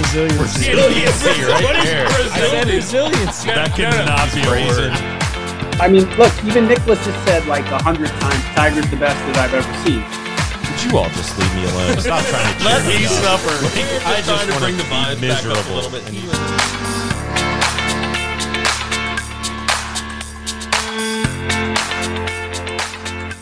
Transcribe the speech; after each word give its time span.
resiliency. 0.00 0.72
What 1.62 1.76
is 1.76 2.32
I 2.32 2.48
said 2.50 2.68
resiliency. 2.68 3.48
That 3.48 3.72
cannot 3.76 4.32
be 4.32 4.40
a 4.40 4.50
word. 4.68 4.92
I 5.80 5.88
mean, 5.88 6.04
look, 6.16 6.32
even 6.44 6.68
Nicholas 6.68 7.00
has 7.06 7.16
said 7.24 7.46
like 7.46 7.64
a 7.72 7.82
hundred 7.82 8.08
times, 8.20 8.44
Tiger's 8.56 8.88
the 8.90 8.96
best 8.96 9.16
that 9.32 9.36
I've 9.44 9.54
ever 9.54 9.72
seen. 9.84 10.00
Would 10.00 10.80
you 10.84 10.98
all 10.98 11.08
just 11.16 11.36
leave 11.38 11.52
me 11.56 11.64
alone? 11.68 12.00
Stop 12.00 12.24
trying 12.28 12.48
to 12.58 12.64
Let 12.64 12.80
cheer 12.84 12.96
me 12.96 13.04
me 13.04 13.08
suffer. 13.08 13.52
I 14.04 14.16
I'm 14.16 14.24
just 14.24 14.28
want 14.28 14.48
to 14.52 14.58
bring 14.60 14.76
the 14.76 14.84
be 14.84 14.92
vibes 14.92 15.20
back 15.20 15.44
up 15.44 15.56
a 15.56 15.60
miserable. 15.60 15.76
little 15.76 15.92
bit. 15.92 16.04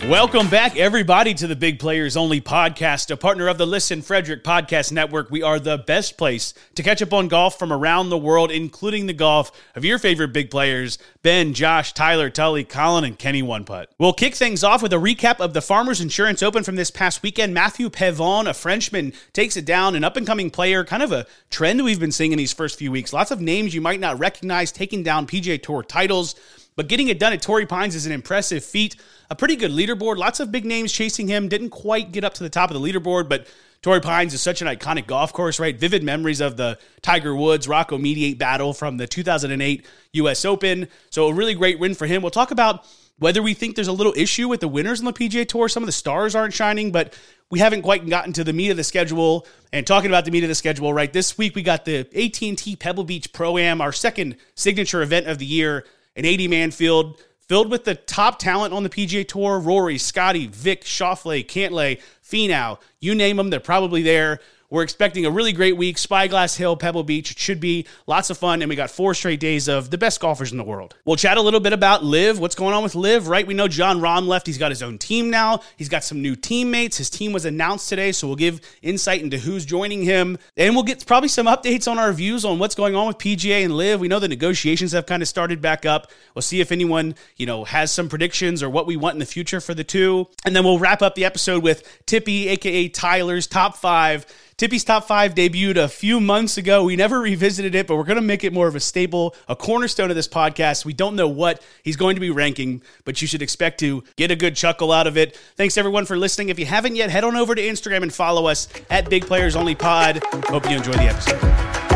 Welcome 0.08 0.48
back, 0.48 0.74
everybody, 0.78 1.34
to 1.34 1.46
the 1.46 1.54
Big 1.54 1.78
Players 1.78 2.16
Only 2.16 2.40
podcast, 2.40 3.10
a 3.10 3.16
partner 3.18 3.46
of 3.46 3.58
the 3.58 3.66
Listen 3.66 4.00
Frederick 4.00 4.42
Podcast 4.42 4.90
Network. 4.90 5.30
We 5.30 5.42
are 5.42 5.60
the 5.60 5.76
best 5.76 6.16
place 6.16 6.54
to 6.76 6.82
catch 6.82 7.02
up 7.02 7.12
on 7.12 7.28
golf 7.28 7.58
from 7.58 7.74
around 7.74 8.08
the 8.08 8.16
world, 8.16 8.50
including 8.50 9.04
the 9.04 9.12
golf 9.12 9.52
of 9.74 9.84
your 9.84 9.98
favorite 9.98 10.32
big 10.32 10.50
players 10.50 10.96
Ben, 11.22 11.52
Josh, 11.52 11.92
Tyler, 11.92 12.30
Tully, 12.30 12.64
Colin, 12.64 13.04
and 13.04 13.18
Kenny 13.18 13.42
One 13.42 13.66
Putt. 13.66 13.92
We'll 13.98 14.14
kick 14.14 14.34
things 14.34 14.64
off 14.64 14.82
with 14.82 14.94
a 14.94 14.96
recap 14.96 15.40
of 15.40 15.52
the 15.52 15.60
Farmers 15.60 16.00
Insurance 16.00 16.42
Open 16.42 16.64
from 16.64 16.76
this 16.76 16.90
past 16.90 17.22
weekend. 17.22 17.52
Matthieu 17.52 17.90
Pavon, 17.90 18.48
a 18.48 18.54
Frenchman, 18.54 19.12
takes 19.34 19.58
it 19.58 19.66
down, 19.66 19.94
an 19.94 20.04
up 20.04 20.16
and 20.16 20.26
coming 20.26 20.50
player, 20.50 20.84
kind 20.84 21.02
of 21.02 21.12
a 21.12 21.26
trend 21.50 21.84
we've 21.84 22.00
been 22.00 22.12
seeing 22.12 22.32
in 22.32 22.38
these 22.38 22.54
first 22.54 22.78
few 22.78 22.90
weeks. 22.90 23.12
Lots 23.12 23.30
of 23.30 23.42
names 23.42 23.74
you 23.74 23.82
might 23.82 24.00
not 24.00 24.18
recognize 24.18 24.72
taking 24.72 25.02
down 25.02 25.26
PGA 25.26 25.62
Tour 25.62 25.82
titles. 25.82 26.34
But 26.78 26.86
getting 26.86 27.08
it 27.08 27.18
done 27.18 27.32
at 27.32 27.42
Torrey 27.42 27.66
Pines 27.66 27.96
is 27.96 28.06
an 28.06 28.12
impressive 28.12 28.64
feat. 28.64 28.94
A 29.30 29.36
pretty 29.36 29.56
good 29.56 29.70
leaderboard. 29.70 30.16
Lots 30.16 30.40
of 30.40 30.50
big 30.50 30.64
names 30.64 30.92
chasing 30.92 31.28
him. 31.28 31.48
Didn't 31.48 31.70
quite 31.70 32.12
get 32.12 32.24
up 32.24 32.34
to 32.34 32.42
the 32.42 32.48
top 32.48 32.70
of 32.70 32.80
the 32.80 32.92
leaderboard, 32.92 33.28
but 33.28 33.46
Torrey 33.82 34.00
Pines 34.00 34.34
is 34.34 34.40
such 34.40 34.62
an 34.62 34.68
iconic 34.68 35.06
golf 35.06 35.32
course, 35.32 35.60
right? 35.60 35.78
Vivid 35.78 36.02
memories 36.02 36.40
of 36.40 36.56
the 36.56 36.78
Tiger 37.02 37.36
Woods 37.36 37.68
Rocco 37.68 37.98
Mediate 37.98 38.38
battle 38.38 38.72
from 38.72 38.96
the 38.96 39.06
2008 39.06 39.86
US 40.12 40.44
Open. 40.44 40.88
So 41.10 41.28
a 41.28 41.32
really 41.32 41.54
great 41.54 41.78
win 41.78 41.94
for 41.94 42.06
him. 42.06 42.22
We'll 42.22 42.30
talk 42.30 42.50
about 42.50 42.86
whether 43.18 43.42
we 43.42 43.52
think 43.52 43.74
there's 43.76 43.88
a 43.88 43.92
little 43.92 44.14
issue 44.16 44.48
with 44.48 44.60
the 44.60 44.68
winners 44.68 45.00
on 45.00 45.04
the 45.04 45.12
PGA 45.12 45.46
Tour. 45.46 45.68
Some 45.68 45.82
of 45.82 45.86
the 45.86 45.92
stars 45.92 46.34
aren't 46.34 46.54
shining, 46.54 46.90
but 46.90 47.16
we 47.50 47.58
haven't 47.58 47.82
quite 47.82 48.08
gotten 48.08 48.32
to 48.32 48.44
the 48.44 48.52
meat 48.52 48.70
of 48.70 48.76
the 48.76 48.84
schedule. 48.84 49.46
And 49.72 49.86
talking 49.86 50.10
about 50.10 50.24
the 50.24 50.30
meat 50.30 50.42
of 50.44 50.48
the 50.48 50.54
schedule, 50.54 50.92
right? 50.92 51.12
This 51.12 51.36
week 51.36 51.54
we 51.54 51.62
got 51.62 51.84
the 51.84 52.00
AT&T 52.00 52.76
Pebble 52.76 53.04
Beach 53.04 53.32
Pro 53.32 53.58
Am, 53.58 53.80
our 53.80 53.92
second 53.92 54.36
signature 54.54 55.02
event 55.02 55.26
of 55.26 55.38
the 55.38 55.46
year, 55.46 55.84
an 56.16 56.24
80-man 56.24 56.70
field 56.70 57.20
filled 57.48 57.70
with 57.70 57.84
the 57.84 57.94
top 57.94 58.38
talent 58.38 58.72
on 58.74 58.82
the 58.82 58.90
PGA 58.90 59.26
Tour: 59.26 59.58
Rory, 59.58 59.98
Scotty, 59.98 60.46
Vic, 60.46 60.84
Schauffele, 60.84 61.44
Cantlay, 61.44 62.00
Finau. 62.22 62.78
You 63.00 63.14
name 63.14 63.36
them, 63.36 63.50
they're 63.50 63.60
probably 63.60 64.02
there. 64.02 64.40
We're 64.70 64.82
expecting 64.82 65.24
a 65.24 65.30
really 65.30 65.52
great 65.52 65.78
week. 65.78 65.96
Spyglass 65.96 66.56
Hill, 66.56 66.76
Pebble 66.76 67.02
Beach. 67.02 67.30
It 67.30 67.38
should 67.38 67.58
be 67.58 67.86
lots 68.06 68.28
of 68.28 68.36
fun. 68.36 68.60
And 68.60 68.68
we 68.68 68.76
got 68.76 68.90
four 68.90 69.14
straight 69.14 69.40
days 69.40 69.66
of 69.66 69.90
the 69.90 69.96
best 69.96 70.20
golfers 70.20 70.52
in 70.52 70.58
the 70.58 70.64
world. 70.64 70.94
We'll 71.06 71.16
chat 71.16 71.38
a 71.38 71.40
little 71.40 71.60
bit 71.60 71.72
about 71.72 72.04
LIV. 72.04 72.38
What's 72.38 72.54
going 72.54 72.74
on 72.74 72.82
with 72.82 72.94
LIV, 72.94 73.28
right? 73.28 73.46
We 73.46 73.54
know 73.54 73.66
Jon 73.66 74.00
Rahm 74.00 74.26
left. 74.26 74.46
He's 74.46 74.58
got 74.58 74.70
his 74.70 74.82
own 74.82 74.98
team 74.98 75.30
now. 75.30 75.60
He's 75.78 75.88
got 75.88 76.04
some 76.04 76.20
new 76.20 76.36
teammates. 76.36 76.98
His 76.98 77.08
team 77.08 77.32
was 77.32 77.46
announced 77.46 77.88
today. 77.88 78.12
So 78.12 78.26
we'll 78.26 78.36
give 78.36 78.60
insight 78.82 79.22
into 79.22 79.38
who's 79.38 79.64
joining 79.64 80.02
him. 80.02 80.36
And 80.54 80.74
we'll 80.74 80.84
get 80.84 81.06
probably 81.06 81.30
some 81.30 81.46
updates 81.46 81.90
on 81.90 81.98
our 81.98 82.12
views 82.12 82.44
on 82.44 82.58
what's 82.58 82.74
going 82.74 82.94
on 82.94 83.06
with 83.06 83.16
PGA 83.16 83.64
and 83.64 83.74
LIV. 83.74 84.00
We 84.00 84.08
know 84.08 84.18
the 84.18 84.28
negotiations 84.28 84.92
have 84.92 85.06
kind 85.06 85.22
of 85.22 85.28
started 85.28 85.62
back 85.62 85.86
up. 85.86 86.10
We'll 86.34 86.42
see 86.42 86.60
if 86.60 86.72
anyone, 86.72 87.14
you 87.38 87.46
know, 87.46 87.64
has 87.64 87.90
some 87.90 88.10
predictions 88.10 88.62
or 88.62 88.68
what 88.68 88.86
we 88.86 88.98
want 88.98 89.14
in 89.14 89.18
the 89.18 89.26
future 89.26 89.62
for 89.62 89.72
the 89.72 89.84
two. 89.84 90.28
And 90.44 90.54
then 90.54 90.62
we'll 90.62 90.78
wrap 90.78 91.00
up 91.00 91.14
the 91.14 91.24
episode 91.24 91.62
with 91.62 92.04
Tippy, 92.04 92.48
aka 92.48 92.88
Tyler's 92.88 93.46
top 93.46 93.74
five. 93.74 94.26
Tippy's 94.58 94.82
top 94.82 95.06
five 95.06 95.36
debuted 95.36 95.76
a 95.76 95.88
few 95.88 96.20
months 96.20 96.58
ago. 96.58 96.82
We 96.82 96.96
never 96.96 97.20
revisited 97.20 97.76
it, 97.76 97.86
but 97.86 97.94
we're 97.94 98.02
going 98.02 98.16
to 98.16 98.20
make 98.20 98.42
it 98.42 98.52
more 98.52 98.66
of 98.66 98.74
a 98.74 98.80
staple, 98.80 99.36
a 99.46 99.54
cornerstone 99.54 100.10
of 100.10 100.16
this 100.16 100.26
podcast. 100.26 100.84
We 100.84 100.92
don't 100.92 101.14
know 101.14 101.28
what 101.28 101.62
he's 101.84 101.96
going 101.96 102.16
to 102.16 102.20
be 102.20 102.30
ranking, 102.30 102.82
but 103.04 103.22
you 103.22 103.28
should 103.28 103.40
expect 103.40 103.78
to 103.80 104.02
get 104.16 104.32
a 104.32 104.36
good 104.36 104.56
chuckle 104.56 104.90
out 104.90 105.06
of 105.06 105.16
it. 105.16 105.36
Thanks 105.54 105.78
everyone 105.78 106.06
for 106.06 106.18
listening. 106.18 106.48
If 106.48 106.58
you 106.58 106.66
haven't 106.66 106.96
yet, 106.96 107.08
head 107.08 107.22
on 107.22 107.36
over 107.36 107.54
to 107.54 107.62
Instagram 107.62 108.02
and 108.02 108.12
follow 108.12 108.48
us 108.48 108.66
at 108.90 109.08
Big 109.08 109.26
Players 109.26 109.54
Only 109.54 109.76
Pod. 109.76 110.24
Hope 110.46 110.68
you 110.68 110.76
enjoy 110.76 110.92
the 110.92 111.04
episode. 111.04 111.87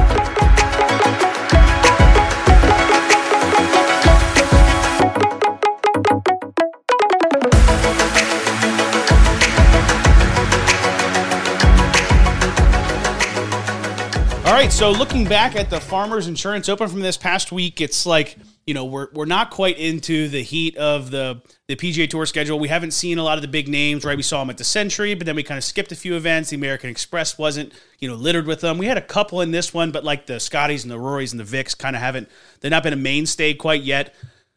Right, 14.73 14.79
so 14.79 14.91
looking 14.91 15.27
back 15.27 15.55
at 15.55 15.69
the 15.69 15.79
Farmers 15.79 16.29
Insurance 16.29 16.67
Open 16.67 16.89
from 16.89 17.01
this 17.01 17.19
past 17.19 17.53
week, 17.53 17.83
it's 17.83 18.07
like 18.07 18.39
you 18.67 18.73
know 18.73 18.87
we're 18.87 19.09
we're 19.13 19.27
not 19.27 19.51
quite 19.51 19.77
into 19.79 20.29
the 20.29 20.43
heat 20.43 20.79
of 20.79 21.11
the 21.11 21.43
the 21.69 21.77
PGA 21.77 22.09
Tour 22.09 22.25
schedule. 22.25 22.59
We 22.59 22.69
haven't 22.69 22.93
seen 22.93 23.19
a 23.19 23.23
lot 23.23 23.37
of 23.37 23.43
the 23.43 23.49
big 23.49 23.69
names, 23.69 24.03
right? 24.03 24.17
We 24.17 24.23
saw 24.23 24.41
them 24.41 24.49
at 24.49 24.57
the 24.57 24.65
Sentry, 24.65 25.15
but 25.15 25.27
then 25.27 25.37
we 25.37 25.43
kind 25.43 25.59
of 25.59 25.65
skipped 25.65 25.93
a 25.93 25.95
few 25.95 26.17
events. 26.17 26.51
The 26.51 26.57
American 26.57 26.89
Express 26.89 27.37
wasn't 27.37 27.75
you 27.99 28.09
know 28.09 28.15
littered 28.15 28.47
with 28.47 28.63
them. 28.63 28.79
We 28.79 28.87
had 28.87 28.97
a 28.97 29.03
couple 29.03 29.43
in 29.43 29.51
this 29.51 29.75
one, 29.75 29.91
but 29.91 30.05
like 30.05 30.25
the 30.25 30.41
Scotties 30.41 30.85
and 30.85 30.91
the 30.91 30.97
Rorys 30.97 31.33
and 31.33 31.41
the 31.41 31.45
Vicks 31.45 31.77
kind 31.77 31.95
of 31.95 32.01
haven't 32.01 32.31
they've 32.61 32.71
not 32.71 32.83
been 32.83 32.95
a 32.95 32.97
mainstay 32.97 33.53
quite 33.53 33.83
yet. 33.83 34.15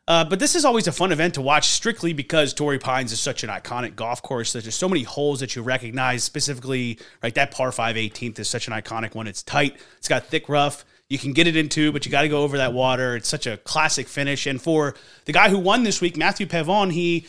Uh, 0.08 0.24
but 0.24 0.38
this 0.38 0.56
is 0.56 0.66
always 0.66 0.88
a 0.88 0.92
fun 0.92 1.12
event 1.12 1.34
to 1.34 1.42
watch 1.42 1.68
strictly 1.70 2.14
because 2.14 2.54
Torrey 2.54 2.78
Pines 2.78 3.12
is 3.12 3.20
such 3.20 3.44
an 3.44 3.50
iconic 3.50 3.96
golf 3.96 4.22
course. 4.22 4.54
There's 4.54 4.76
so 4.76 4.88
many 4.88 5.02
holes 5.02 5.40
that 5.40 5.56
you 5.56 5.64
recognize, 5.64 6.24
specifically, 6.24 7.00
right? 7.24 7.34
That 7.34 7.50
par 7.52 7.72
5 7.72 7.96
18th 7.96 8.38
is 8.38 8.48
such 8.48 8.68
an 8.68 8.74
iconic 8.74 9.16
one. 9.16 9.26
It's 9.28 9.42
tight, 9.42 9.78
it's 9.98 10.08
got 10.08 10.26
thick 10.26 10.48
rough. 10.48 10.86
You 11.10 11.18
can 11.18 11.34
get 11.34 11.48
it 11.48 11.56
into, 11.56 11.92
but 11.92 12.06
you 12.06 12.12
got 12.12 12.24
to 12.24 12.30
go 12.30 12.44
over 12.44 12.58
that 12.58 12.74
water. 12.74 13.16
It's 13.16 13.30
such 13.30 13.46
a 13.46 13.58
classic 13.58 14.08
finish. 14.08 14.48
And 14.48 14.62
for 14.62 14.96
the 15.26 15.34
guy 15.34 15.50
who 15.50 15.60
won 15.60 15.84
this 15.84 16.02
week, 16.02 16.18
Matthieu 16.18 16.48
Pavon, 16.48 16.92
he 16.92 17.28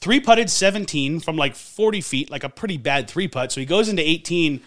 three 0.00 0.18
putted 0.18 0.50
17 0.50 1.20
from 1.20 1.36
like 1.36 1.54
40 1.54 2.00
feet, 2.00 2.30
like 2.30 2.42
a 2.42 2.48
pretty 2.48 2.76
bad 2.76 3.08
three 3.08 3.28
putt. 3.28 3.52
So 3.52 3.60
he 3.60 3.66
goes 3.66 3.88
into 3.88 4.02
18 4.02 4.60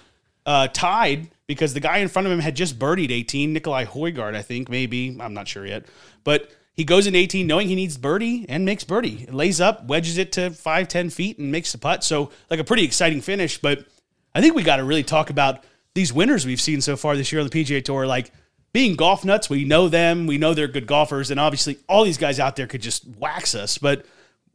uh, 0.46 0.68
tied 0.70 1.30
because 1.48 1.74
the 1.74 1.82
guy 1.82 1.98
in 1.98 2.08
front 2.08 2.26
of 2.28 2.32
him 2.32 2.40
had 2.40 2.56
just 2.56 2.80
birdied 2.80 3.12
18, 3.12 3.52
Nicolai 3.52 3.86
Højgaard, 3.86 4.36
I 4.36 4.42
think, 4.42 4.70
maybe. 4.70 5.18
I'm 5.20 5.34
not 5.34 5.48
sure 5.50 5.66
yet. 5.66 5.86
But 6.24 6.50
he 6.76 6.84
goes 6.84 7.08
in 7.08 7.16
18 7.16 7.48
knowing 7.48 7.68
he 7.68 7.76
needs 7.76 7.98
birdie 7.98 8.46
and 8.50 8.66
makes 8.66 8.84
birdie. 8.84 9.26
Lays 9.30 9.62
up, 9.62 9.86
wedges 9.86 10.18
it 10.18 10.32
to 10.34 10.52
5, 10.52 10.88
10 10.88 11.10
feet 11.10 11.40
and 11.40 11.52
makes 11.52 11.72
the 11.72 11.78
putt. 11.78 12.04
So, 12.04 12.32
like 12.50 12.60
a 12.60 12.64
pretty 12.64 12.84
exciting 12.84 13.22
finish. 13.22 13.58
But 13.58 13.86
I 14.34 14.42
think 14.42 14.56
we 14.56 14.64
got 14.64 14.78
to 14.78 14.84
really 14.84 15.04
talk 15.04 15.30
about 15.30 15.64
these 15.94 16.12
winners 16.12 16.46
we've 16.46 16.62
seen 16.62 16.82
so 16.82 16.98
far 16.98 17.16
this 17.16 17.32
year 17.32 17.42
on 17.42 17.48
the 17.48 17.64
PGA 17.64 17.84
Tour. 17.84 18.06
Like 18.06 18.32
being 18.74 18.96
golf 18.96 19.24
nuts, 19.24 19.50
we 19.50 19.64
know 19.64 19.88
them, 19.88 20.28
we 20.28 20.38
know 20.38 20.54
they're 20.54 20.68
good 20.68 20.88
golfers. 20.88 21.32
And 21.32 21.40
obviously, 21.40 21.78
all 21.88 22.04
these 22.04 22.18
guys 22.18 22.40
out 22.40 22.58
there 22.58 22.68
could 22.68 22.82
just 22.82 23.06
wax 23.18 23.56
us. 23.56 23.78
But 23.78 24.06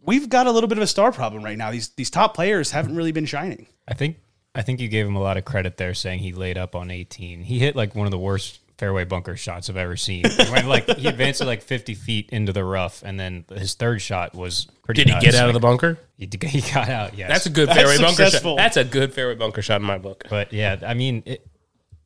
we've 0.03 0.29
got 0.29 0.47
a 0.47 0.53
little 0.53 0.69
bit 0.69 0.77
of 0.77 0.83
a 0.83 0.87
star 0.87 1.13
problem 1.13 1.43
right 1.43 1.57
now. 1.57 1.71
These, 1.71 1.89
these 1.91 2.11
top 2.11 2.35
players 2.35 2.71
haven't 2.71 2.97
really 2.97 3.13
been 3.13 3.27
shining. 3.27 3.67
I 3.89 3.95
think 3.95 4.19
I 4.55 4.63
think 4.63 4.81
you 4.81 4.89
gave 4.89 5.07
him 5.07 5.17
a 5.17 5.21
lot 5.21 5.37
of 5.37 5.45
credit 5.45 5.77
there, 5.77 5.95
saying 5.95 6.19
he 6.19 6.33
laid 6.33 6.59
up 6.59 6.75
on 6.75 6.91
18. 6.91 7.43
He 7.43 7.59
hit 7.59 7.77
like 7.77 7.95
one 7.95 8.07
of 8.07 8.11
the 8.11 8.19
worst 8.19 8.59
fairway 8.81 9.05
bunker 9.05 9.37
shots 9.37 9.69
I've 9.69 9.77
ever 9.77 9.95
seen. 9.95 10.25
He 10.25 10.51
went 10.51 10.67
like 10.67 10.89
he 10.97 11.07
advanced 11.07 11.43
it 11.43 11.45
like 11.45 11.61
50 11.61 11.95
feet 11.95 12.31
into 12.31 12.51
the 12.53 12.65
rough, 12.65 13.03
and 13.05 13.21
then 13.21 13.45
his 13.55 13.75
third 13.75 14.01
shot 14.01 14.35
was 14.35 14.67
pretty. 14.83 15.05
Did 15.05 15.15
he 15.15 15.21
get 15.21 15.35
out 15.35 15.49
of 15.49 15.55
the 15.55 15.61
bunker? 15.61 15.99
He, 16.17 16.27
he 16.47 16.63
got 16.63 16.89
out. 16.89 17.17
Yes, 17.17 17.29
That's 17.29 17.47
a 17.47 17.51
good 17.51 17.69
That's 17.69 17.79
fairway 17.79 17.99
bunker 17.99 18.25
successful. 18.25 18.53
shot. 18.53 18.63
That's 18.63 18.77
a 18.79 18.85
good 18.85 19.13
fairway 19.13 19.35
bunker 19.35 19.61
shot 19.61 19.83
in 19.83 19.87
my 19.87 19.99
book. 19.99 20.25
But 20.31 20.53
yeah, 20.55 20.79
I 20.85 20.95
mean, 20.95 21.23
it, 21.27 21.47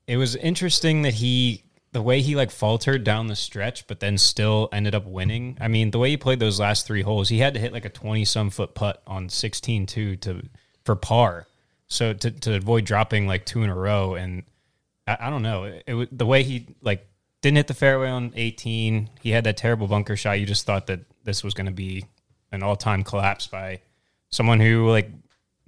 it 0.08 0.16
was 0.16 0.34
interesting 0.34 1.02
that 1.02 1.14
he, 1.14 1.62
the 1.92 2.02
way 2.02 2.20
he 2.20 2.34
like 2.34 2.50
faltered 2.50 3.04
down 3.04 3.28
the 3.28 3.36
stretch, 3.36 3.86
but 3.86 4.00
then 4.00 4.18
still 4.18 4.68
ended 4.72 4.96
up 4.96 5.06
winning. 5.06 5.56
I 5.60 5.68
mean, 5.68 5.92
the 5.92 6.00
way 6.00 6.10
he 6.10 6.16
played 6.16 6.40
those 6.40 6.58
last 6.58 6.88
three 6.88 7.02
holes, 7.02 7.28
he 7.28 7.38
had 7.38 7.54
to 7.54 7.60
hit 7.60 7.72
like 7.72 7.84
a 7.84 7.90
20 7.90 8.24
some 8.24 8.50
foot 8.50 8.74
putt 8.74 9.00
on 9.06 9.28
16 9.28 9.86
2 9.86 10.16
to, 10.16 10.42
for 10.84 10.96
par. 10.96 11.46
So 11.86 12.12
to, 12.12 12.30
to 12.32 12.56
avoid 12.56 12.84
dropping 12.84 13.28
like 13.28 13.46
two 13.46 13.62
in 13.62 13.70
a 13.70 13.76
row. 13.76 14.16
And 14.16 14.42
I, 15.06 15.16
I 15.20 15.30
don't 15.30 15.42
know, 15.42 15.64
it, 15.64 15.84
it 15.86 16.18
the 16.18 16.26
way 16.26 16.42
he 16.42 16.66
like 16.82 17.06
didn't 17.42 17.56
hit 17.56 17.66
the 17.66 17.74
fairway 17.74 18.08
on 18.08 18.32
18. 18.34 19.10
He 19.22 19.30
had 19.30 19.44
that 19.44 19.56
terrible 19.56 19.86
bunker 19.86 20.16
shot. 20.16 20.40
You 20.40 20.46
just 20.46 20.64
thought 20.64 20.86
that 20.86 21.00
this 21.24 21.44
was 21.44 21.52
going 21.54 21.66
to 21.66 21.72
be 21.72 22.06
an 22.52 22.62
all 22.62 22.76
time 22.76 23.02
collapse 23.02 23.46
by 23.46 23.80
someone 24.30 24.60
who 24.60 24.88
like 24.90 25.10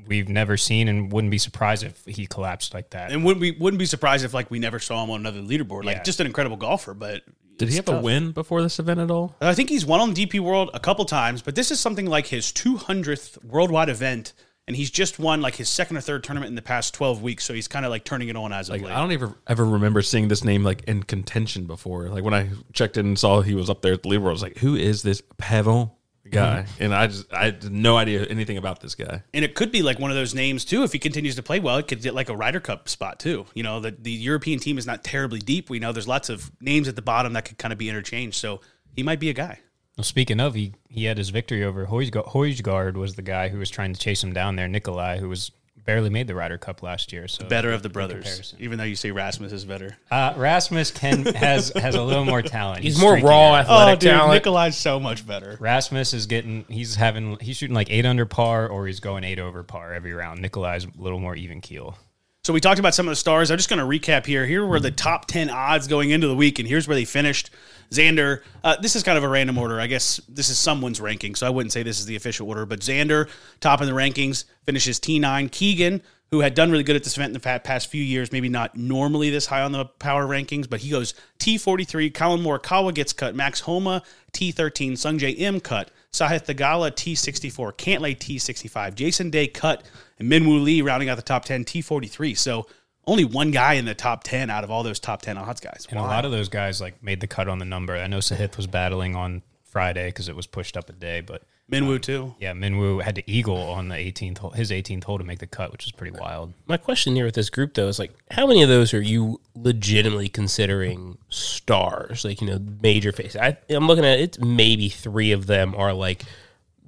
we've 0.06 0.28
never 0.28 0.56
seen 0.56 0.88
and 0.88 1.10
wouldn't 1.12 1.30
be 1.30 1.38
surprised 1.38 1.82
if 1.82 2.04
he 2.06 2.26
collapsed 2.26 2.72
like 2.74 2.90
that. 2.90 3.12
And 3.12 3.24
wouldn't, 3.24 3.40
we 3.40 3.50
wouldn't 3.50 3.78
be 3.78 3.86
surprised 3.86 4.24
if 4.24 4.32
like 4.34 4.50
we 4.50 4.58
never 4.58 4.78
saw 4.78 5.02
him 5.04 5.10
on 5.10 5.20
another 5.20 5.40
leaderboard. 5.40 5.84
Like 5.84 5.96
Yeah. 5.98 6.02
just 6.02 6.20
an 6.20 6.26
incredible 6.26 6.56
golfer, 6.56 6.94
but 6.94 7.22
Did 7.58 7.68
he 7.70 7.76
have 7.76 7.88
a 7.88 8.00
win 8.00 8.32
before 8.32 8.62
this 8.62 8.78
event 8.78 9.00
at 9.00 9.10
all? 9.10 9.34
I 9.40 9.54
think 9.54 9.68
he's 9.68 9.84
won 9.84 10.00
on 10.00 10.14
the 10.14 10.26
DP 10.26 10.40
World 10.40 10.70
a 10.74 10.80
couple 10.80 11.04
times, 11.04 11.42
but 11.42 11.54
this 11.54 11.70
is 11.70 11.80
something 11.80 12.06
like 12.06 12.26
his 12.26 12.46
200th 12.52 13.42
worldwide 13.44 13.88
event, 13.88 14.32
and 14.66 14.76
he's 14.76 14.90
just 14.90 15.18
won 15.18 15.40
like 15.40 15.54
his 15.54 15.68
second 15.68 15.96
or 15.96 16.00
third 16.00 16.24
tournament 16.24 16.48
in 16.48 16.56
the 16.56 16.62
past 16.62 16.94
12 16.94 17.22
weeks. 17.22 17.44
So 17.44 17.54
he's 17.54 17.68
kind 17.68 17.84
of 17.84 17.90
like 17.90 18.04
turning 18.04 18.28
it 18.28 18.36
on 18.36 18.52
as 18.52 18.68
of 18.68 18.74
Like 18.74 18.82
late. 18.82 18.92
I 18.92 18.98
don't 18.98 19.12
ever 19.12 19.34
ever 19.46 19.64
remember 19.64 20.02
seeing 20.02 20.28
this 20.28 20.44
name 20.44 20.64
like 20.64 20.82
in 20.84 21.02
contention 21.02 21.66
before. 21.66 22.08
Like 22.08 22.24
when 22.24 22.34
I 22.34 22.50
checked 22.72 22.96
in 22.96 23.06
and 23.06 23.18
saw 23.18 23.42
he 23.42 23.54
was 23.54 23.70
up 23.70 23.82
there 23.82 23.92
at 23.92 24.02
the 24.02 24.08
leaderboard, 24.08 24.28
I 24.28 24.32
was 24.32 24.42
like, 24.42 24.58
"Who 24.58 24.74
is 24.74 25.02
this 25.02 25.22
Pavon?" 25.38 25.90
Mm-hmm. 26.26 26.34
guy, 26.34 26.66
and 26.80 26.92
I 26.92 27.06
just 27.06 27.32
I 27.32 27.44
had 27.46 27.70
no 27.70 27.96
idea 27.96 28.24
anything 28.24 28.56
about 28.56 28.80
this 28.80 28.96
guy. 28.96 29.22
And 29.32 29.44
it 29.44 29.54
could 29.54 29.70
be 29.70 29.82
like 29.82 30.00
one 30.00 30.10
of 30.10 30.16
those 30.16 30.34
names 30.34 30.64
too. 30.64 30.82
If 30.82 30.92
he 30.92 30.98
continues 30.98 31.36
to 31.36 31.42
play 31.42 31.60
well, 31.60 31.76
it 31.76 31.86
could 31.86 32.02
get 32.02 32.14
like 32.14 32.28
a 32.28 32.36
Ryder 32.36 32.58
Cup 32.58 32.88
spot 32.88 33.20
too. 33.20 33.46
You 33.54 33.62
know, 33.62 33.78
the 33.78 33.92
the 33.96 34.10
European 34.10 34.58
team 34.58 34.76
is 34.78 34.86
not 34.86 35.04
terribly 35.04 35.38
deep. 35.38 35.70
We 35.70 35.78
know 35.78 35.92
there's 35.92 36.08
lots 36.08 36.28
of 36.28 36.50
names 36.60 36.88
at 36.88 36.96
the 36.96 37.02
bottom 37.02 37.34
that 37.34 37.44
could 37.44 37.58
kind 37.58 37.70
of 37.70 37.78
be 37.78 37.88
interchanged. 37.88 38.38
So 38.38 38.60
he 38.96 39.04
might 39.04 39.20
be 39.20 39.30
a 39.30 39.34
guy. 39.34 39.60
Well, 39.96 40.04
speaking 40.04 40.40
of, 40.40 40.54
he 40.54 40.72
he 40.88 41.04
had 41.04 41.16
his 41.18 41.30
victory 41.30 41.64
over 41.64 41.86
Højgaard. 41.86 42.28
Højgaard 42.32 42.94
was 42.94 43.14
the 43.14 43.22
guy 43.22 43.48
who 43.48 43.58
was 43.58 43.70
trying 43.70 43.92
to 43.94 44.00
chase 44.00 44.22
him 44.22 44.32
down 44.32 44.56
there. 44.56 44.68
Nicolai, 44.68 45.18
who 45.18 45.28
was 45.28 45.50
barely 45.86 46.10
made 46.10 46.26
the 46.26 46.34
Ryder 46.34 46.58
Cup 46.58 46.82
last 46.82 47.12
year. 47.12 47.28
So 47.28 47.46
Better 47.46 47.70
of 47.70 47.82
the 47.82 47.88
brothers, 47.88 48.24
comparison. 48.24 48.58
even 48.60 48.76
though 48.76 48.84
you 48.84 48.96
say 48.96 49.12
Rasmus 49.12 49.52
is 49.52 49.64
better. 49.64 49.96
Uh, 50.10 50.34
Rasmus 50.36 50.90
can 50.90 51.24
has 51.34 51.70
has 51.76 51.94
a 51.94 52.02
little 52.02 52.24
more 52.26 52.42
talent. 52.42 52.82
He's 52.82 53.00
more 53.00 53.16
streakier. 53.16 53.22
raw 53.28 53.54
athletic 53.56 54.00
talent. 54.00 54.32
Nicolai's 54.34 54.76
so 54.76 55.00
much 55.00 55.26
better. 55.26 55.56
Rasmus 55.60 56.12
is 56.12 56.26
getting 56.26 56.66
he's 56.68 56.96
having 56.96 57.38
he's 57.40 57.56
shooting 57.56 57.74
like 57.74 57.90
eight 57.90 58.04
under 58.04 58.26
par 58.26 58.68
or 58.68 58.86
he's 58.86 59.00
going 59.00 59.24
eight 59.24 59.38
over 59.38 59.62
par 59.62 59.94
every 59.94 60.12
round. 60.12 60.42
Nicolai's 60.42 60.84
a 60.84 60.88
little 60.98 61.20
more 61.20 61.36
even 61.36 61.60
keel. 61.62 61.96
So 62.44 62.52
we 62.52 62.60
talked 62.60 62.78
about 62.78 62.94
some 62.94 63.08
of 63.08 63.10
the 63.10 63.16
stars. 63.16 63.50
I'm 63.50 63.56
just 63.56 63.68
going 63.68 63.80
to 63.80 63.84
recap 63.84 64.24
here. 64.24 64.46
Here 64.46 64.64
were 64.64 64.78
the 64.78 64.92
top 64.92 65.26
10 65.26 65.50
odds 65.50 65.88
going 65.88 66.10
into 66.10 66.28
the 66.28 66.36
week, 66.36 66.60
and 66.60 66.68
here's 66.68 66.86
where 66.86 66.94
they 66.94 67.04
finished. 67.04 67.50
Xander, 67.90 68.42
uh, 68.64 68.76
this 68.80 68.96
is 68.96 69.02
kind 69.02 69.18
of 69.18 69.24
a 69.24 69.28
random 69.28 69.58
order. 69.58 69.80
I 69.80 69.86
guess 69.86 70.20
this 70.28 70.48
is 70.48 70.58
someone's 70.58 71.00
ranking, 71.00 71.34
so 71.34 71.46
I 71.46 71.50
wouldn't 71.50 71.72
say 71.72 71.82
this 71.82 72.00
is 72.00 72.06
the 72.06 72.16
official 72.16 72.48
order. 72.48 72.66
But 72.66 72.80
Xander, 72.80 73.28
top 73.60 73.80
in 73.80 73.86
the 73.86 73.92
rankings, 73.92 74.44
finishes 74.64 74.98
T9. 74.98 75.50
Keegan, 75.50 76.02
who 76.30 76.40
had 76.40 76.54
done 76.54 76.70
really 76.70 76.82
good 76.82 76.96
at 76.96 77.04
this 77.04 77.16
event 77.16 77.30
in 77.30 77.40
the 77.40 77.60
past 77.60 77.88
few 77.88 78.02
years, 78.02 78.32
maybe 78.32 78.48
not 78.48 78.76
normally 78.76 79.30
this 79.30 79.46
high 79.46 79.62
on 79.62 79.72
the 79.72 79.84
power 79.84 80.26
rankings, 80.26 80.68
but 80.68 80.80
he 80.80 80.90
goes 80.90 81.14
T43. 81.38 82.12
Collin 82.12 82.40
Morikawa 82.40 82.92
gets 82.92 83.12
cut. 83.12 83.34
Max 83.34 83.60
Homa, 83.60 84.02
T13. 84.32 84.92
Sungjae 84.92 85.38
Im 85.38 85.60
cut. 85.60 85.90
Sahith 86.12 86.46
Theegala, 86.46 86.90
T64. 86.90 87.74
Cantlay, 87.74 88.16
T65. 88.16 88.94
Jason 88.94 89.30
Day 89.30 89.46
cut. 89.46 89.84
And 90.18 90.30
Minwoo 90.30 90.62
Lee 90.62 90.82
rounding 90.82 91.08
out 91.08 91.16
the 91.16 91.22
top 91.22 91.44
10, 91.44 91.64
T43. 91.64 92.36
So 92.36 92.66
only 93.06 93.24
one 93.24 93.50
guy 93.50 93.74
in 93.74 93.84
the 93.84 93.94
top 93.94 94.24
10 94.24 94.50
out 94.50 94.64
of 94.64 94.70
all 94.70 94.82
those 94.82 94.98
top 94.98 95.22
10 95.22 95.38
odds 95.38 95.60
guys. 95.60 95.86
And 95.90 95.98
a 95.98 96.02
lot 96.02 96.24
of 96.24 96.32
those 96.32 96.48
guys 96.48 96.80
like 96.80 97.02
made 97.02 97.20
the 97.20 97.26
cut 97.26 97.48
on 97.48 97.58
the 97.58 97.64
number. 97.64 97.96
I 97.96 98.06
know 98.06 98.18
Sahith 98.18 98.56
was 98.56 98.66
battling 98.66 99.14
on 99.14 99.42
Friday 99.64 100.08
because 100.08 100.28
it 100.28 100.34
was 100.34 100.46
pushed 100.46 100.76
up 100.76 100.88
a 100.88 100.92
day, 100.92 101.20
but 101.20 101.42
Minwoo, 101.70 101.96
um, 101.96 102.00
too. 102.00 102.34
yeah, 102.38 102.52
Minwoo 102.52 103.02
had 103.02 103.16
to 103.16 103.30
eagle 103.30 103.58
on 103.58 103.88
the 103.88 103.96
18th 103.96 104.38
hole, 104.38 104.50
his 104.50 104.70
18th 104.70 105.04
hole 105.04 105.18
to 105.18 105.24
make 105.24 105.38
the 105.40 105.46
cut, 105.46 105.72
which 105.72 105.84
is 105.84 105.92
pretty 105.92 106.16
wild. 106.16 106.52
My 106.66 106.76
question 106.76 107.14
here 107.14 107.24
with 107.24 107.34
this 107.34 107.50
group 107.50 107.74
though 107.74 107.88
is 107.88 107.98
like, 107.98 108.12
how 108.30 108.46
many 108.46 108.62
of 108.62 108.68
those 108.68 108.94
are 108.94 109.00
you 109.00 109.40
legitimately 109.54 110.28
considering 110.28 111.18
stars? 111.28 112.24
Like 112.24 112.40
you 112.40 112.48
know, 112.48 112.60
major 112.80 113.12
face. 113.12 113.36
I, 113.36 113.56
I'm 113.68 113.86
looking 113.86 114.04
at 114.04 114.18
it. 114.20 114.40
Maybe 114.40 114.88
three 114.88 115.32
of 115.32 115.46
them 115.46 115.74
are 115.76 115.92
like 115.92 116.22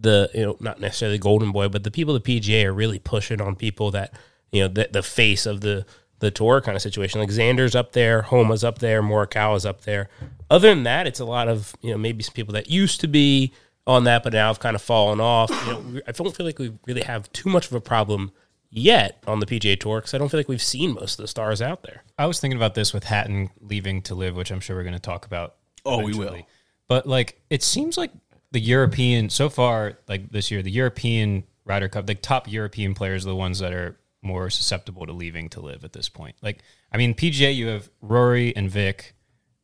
the 0.01 0.31
you 0.33 0.45
know 0.45 0.57
not 0.61 0.81
necessarily 0.81 1.19
golden 1.19 1.53
boy, 1.53 1.69
but 1.69 1.85
the 1.85 1.91
people 1.91 2.15
at 2.15 2.25
the 2.25 2.41
PGA 2.41 2.65
are 2.65 2.73
really 2.73 3.01
pushing 3.01 3.41
on 3.41 3.57
people 3.57 3.91
that 3.91 4.15
you 4.53 4.63
know 4.63 4.69
the 4.69 4.89
the 4.91 5.03
face 5.03 5.45
of 5.45 5.61
the 5.61 5.87
the 6.21 6.31
tour 6.31 6.61
kind 6.61 6.77
of 6.77 6.83
situation. 6.83 7.21
Like 7.21 7.31
Xander's 7.31 7.75
up 7.75 7.93
there, 7.93 8.23
Homa's 8.23 8.65
up 8.65 8.79
there, 8.79 9.03
Morikawa's 9.03 9.67
up 9.67 9.83
there. 9.83 10.09
Other 10.51 10.69
than 10.69 10.83
that, 10.85 11.07
it's 11.07 11.21
a 11.21 11.25
lot 11.25 11.49
of 11.49 11.75
you 11.81 11.91
know 11.91 11.99
maybe 11.99 12.23
some 12.23 12.35
people 12.35 12.55
that 12.55 12.71
used 12.71 13.01
to 13.01 13.09
be 13.09 13.53
on 13.87 14.05
that, 14.05 14.23
but 14.23 14.33
now 14.33 14.49
have 14.49 14.61
kind 14.61 14.77
of 14.77 14.83
fallen 14.83 15.21
off. 15.21 15.51
You 15.67 15.73
know, 15.73 16.01
I 16.07 16.13
don't 16.13 16.37
feel 16.37 16.47
like 16.47 16.59
we 16.59 16.73
really 16.87 17.03
have 17.03 17.31
too 17.33 17.49
much 17.49 17.67
of 17.67 17.73
a 17.73 17.81
problem 17.81 18.33
yet 18.71 19.23
on 19.27 19.41
the 19.41 19.47
PGA 19.47 19.79
Tour 19.79 20.01
because 20.01 20.15
I 20.15 20.19
don't 20.19 20.29
feel 20.29 20.39
like 20.39 20.49
we've 20.49 20.63
seen 20.63 20.95
most 20.95 21.19
of 21.19 21.25
the 21.25 21.29
stars 21.29 21.63
out 21.63 21.83
there. 21.83 22.05
I 22.19 22.27
was 22.27 22.39
thinking 22.39 22.59
about 22.59 22.75
this 22.75 22.93
with 22.93 23.05
Hatton 23.05 23.51
leaving 23.61 24.03
to 24.03 24.15
LIV, 24.15 24.37
which 24.37 24.51
I'm 24.51 24.61
sure 24.61 24.77
we're 24.77 24.83
going 24.83 24.93
to 24.93 25.01
talk 25.01 25.25
about. 25.25 25.55
Oh, 25.85 26.03
we 26.03 26.15
will. 26.15 26.47
But 26.87 27.07
like, 27.07 27.41
it 27.51 27.63
seems 27.63 27.97
like 27.97 28.11
the 28.51 28.61
European 28.61 29.31
so 29.31 29.49
far, 29.49 29.99
like 30.09 30.31
this 30.31 30.51
year, 30.51 30.63
the 30.63 30.71
European 30.71 31.45
Ryder 31.65 31.89
Cup, 31.89 32.07
the 32.07 32.15
top 32.15 32.51
European 32.51 32.95
players 32.95 33.25
are 33.25 33.31
the 33.31 33.37
ones 33.37 33.59
that 33.61 33.73
are 33.73 33.99
more 34.23 34.51
susceptible 34.51 35.07
to 35.07 35.13
leaving 35.13 35.49
to 35.51 35.61
LIV 35.61 35.85
at 35.85 35.93
this 35.93 36.09
point. 36.09 36.37
Like, 36.43 36.61
I 36.93 36.97
mean, 36.97 37.15
PGA, 37.15 37.55
you 37.55 37.69
have 37.69 37.89
Rory 38.01 38.55
and 38.57 38.71
Vic, 38.71 39.15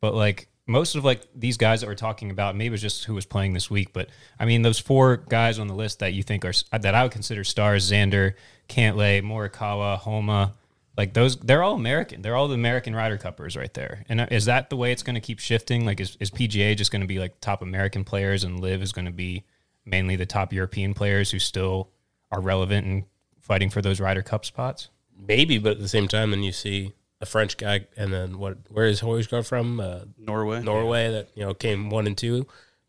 but 0.01 0.15
like 0.15 0.49
most 0.67 0.95
of 0.95 1.05
like 1.05 1.27
these 1.35 1.57
guys 1.57 1.81
that 1.81 1.87
we're 1.87 1.95
talking 1.95 2.31
about, 2.31 2.57
maybe 2.57 2.69
it 2.69 2.73
was 2.73 2.83
just 2.83 3.05
who 3.05 3.15
was 3.15 3.27
playing 3.27 3.53
this 3.53 3.71
week, 3.71 3.93
but 3.93 4.09
I 4.39 4.45
mean, 4.45 4.63
those 4.63 4.79
four 4.79 5.19
guys 5.19 5.59
on 5.59 5.67
the 5.67 5.75
list 5.75 5.99
that 5.99 6.15
you 6.15 6.23
think 6.23 6.45
are 6.45 6.53
that 6.73 6.95
I 6.95 7.03
would 7.03 7.13
consider 7.13 7.45
stars: 7.45 7.91
Xander, 7.91 8.35
Cantlay, 8.69 9.23
Morikawa, 9.23 9.99
Homa. 9.99 10.55
Like 10.97 11.13
those, 11.13 11.37
they're 11.37 11.65
all 11.65 11.75
American. 11.75 12.23
They're 12.23 12.37
all 12.37 12.47
the 12.47 12.55
American 12.55 12.95
Ryder 12.95 13.19
Cuppers 13.19 13.57
right 13.57 13.75
there. 13.75 14.05
And 14.09 14.21
uh, 14.21 14.27
is 14.31 14.45
that 14.45 14.71
the 14.71 14.77
way 14.77 14.93
it's 14.93 15.03
going 15.03 15.17
to 15.17 15.21
keep 15.21 15.41
shifting? 15.41 15.85
Like, 15.85 15.99
is, 15.99 16.17
is 16.21 16.31
PGA 16.31 16.77
just 16.77 16.93
going 16.93 17.01
to 17.01 17.09
be 17.09 17.19
like 17.19 17.41
top 17.41 17.63
American 17.63 18.05
players, 18.05 18.45
and 18.45 18.61
LIV 18.61 18.81
is 18.81 18.93
going 18.93 19.07
to 19.07 19.11
be 19.11 19.43
mainly 19.85 20.15
the 20.15 20.25
top 20.25 20.53
European 20.53 20.95
players 20.95 21.33
who 21.33 21.41
still 21.41 21.91
are 22.31 22.41
relevant 22.41 22.87
and 22.87 23.05
fighting 23.45 23.71
for 23.71 23.83
those 23.83 24.01
Ryder 24.01 24.23
Cup 24.23 24.45
spots? 24.45 24.89
Maybe, 25.17 25.59
but 25.59 25.73
at 25.73 25.79
the 25.79 25.89
same 25.89 26.09
time, 26.09 26.31
then 26.31 26.43
you 26.43 26.53
see 26.53 26.93
a 27.21 27.27
French 27.27 27.57
guy, 27.57 27.87
and 27.97 28.13
then 28.13 28.39
what? 28.39 28.59
Where 28.69 28.87
is 28.87 29.01
Højgaard 29.01 29.47
from? 29.47 29.79
Uh, 29.79 30.01
Norway. 30.19 30.63
Norway 30.63 31.11
that 31.11 31.29
you 31.35 31.45
know 31.45 31.55
came 31.55 31.91
one 31.91 32.07
and 32.07 32.19
two. 32.19 32.47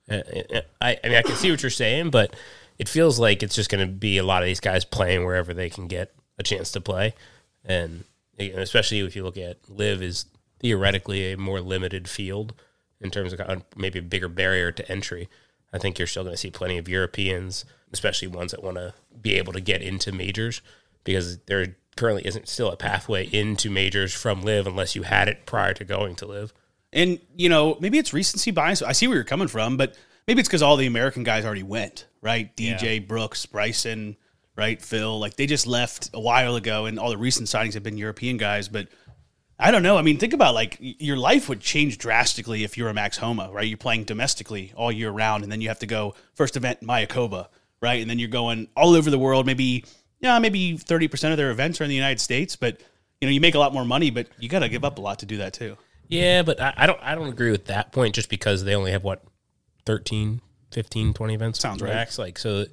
Uh, 0.10 0.22
uh, 0.54 0.62
I, 0.82 0.98
I 1.04 1.08
mean, 1.08 1.18
I 1.18 1.22
can 1.22 1.36
see 1.36 1.52
what 1.52 1.62
you're 1.62 1.70
saying, 1.70 2.10
but 2.10 2.36
it 2.78 2.90
feels 2.90 3.20
like 3.20 3.44
it's 3.44 3.56
just 3.56 3.70
going 3.70 3.86
to 3.86 3.92
be 3.92 4.18
a 4.18 4.24
lot 4.24 4.44
of 4.44 4.48
these 4.48 4.60
guys 4.60 4.86
playing 4.86 5.26
wherever 5.26 5.54
they 5.54 5.70
can 5.70 5.88
get 5.88 6.14
a 6.38 6.44
chance 6.44 6.72
to 6.72 6.82
play, 6.82 7.14
and 7.64 8.04
you 8.38 8.54
especially 8.58 9.00
if 9.00 9.16
you 9.16 9.24
look 9.24 9.38
at 9.38 9.58
LIV 9.70 10.02
is 10.02 10.26
theoretically 10.60 11.32
a 11.32 11.38
more 11.38 11.62
limited 11.62 12.08
field 12.08 12.54
in 13.02 13.12
terms 13.12 13.34
of 13.34 13.64
maybe 13.76 14.00
a 14.00 14.02
bigger 14.02 14.30
barrier 14.30 14.72
to 14.72 14.92
entry. 14.92 15.30
I 15.76 15.78
think 15.78 16.00
you're 16.00 16.08
still 16.08 16.24
going 16.24 16.34
to 16.34 16.38
see 16.38 16.50
plenty 16.50 16.78
of 16.78 16.88
Europeans, 16.88 17.66
especially 17.92 18.30
ones 18.30 18.52
that 18.52 18.64
want 18.64 18.78
to 18.78 18.94
be 19.22 19.36
able 19.36 19.52
to 19.54 19.60
get 19.60 19.82
into 19.82 20.14
majors, 20.14 20.62
because 21.04 21.38
there 21.48 21.76
currently 21.98 22.26
isn't 22.26 22.48
still 22.48 22.72
a 22.72 22.78
pathway 22.78 23.28
into 23.28 23.70
majors 23.70 24.14
from 24.14 24.42
LIV 24.42 24.68
unless 24.68 24.96
you 24.96 25.04
had 25.04 25.28
it 25.28 25.46
prior 25.46 25.74
to 25.74 25.84
going 25.84 26.16
to 26.16 26.26
LIV. 26.26 26.54
And, 26.94 27.20
you 27.36 27.50
know, 27.50 27.78
maybe 27.82 27.98
it's 27.98 28.14
recency 28.14 28.52
bias. 28.52 28.82
I 28.82 28.94
see 28.94 29.08
where 29.08 29.16
you're 29.16 29.26
coming 29.26 29.50
from, 29.50 29.76
but 29.76 29.96
maybe 30.28 30.40
it's 30.40 30.48
because 30.48 30.62
all 30.62 30.78
the 30.78 30.88
American 30.88 31.24
guys 31.24 31.44
already 31.44 31.64
went, 31.64 32.06
right? 32.22 32.56
DJ, 32.56 33.06
Brooks, 33.06 33.46
Bryson, 33.46 34.16
right? 34.56 34.82
Phil. 34.82 35.20
Like 35.20 35.36
they 35.36 35.46
just 35.46 35.68
left 35.68 36.10
a 36.14 36.20
while 36.20 36.56
ago, 36.56 36.86
and 36.86 36.98
all 36.98 37.10
the 37.10 37.18
recent 37.18 37.50
signings 37.50 37.74
have 37.74 37.84
been 37.84 37.98
European 37.98 38.38
guys. 38.38 38.70
But 38.70 38.88
I 39.58 39.72
don't 39.72 39.84
know. 39.84 39.98
I 39.98 40.02
mean, 40.02 40.18
think 40.18 40.34
about 40.34 40.54
like 40.54 40.78
your 40.80 41.18
life 41.18 41.48
would 41.48 41.62
change 41.62 41.98
drastically 41.98 42.64
if 42.64 42.78
you're 42.78 42.90
a 42.90 42.94
Max 42.94 43.18
Homa, 43.18 43.50
right? 43.52 43.68
You're 43.68 43.78
playing 43.78 44.04
domestically 44.04 44.74
all 44.76 44.92
year 44.92 45.12
round, 45.12 45.44
and 45.44 45.52
then 45.52 45.62
you 45.62 45.70
have 45.70 45.80
to 45.80 45.88
go 45.88 46.14
first 46.34 46.58
event 46.58 46.82
Mayakoba, 46.82 47.48
right? 47.82 48.02
And 48.02 48.10
then 48.10 48.20
you're 48.20 48.28
going 48.28 48.68
all 48.76 48.96
over 48.96 49.10
the 49.10 49.20
world. 49.20 49.46
Maybe, 49.46 49.86
yeah, 50.20 50.38
maybe 50.40 50.78
30% 50.78 51.32
of 51.32 51.38
their 51.38 51.52
events 51.52 51.80
are 51.80 51.86
in 51.86 51.90
the 51.90 51.96
United 51.96 52.20
States, 52.20 52.56
but 52.56 52.82
you 53.22 53.28
know, 53.28 53.32
you 53.32 53.40
make 53.40 53.56
a 53.56 53.60
lot 53.60 53.74
more 53.74 53.86
money, 53.86 54.12
but 54.12 54.28
you 54.40 54.50
got 54.50 54.60
to 54.60 54.70
give 54.70 54.84
up 54.84 54.98
a 54.98 55.02
lot 55.02 55.20
to 55.20 55.26
do 55.26 55.38
that 55.38 55.54
too. 55.54 55.78
Yeah, 56.08 56.44
but 56.44 56.62
I, 56.62 56.74
I 56.78 56.86
don't 56.86 57.00
I 57.02 57.16
don't 57.16 57.30
agree 57.30 57.52
with 57.52 57.66
that 57.66 57.92
point 57.92 58.14
just 58.14 58.30
because 58.30 58.64
they 58.64 58.76
only 58.76 58.92
have 58.92 59.04
what 59.04 59.24
13, 59.86 60.42
15, 60.72 61.14
20 61.14 61.34
events 61.34 61.60
Sounds 61.60 61.82
right. 61.82 61.94
max 61.94 62.20
like 62.20 62.38
so 62.38 62.66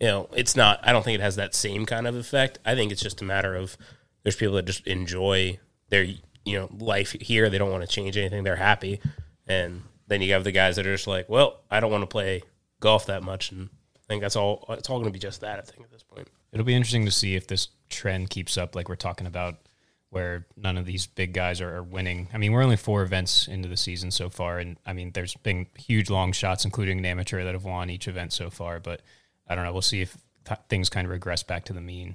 you 0.00 0.06
know, 0.08 0.28
it's 0.34 0.56
not 0.56 0.80
I 0.82 0.92
don't 0.92 1.02
think 1.02 1.18
it 1.18 1.22
has 1.22 1.36
that 1.36 1.54
same 1.54 1.86
kind 1.86 2.06
of 2.06 2.16
effect. 2.16 2.58
I 2.64 2.74
think 2.74 2.92
it's 2.92 3.00
just 3.00 3.22
a 3.22 3.24
matter 3.24 3.54
of 3.54 3.78
there's 4.22 4.36
people 4.36 4.56
that 4.56 4.66
just 4.66 4.86
enjoy 4.86 5.58
their 5.88 6.06
you 6.46 6.58
know 6.58 6.68
life 6.78 7.12
here. 7.20 7.50
They 7.50 7.58
don't 7.58 7.70
want 7.70 7.82
to 7.82 7.88
change 7.88 8.16
anything. 8.16 8.44
They're 8.44 8.56
happy. 8.56 9.00
And 9.46 9.82
then 10.06 10.22
you 10.22 10.32
have 10.32 10.44
the 10.44 10.52
guys 10.52 10.76
that 10.76 10.86
are 10.86 10.94
just 10.94 11.06
like, 11.06 11.28
well, 11.28 11.60
I 11.70 11.80
don't 11.80 11.90
want 11.90 12.02
to 12.02 12.06
play 12.06 12.42
golf 12.80 13.06
that 13.06 13.22
much 13.22 13.52
and 13.52 13.70
I 14.06 14.12
think 14.12 14.22
that's 14.22 14.36
all 14.36 14.64
it's 14.70 14.88
all 14.88 14.98
going 14.98 15.10
to 15.10 15.12
be 15.12 15.18
just 15.18 15.40
that 15.40 15.58
I 15.58 15.62
think 15.62 15.82
at 15.84 15.90
this 15.90 16.04
point. 16.04 16.28
It'll 16.52 16.64
be 16.64 16.74
interesting 16.74 17.04
to 17.06 17.10
see 17.10 17.34
if 17.34 17.48
this 17.48 17.68
trend 17.90 18.30
keeps 18.30 18.56
up, 18.56 18.76
like 18.76 18.88
we're 18.88 18.94
talking 18.94 19.26
about, 19.26 19.56
where 20.10 20.46
none 20.56 20.78
of 20.78 20.86
these 20.86 21.06
big 21.06 21.34
guys 21.34 21.60
are, 21.60 21.74
are 21.76 21.82
winning. 21.82 22.28
I 22.32 22.38
mean, 22.38 22.52
we're 22.52 22.62
only 22.62 22.76
four 22.76 23.02
events 23.02 23.48
into 23.48 23.68
the 23.68 23.76
season 23.76 24.12
so 24.12 24.30
far, 24.30 24.58
and 24.58 24.76
I 24.86 24.92
mean, 24.92 25.10
there's 25.12 25.34
been 25.34 25.66
huge 25.76 26.08
long 26.08 26.30
shots, 26.30 26.64
including 26.64 26.98
an 26.98 27.04
amateur 27.04 27.42
that 27.42 27.52
have 27.52 27.64
won 27.64 27.90
each 27.90 28.06
event 28.06 28.32
so 28.32 28.48
far. 28.48 28.78
But 28.78 29.02
I 29.48 29.56
don't 29.56 29.64
know. 29.64 29.72
We'll 29.72 29.82
see 29.82 30.02
if 30.02 30.16
th- 30.44 30.60
things 30.68 30.88
kind 30.88 31.04
of 31.04 31.10
regress 31.10 31.42
back 31.42 31.64
to 31.64 31.72
the 31.72 31.80
mean. 31.80 32.14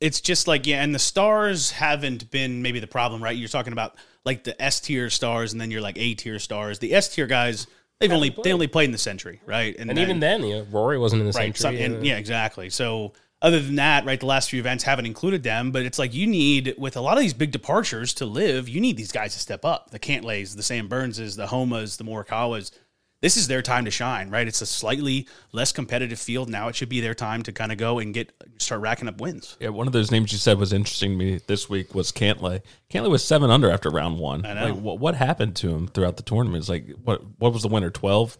It's 0.00 0.20
just 0.20 0.46
like 0.46 0.66
yeah, 0.66 0.82
and 0.82 0.94
the 0.94 0.98
stars 0.98 1.70
haven't 1.70 2.30
been 2.30 2.62
maybe 2.62 2.80
the 2.80 2.86
problem, 2.86 3.22
right? 3.22 3.36
You're 3.36 3.48
talking 3.48 3.72
about 3.72 3.96
like 4.24 4.44
the 4.44 4.60
S 4.62 4.80
tier 4.80 5.08
stars, 5.10 5.52
and 5.52 5.60
then 5.60 5.70
you're 5.70 5.80
like 5.80 5.96
A 5.98 6.14
tier 6.14 6.38
stars. 6.38 6.78
The 6.78 6.94
S 6.94 7.08
tier 7.14 7.26
guys, 7.26 7.66
they've 8.00 8.12
only 8.12 8.34
they 8.44 8.52
only 8.52 8.66
played 8.66 8.86
in 8.86 8.92
the 8.92 8.98
Sentry, 8.98 9.40
right? 9.46 9.74
And 9.78 9.96
even 9.98 10.20
then, 10.20 10.42
you 10.44 10.56
know, 10.56 10.66
Rory 10.70 10.98
wasn't 10.98 11.20
in 11.22 11.26
the 11.26 11.32
right, 11.32 11.56
Sentry. 11.56 11.82
and, 11.82 11.94
and- 11.96 12.06
yeah, 12.06 12.18
exactly. 12.18 12.68
So 12.68 13.14
other 13.42 13.60
than 13.60 13.76
that, 13.76 14.04
right, 14.06 14.18
the 14.18 14.26
last 14.26 14.50
few 14.50 14.60
events 14.60 14.84
haven't 14.84 15.06
included 15.06 15.42
them, 15.42 15.70
but 15.70 15.82
it's 15.82 15.98
like 15.98 16.14
you 16.14 16.26
need 16.26 16.74
with 16.78 16.96
a 16.96 17.00
lot 17.00 17.16
of 17.16 17.20
these 17.22 17.34
big 17.34 17.50
departures 17.50 18.14
to 18.14 18.24
LIV, 18.26 18.68
you 18.68 18.80
need 18.80 18.96
these 18.96 19.12
guys 19.12 19.34
to 19.34 19.38
step 19.38 19.64
up. 19.64 19.90
The 19.90 19.98
Cantlays, 19.98 20.56
the 20.56 20.62
Sam 20.62 20.88
Burnses, 20.88 21.36
the 21.36 21.46
Homas, 21.46 21.96
the 21.98 22.04
Morikawas. 22.04 22.70
This 23.22 23.36
is 23.36 23.48
their 23.48 23.62
time 23.62 23.86
to 23.86 23.90
shine, 23.90 24.28
right? 24.28 24.46
It's 24.46 24.60
a 24.60 24.66
slightly 24.66 25.26
less 25.52 25.72
competitive 25.72 26.18
field 26.18 26.50
now. 26.50 26.68
It 26.68 26.76
should 26.76 26.90
be 26.90 27.00
their 27.00 27.14
time 27.14 27.42
to 27.44 27.52
kind 27.52 27.72
of 27.72 27.78
go 27.78 27.98
and 27.98 28.12
get 28.12 28.32
start 28.58 28.82
racking 28.82 29.08
up 29.08 29.20
wins. 29.20 29.56
Yeah, 29.58 29.70
one 29.70 29.86
of 29.86 29.94
those 29.94 30.10
names 30.10 30.32
you 30.32 30.38
said 30.38 30.58
was 30.58 30.72
interesting 30.72 31.12
to 31.12 31.16
me 31.16 31.40
this 31.46 31.68
week 31.68 31.94
was 31.94 32.12
Cantlay. 32.12 32.60
Cantlay 32.90 33.10
was 33.10 33.24
seven 33.24 33.50
under 33.50 33.70
after 33.70 33.88
round 33.88 34.18
one. 34.18 34.44
I 34.44 34.54
know. 34.54 34.66
Like, 34.66 34.82
what, 34.82 34.98
what 34.98 35.14
happened 35.14 35.56
to 35.56 35.74
him 35.74 35.88
throughout 35.88 36.18
the 36.18 36.22
tournament? 36.22 36.62
It's 36.62 36.68
like 36.68 36.88
what 37.04 37.22
what 37.38 37.52
was 37.52 37.62
the 37.62 37.68
winner? 37.68 37.90
Twelve 37.90 38.36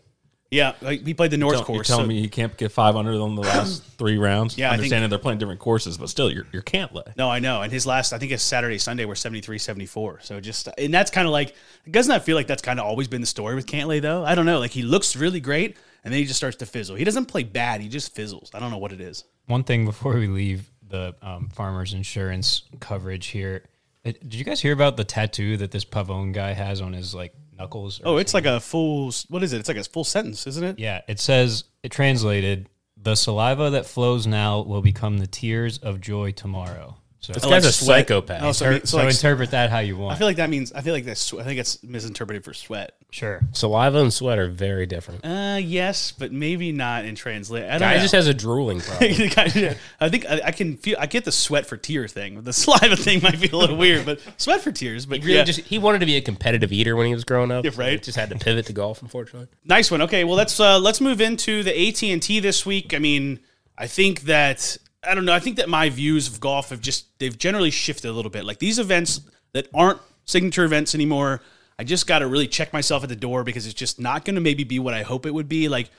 Yeah, 0.50 0.74
like, 0.80 1.04
he 1.04 1.12
played 1.12 1.32
the 1.32 1.36
North 1.36 1.54
Tell- 1.54 1.60
You're 1.62 1.66
course. 1.78 1.88
telling 1.88 2.04
so- 2.04 2.08
me 2.08 2.20
you 2.20 2.28
can't 2.28 2.56
get 2.56 2.70
five 2.70 2.94
under 2.94 3.12
on 3.20 3.34
the 3.34 3.42
last 3.42 3.82
three 3.98 4.16
rounds? 4.16 4.56
Yeah, 4.56 4.68
I 4.68 4.70
think- 4.70 4.78
understanding 4.78 5.10
they're 5.10 5.18
playing 5.18 5.38
different 5.38 5.60
courses, 5.60 5.98
but 5.98 6.08
still, 6.08 6.30
you're 6.30 6.46
you 6.52 6.62
can't 6.62 6.94
lay. 6.94 7.02
No, 7.16 7.28
I 7.28 7.40
know. 7.40 7.62
And 7.62 7.72
his 7.72 7.84
last, 7.86 8.12
I 8.12 8.18
think 8.18 8.30
his 8.30 8.42
Saturday, 8.42 8.78
Sunday 8.78 9.04
were 9.06 9.16
73, 9.16 9.58
74. 9.58 10.20
So 10.22 10.40
just, 10.40 10.68
and 10.78 10.94
that's 10.94 11.10
kind 11.10 11.26
of 11.26 11.32
like, 11.32 11.54
doesn't 11.90 12.10
that 12.10 12.24
feel 12.24 12.36
like 12.36 12.46
that's 12.46 12.62
kind 12.62 12.78
of 12.78 12.86
always 12.86 13.08
been 13.08 13.20
the 13.20 13.26
story 13.26 13.54
with 13.56 13.66
Cantlay, 13.66 14.00
though? 14.00 14.24
I 14.24 14.34
don't 14.36 14.46
know. 14.46 14.60
Like 14.60 14.70
he 14.70 14.82
looks 14.82 15.16
really 15.16 15.40
great 15.40 15.76
and 16.04 16.12
then 16.12 16.20
he 16.20 16.26
just 16.26 16.38
starts 16.38 16.56
to 16.58 16.66
fizzle. 16.66 16.94
He 16.94 17.02
doesn't 17.04 17.26
play 17.26 17.42
bad. 17.42 17.80
He 17.80 17.88
just 17.88 18.14
fizzles. 18.14 18.50
I 18.54 18.60
don't 18.60 18.70
know 18.70 18.78
what 18.78 18.92
it 18.92 19.00
is. 19.00 19.24
One 19.46 19.64
thing 19.64 19.84
before 19.84 20.14
we 20.14 20.28
leave 20.28 20.70
the 20.88 21.16
um, 21.22 21.48
farmers 21.48 21.92
insurance 21.92 22.62
coverage 22.78 23.26
here, 23.26 23.64
uh, 24.04 24.12
did 24.12 24.34
you 24.34 24.44
guys 24.44 24.60
hear 24.60 24.72
about 24.72 24.96
the 24.96 25.02
tattoo 25.04 25.56
that 25.56 25.72
this 25.72 25.84
Pavone 25.84 26.32
guy 26.32 26.52
has 26.52 26.80
on 26.80 26.92
his 26.92 27.12
like 27.12 27.34
knuckles? 27.56 28.00
Oh, 28.04 28.16
it's 28.16 28.34
like 28.34 28.46
a 28.46 28.60
full, 28.60 29.12
what 29.28 29.42
is 29.42 29.52
it? 29.52 29.58
It's 29.58 29.68
like 29.68 29.76
a 29.76 29.84
full 29.84 30.04
sentence, 30.04 30.46
isn't 30.46 30.64
it? 30.64 30.78
Yeah, 30.78 31.02
it 31.08 31.20
says 31.20 31.64
it 31.82 31.90
translated 31.90 32.68
the 32.96 33.14
saliva 33.14 33.70
that 33.70 33.86
flows 33.86 34.26
now 34.26 34.60
will 34.62 34.82
become 34.82 35.18
the 35.18 35.26
tears 35.26 35.78
of 35.78 36.00
joy 36.00 36.32
tomorrow. 36.32 36.96
So, 37.26 37.32
This 37.32 37.42
guy's 37.42 37.50
like 37.50 37.64
a 37.64 37.72
sweat. 37.72 38.08
psychopath. 38.08 38.42
Oh, 38.42 38.52
so, 38.52 38.78
so, 38.78 38.84
so 38.84 38.96
like, 38.98 39.10
interpret 39.10 39.50
that 39.50 39.70
how 39.70 39.80
you 39.80 39.96
want. 39.96 40.14
I 40.14 40.18
feel 40.18 40.26
like 40.28 40.36
that 40.36 40.48
means, 40.50 40.72
I 40.72 40.80
feel 40.82 40.92
like 40.94 41.04
that's, 41.04 41.32
I 41.34 41.42
think 41.42 41.58
it's, 41.58 41.76
I 41.76 41.80
think 41.80 41.82
it's 41.82 41.82
misinterpreted 41.84 42.44
for 42.44 42.54
sweat. 42.54 42.92
sure. 43.10 43.40
Saliva 43.52 43.98
and 43.98 44.12
sweat 44.12 44.38
are 44.38 44.48
very 44.48 44.86
different. 44.86 45.24
Uh, 45.24 45.58
yes, 45.60 46.12
but 46.12 46.30
maybe 46.32 46.70
not 46.72 47.04
in 47.04 47.14
translate. 47.16 47.64
I 47.64 47.70
don't 47.78 47.80
Guy 47.80 47.94
know. 47.96 48.00
just 48.02 48.14
has 48.14 48.26
a 48.28 48.34
drooling 48.34 48.80
problem. 48.82 49.10
Yeah, 49.54 49.74
I 50.00 50.08
think 50.08 50.26
I, 50.30 50.40
I 50.44 50.50
can 50.52 50.76
feel. 50.76 50.96
I 51.00 51.06
get 51.06 51.24
the 51.24 51.32
sweat 51.32 51.66
for 51.66 51.76
tear 51.76 52.06
thing. 52.08 52.42
The 52.42 52.52
saliva 52.52 52.96
thing 52.96 53.22
might 53.22 53.40
be 53.40 53.48
a 53.48 53.56
little 53.56 53.76
weird, 53.76 54.06
but 54.06 54.20
sweat 54.36 54.60
for 54.60 54.70
tears. 54.72 55.06
But 55.06 55.20
Really 55.22 55.34
yeah, 55.34 55.44
just 55.44 55.60
he 55.60 55.78
wanted 55.78 55.98
to 56.00 56.06
be 56.06 56.16
a 56.16 56.20
competitive 56.20 56.72
eater 56.72 56.94
when 56.94 57.06
he 57.06 57.14
was 57.14 57.24
growing 57.24 57.50
up. 57.50 57.64
Yeah, 57.64 57.70
right. 57.76 58.02
Just 58.02 58.16
had 58.18 58.30
to 58.30 58.36
pivot 58.36 58.66
to 58.66 58.72
golf, 58.72 59.02
unfortunately. 59.02 59.48
nice 59.64 59.90
one. 59.90 60.02
Okay, 60.02 60.24
well 60.24 60.36
let's 60.36 60.58
uh, 60.60 60.78
let's 60.78 61.00
move 61.00 61.20
into 61.20 61.62
the 61.62 61.88
AT 61.88 62.02
and 62.04 62.22
T 62.22 62.38
this 62.40 62.64
week. 62.64 62.94
I 62.94 62.98
mean, 62.98 63.40
I 63.76 63.86
think 63.86 64.22
that 64.22 64.76
I 65.06 65.14
don't 65.14 65.24
know. 65.24 65.34
I 65.34 65.40
think 65.40 65.56
that 65.56 65.68
my 65.68 65.88
views 65.88 66.28
of 66.28 66.40
golf 66.40 66.70
have 66.70 66.80
just 66.80 67.18
they've 67.18 67.36
generally 67.36 67.70
shifted 67.70 68.08
a 68.08 68.12
little 68.12 68.30
bit. 68.30 68.44
Like 68.44 68.58
these 68.58 68.78
events 68.78 69.20
that 69.52 69.68
aren't 69.74 70.00
signature 70.24 70.64
events 70.64 70.94
anymore. 70.94 71.40
I 71.78 71.84
just 71.84 72.06
got 72.06 72.20
to 72.20 72.26
really 72.26 72.48
check 72.48 72.72
myself 72.72 73.02
at 73.02 73.08
the 73.08 73.16
door 73.16 73.44
because 73.44 73.66
it's 73.66 73.74
just 73.74 74.00
not 74.00 74.24
going 74.24 74.34
to 74.34 74.40
maybe 74.40 74.64
be 74.64 74.78
what 74.78 74.94
I 74.94 75.02
hope 75.02 75.26
it 75.26 75.34
would 75.34 75.48
be. 75.48 75.68
Like 75.68 75.90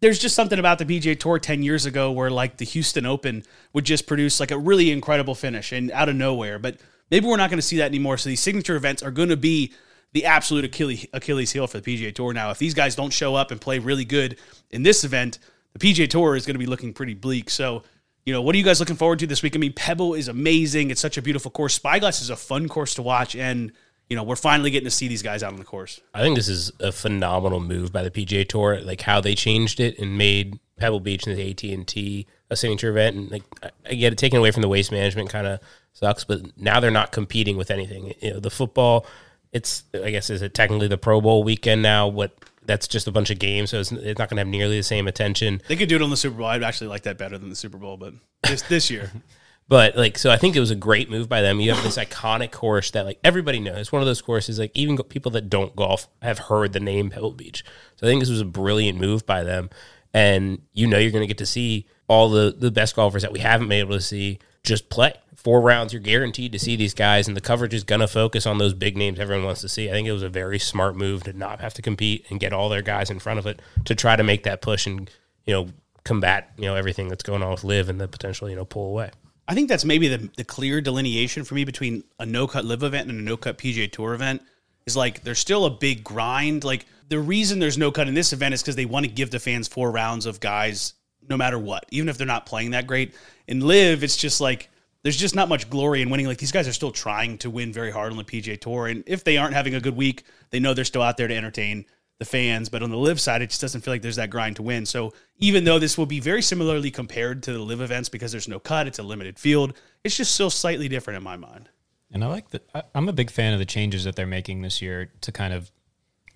there's 0.00 0.18
just 0.18 0.34
something 0.34 0.58
about 0.58 0.78
the 0.78 0.84
PGA 0.84 1.18
Tour 1.18 1.38
10 1.38 1.62
years 1.62 1.86
ago 1.86 2.10
where 2.12 2.30
like 2.30 2.56
the 2.56 2.64
Houston 2.64 3.04
Open 3.04 3.44
would 3.72 3.84
just 3.84 4.06
produce 4.06 4.40
like 4.40 4.50
a 4.50 4.58
really 4.58 4.90
incredible 4.90 5.34
finish 5.34 5.72
and 5.72 5.90
out 5.92 6.08
of 6.08 6.16
nowhere. 6.16 6.58
But 6.58 6.78
maybe 7.10 7.26
we're 7.26 7.36
not 7.36 7.50
going 7.50 7.58
to 7.58 7.66
see 7.66 7.78
that 7.78 7.86
anymore. 7.86 8.16
So 8.16 8.28
these 8.28 8.40
signature 8.40 8.76
events 8.76 9.02
are 9.02 9.10
going 9.10 9.28
to 9.28 9.36
be 9.36 9.72
the 10.12 10.24
absolute 10.24 10.64
Achilles, 10.64 11.06
Achilles 11.12 11.52
heel 11.52 11.66
for 11.66 11.80
the 11.80 11.96
PGA 11.96 12.14
Tour 12.14 12.32
now. 12.32 12.50
If 12.50 12.58
these 12.58 12.74
guys 12.74 12.96
don't 12.96 13.12
show 13.12 13.34
up 13.34 13.50
and 13.50 13.60
play 13.60 13.78
really 13.78 14.04
good 14.04 14.38
in 14.70 14.82
this 14.82 15.04
event, 15.04 15.38
the 15.74 15.78
PGA 15.78 16.08
Tour 16.08 16.36
is 16.36 16.46
going 16.46 16.54
to 16.54 16.58
be 16.58 16.66
looking 16.66 16.94
pretty 16.94 17.14
bleak. 17.14 17.50
So, 17.50 17.82
you 18.28 18.34
know, 18.34 18.42
what 18.42 18.54
are 18.54 18.58
you 18.58 18.64
guys 18.64 18.78
looking 18.78 18.96
forward 18.96 19.20
to 19.20 19.26
this 19.26 19.42
week? 19.42 19.56
I 19.56 19.58
mean, 19.58 19.72
Pebble 19.72 20.12
is 20.12 20.28
amazing. 20.28 20.90
It's 20.90 21.00
such 21.00 21.16
a 21.16 21.22
beautiful 21.22 21.50
course. 21.50 21.72
Spyglass 21.72 22.20
is 22.20 22.28
a 22.28 22.36
fun 22.36 22.68
course 22.68 22.92
to 22.96 23.02
watch. 23.02 23.34
And, 23.34 23.72
you 24.10 24.16
know, 24.16 24.22
we're 24.22 24.36
finally 24.36 24.70
getting 24.70 24.84
to 24.84 24.90
see 24.90 25.08
these 25.08 25.22
guys 25.22 25.42
out 25.42 25.54
on 25.54 25.58
the 25.58 25.64
course. 25.64 25.98
I 26.12 26.20
think 26.20 26.36
this 26.36 26.46
is 26.46 26.70
a 26.78 26.92
phenomenal 26.92 27.58
move 27.58 27.90
by 27.90 28.02
the 28.02 28.10
PGA 28.10 28.46
Tour, 28.46 28.82
like 28.82 29.00
how 29.00 29.22
they 29.22 29.34
changed 29.34 29.80
it 29.80 29.98
and 29.98 30.18
made 30.18 30.60
Pebble 30.76 31.00
Beach 31.00 31.26
and 31.26 31.38
the 31.38 31.50
AT 31.50 31.62
and 31.62 31.88
T 31.88 32.26
a 32.50 32.56
signature 32.56 32.90
event. 32.90 33.16
And 33.16 33.30
like 33.30 33.44
I 33.88 33.94
get 33.94 34.12
it, 34.12 34.18
taken 34.18 34.38
away 34.38 34.50
from 34.50 34.60
the 34.60 34.68
waste 34.68 34.92
management 34.92 35.30
kind 35.30 35.46
of 35.46 35.60
sucks, 35.94 36.24
but 36.24 36.42
now 36.58 36.80
they're 36.80 36.90
not 36.90 37.12
competing 37.12 37.56
with 37.56 37.70
anything. 37.70 38.12
You 38.20 38.34
know, 38.34 38.40
the 38.40 38.50
football, 38.50 39.06
it's 39.52 39.84
I 39.94 40.10
guess 40.10 40.28
is 40.28 40.42
it 40.42 40.52
technically 40.52 40.88
the 40.88 40.98
Pro 40.98 41.22
Bowl 41.22 41.44
weekend 41.44 41.80
now? 41.80 42.08
What 42.08 42.32
that's 42.68 42.86
just 42.86 43.08
a 43.08 43.12
bunch 43.12 43.30
of 43.30 43.38
games, 43.38 43.70
so 43.70 43.80
it's, 43.80 43.90
it's 43.90 44.18
not 44.18 44.28
going 44.28 44.36
to 44.36 44.42
have 44.42 44.46
nearly 44.46 44.76
the 44.76 44.82
same 44.84 45.08
attention. 45.08 45.62
They 45.66 45.74
could 45.74 45.88
do 45.88 45.96
it 45.96 46.02
on 46.02 46.10
the 46.10 46.16
Super 46.16 46.36
Bowl. 46.36 46.46
I'd 46.46 46.62
actually 46.62 46.88
like 46.88 47.02
that 47.02 47.18
better 47.18 47.38
than 47.38 47.48
the 47.48 47.56
Super 47.56 47.78
Bowl, 47.78 47.96
but 47.96 48.12
this 48.44 48.62
this 48.62 48.90
year. 48.90 49.10
But 49.68 49.96
like, 49.96 50.16
so 50.16 50.30
I 50.30 50.38
think 50.38 50.56
it 50.56 50.60
was 50.60 50.70
a 50.70 50.74
great 50.74 51.10
move 51.10 51.28
by 51.28 51.42
them. 51.42 51.60
You 51.60 51.74
have 51.74 51.84
this 51.84 51.98
iconic 51.98 52.52
course 52.52 52.90
that 52.92 53.04
like 53.04 53.20
everybody 53.22 53.60
knows. 53.60 53.76
It's 53.76 53.92
one 53.92 54.00
of 54.00 54.06
those 54.06 54.22
courses 54.22 54.58
like 54.58 54.70
even 54.72 54.96
people 54.96 55.30
that 55.32 55.50
don't 55.50 55.76
golf 55.76 56.08
have 56.22 56.38
heard 56.38 56.72
the 56.72 56.80
name 56.80 57.10
Pebble 57.10 57.32
Beach. 57.32 57.62
So 57.96 58.06
I 58.06 58.10
think 58.10 58.22
this 58.22 58.30
was 58.30 58.40
a 58.40 58.46
brilliant 58.46 58.98
move 58.98 59.26
by 59.26 59.42
them. 59.42 59.68
And 60.14 60.62
you 60.72 60.86
know 60.86 60.96
you're 60.96 61.10
going 61.10 61.22
to 61.22 61.28
get 61.28 61.36
to 61.36 61.46
see 61.46 61.86
all 62.08 62.30
the 62.30 62.56
the 62.58 62.70
best 62.70 62.96
golfers 62.96 63.20
that 63.20 63.32
we 63.32 63.40
haven't 63.40 63.68
been 63.68 63.80
able 63.80 63.94
to 63.94 64.00
see 64.00 64.38
just 64.68 64.88
play 64.90 65.14
four 65.34 65.60
rounds. 65.60 65.92
You're 65.92 66.02
guaranteed 66.02 66.52
to 66.52 66.58
see 66.58 66.76
these 66.76 66.94
guys, 66.94 67.26
and 67.26 67.36
the 67.36 67.40
coverage 67.40 67.72
is 67.72 67.84
going 67.84 68.00
to 68.00 68.08
focus 68.08 68.46
on 68.46 68.58
those 68.58 68.74
big 68.74 68.96
names 68.96 69.18
everyone 69.18 69.46
wants 69.46 69.60
to 69.62 69.68
see. 69.68 69.88
I 69.88 69.92
think 69.92 70.06
it 70.06 70.12
was 70.12 70.22
a 70.22 70.28
very 70.28 70.58
smart 70.58 70.96
move 70.96 71.24
to 71.24 71.32
not 71.32 71.60
have 71.60 71.74
to 71.74 71.82
compete 71.82 72.26
and 72.28 72.38
get 72.38 72.52
all 72.52 72.68
their 72.68 72.82
guys 72.82 73.10
in 73.10 73.18
front 73.18 73.38
of 73.38 73.46
it 73.46 73.60
to 73.86 73.94
try 73.94 74.16
to 74.16 74.22
make 74.22 74.42
that 74.44 74.60
push 74.60 74.86
and 74.86 75.10
you 75.46 75.54
know 75.54 75.68
combat 76.04 76.52
you 76.56 76.64
know 76.64 76.74
everything 76.74 77.08
that's 77.08 77.22
going 77.22 77.42
on 77.42 77.50
with 77.50 77.64
LIV 77.64 77.88
and 77.88 78.00
the 78.00 78.08
potential 78.08 78.48
you 78.48 78.56
know 78.56 78.64
pull 78.64 78.90
away. 78.90 79.10
I 79.46 79.54
think 79.54 79.70
that's 79.70 79.84
maybe 79.84 80.08
the, 80.08 80.28
the 80.36 80.44
clear 80.44 80.82
delineation 80.82 81.44
for 81.44 81.54
me 81.54 81.64
between 81.64 82.04
a 82.18 82.26
no 82.26 82.46
cut 82.46 82.66
LIV 82.66 82.82
event 82.82 83.08
and 83.08 83.18
a 83.18 83.22
no 83.22 83.36
cut 83.38 83.56
PGA 83.56 83.90
Tour 83.90 84.12
event 84.12 84.42
is 84.86 84.96
like 84.96 85.22
there's 85.22 85.38
still 85.38 85.64
a 85.64 85.70
big 85.70 86.04
grind. 86.04 86.64
Like 86.64 86.84
the 87.08 87.18
reason 87.18 87.58
there's 87.58 87.78
no 87.78 87.90
cut 87.90 88.08
in 88.08 88.14
this 88.14 88.34
event 88.34 88.54
is 88.54 88.62
because 88.62 88.76
they 88.76 88.84
want 88.84 89.06
to 89.06 89.10
give 89.10 89.30
the 89.30 89.38
fans 89.38 89.66
four 89.66 89.90
rounds 89.90 90.26
of 90.26 90.40
guys 90.40 90.92
no 91.28 91.36
matter 91.36 91.58
what, 91.58 91.84
even 91.90 92.08
if 92.08 92.16
they're 92.18 92.26
not 92.26 92.46
playing 92.46 92.70
that 92.72 92.86
great. 92.86 93.14
In 93.46 93.60
LIV, 93.60 94.04
it's 94.04 94.16
just 94.16 94.40
like 94.40 94.70
there's 95.02 95.16
just 95.16 95.34
not 95.34 95.48
much 95.48 95.70
glory 95.70 96.02
in 96.02 96.10
winning. 96.10 96.26
Like 96.26 96.38
these 96.38 96.52
guys 96.52 96.66
are 96.68 96.72
still 96.72 96.90
trying 96.90 97.38
to 97.38 97.50
win 97.50 97.72
very 97.72 97.90
hard 97.90 98.10
on 98.12 98.18
the 98.18 98.24
PGA 98.24 98.60
Tour, 98.60 98.86
and 98.88 99.04
if 99.06 99.24
they 99.24 99.36
aren't 99.36 99.54
having 99.54 99.74
a 99.74 99.80
good 99.80 99.96
week, 99.96 100.24
they 100.50 100.60
know 100.60 100.74
they're 100.74 100.84
still 100.84 101.02
out 101.02 101.16
there 101.16 101.28
to 101.28 101.34
entertain 101.36 101.86
the 102.18 102.24
fans. 102.24 102.68
But 102.68 102.82
on 102.82 102.90
the 102.90 102.96
LIV 102.98 103.20
side, 103.20 103.42
it 103.42 103.50
just 103.50 103.60
doesn't 103.60 103.82
feel 103.82 103.94
like 103.94 104.02
there's 104.02 104.16
that 104.16 104.30
grind 104.30 104.56
to 104.56 104.62
win. 104.62 104.86
So 104.86 105.12
even 105.38 105.64
though 105.64 105.78
this 105.78 105.96
will 105.96 106.06
be 106.06 106.18
very 106.20 106.42
similarly 106.42 106.90
compared 106.90 107.44
to 107.44 107.52
the 107.52 107.60
LIV 107.60 107.80
events 107.80 108.08
because 108.08 108.32
there's 108.32 108.48
no 108.48 108.58
cut, 108.58 108.86
it's 108.88 108.98
a 108.98 109.04
limited 109.04 109.38
field. 109.38 109.72
It's 110.02 110.16
just 110.16 110.34
still 110.34 110.50
slightly 110.50 110.88
different 110.88 111.16
in 111.16 111.22
my 111.22 111.36
mind. 111.36 111.68
And 112.10 112.24
I 112.24 112.26
like 112.26 112.50
the. 112.50 112.60
I- 112.74 112.82
I'm 112.94 113.08
a 113.08 113.12
big 113.12 113.30
fan 113.30 113.52
of 113.52 113.58
the 113.58 113.66
changes 113.66 114.04
that 114.04 114.16
they're 114.16 114.26
making 114.26 114.62
this 114.62 114.82
year 114.82 115.12
to 115.20 115.30
kind 115.30 115.52
of 115.54 115.70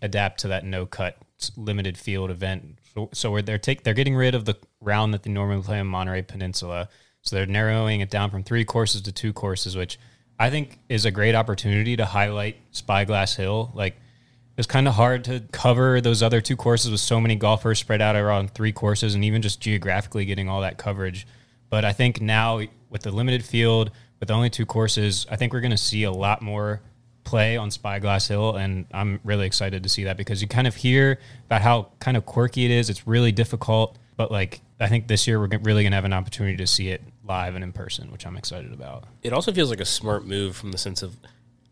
adapt 0.00 0.40
to 0.40 0.48
that 0.48 0.64
no 0.64 0.86
cut 0.86 1.16
limited 1.56 1.98
field 1.98 2.30
event. 2.30 2.78
So, 3.12 3.40
they're 3.40 3.58
take 3.58 3.84
they're 3.84 3.94
getting 3.94 4.14
rid 4.16 4.34
of 4.34 4.44
the 4.44 4.56
round 4.80 5.14
that 5.14 5.22
they 5.22 5.30
normally 5.30 5.62
play 5.62 5.80
on 5.80 5.86
Monterey 5.86 6.22
Peninsula. 6.22 6.88
So 7.22 7.36
they're 7.36 7.46
narrowing 7.46 8.00
it 8.00 8.10
down 8.10 8.30
from 8.30 8.42
three 8.42 8.64
courses 8.64 9.00
to 9.02 9.12
two 9.12 9.32
courses, 9.32 9.76
which 9.76 9.98
I 10.38 10.50
think 10.50 10.80
is 10.88 11.04
a 11.04 11.10
great 11.10 11.34
opportunity 11.34 11.96
to 11.96 12.04
highlight 12.04 12.56
Spyglass 12.72 13.36
Hill. 13.36 13.70
Like 13.74 13.94
it 13.94 14.58
was 14.58 14.66
kind 14.66 14.88
of 14.88 14.94
hard 14.94 15.24
to 15.24 15.40
cover 15.52 16.00
those 16.00 16.22
other 16.22 16.40
two 16.40 16.56
courses 16.56 16.90
with 16.90 17.00
so 17.00 17.20
many 17.20 17.36
golfers 17.36 17.78
spread 17.78 18.02
out 18.02 18.16
around 18.16 18.52
three 18.52 18.72
courses 18.72 19.14
and 19.14 19.24
even 19.24 19.40
just 19.40 19.60
geographically 19.60 20.24
getting 20.24 20.48
all 20.48 20.60
that 20.62 20.78
coverage. 20.78 21.26
But 21.70 21.84
I 21.84 21.92
think 21.92 22.20
now 22.20 22.60
with 22.90 23.02
the 23.02 23.12
limited 23.12 23.44
field, 23.44 23.92
with 24.20 24.30
only 24.30 24.50
two 24.50 24.66
courses, 24.66 25.26
I 25.30 25.36
think 25.36 25.52
we're 25.52 25.60
going 25.60 25.70
to 25.70 25.76
see 25.76 26.02
a 26.02 26.12
lot 26.12 26.42
more 26.42 26.82
play 27.32 27.56
on 27.56 27.70
Spyglass 27.70 28.28
Hill, 28.28 28.56
and 28.56 28.84
I'm 28.92 29.18
really 29.24 29.46
excited 29.46 29.82
to 29.84 29.88
see 29.88 30.04
that 30.04 30.18
because 30.18 30.42
you 30.42 30.48
kind 30.48 30.66
of 30.66 30.74
hear 30.76 31.18
about 31.46 31.62
how 31.62 31.88
kind 31.98 32.14
of 32.18 32.26
quirky 32.26 32.66
it 32.66 32.70
is. 32.70 32.90
It's 32.90 33.06
really 33.06 33.32
difficult, 33.32 33.96
but 34.18 34.30
like 34.30 34.60
I 34.78 34.88
think 34.88 35.08
this 35.08 35.26
year 35.26 35.40
we're 35.40 35.48
really 35.62 35.82
going 35.82 35.92
to 35.92 35.96
have 35.96 36.04
an 36.04 36.12
opportunity 36.12 36.58
to 36.58 36.66
see 36.66 36.88
it 36.88 37.00
live 37.26 37.54
and 37.54 37.64
in 37.64 37.72
person, 37.72 38.12
which 38.12 38.26
I'm 38.26 38.36
excited 38.36 38.70
about. 38.74 39.04
it 39.22 39.32
also 39.32 39.50
feels 39.50 39.70
like 39.70 39.80
a 39.80 39.86
smart 39.86 40.26
move 40.26 40.54
from 40.56 40.72
the 40.72 40.78
sense 40.78 41.02
of 41.02 41.16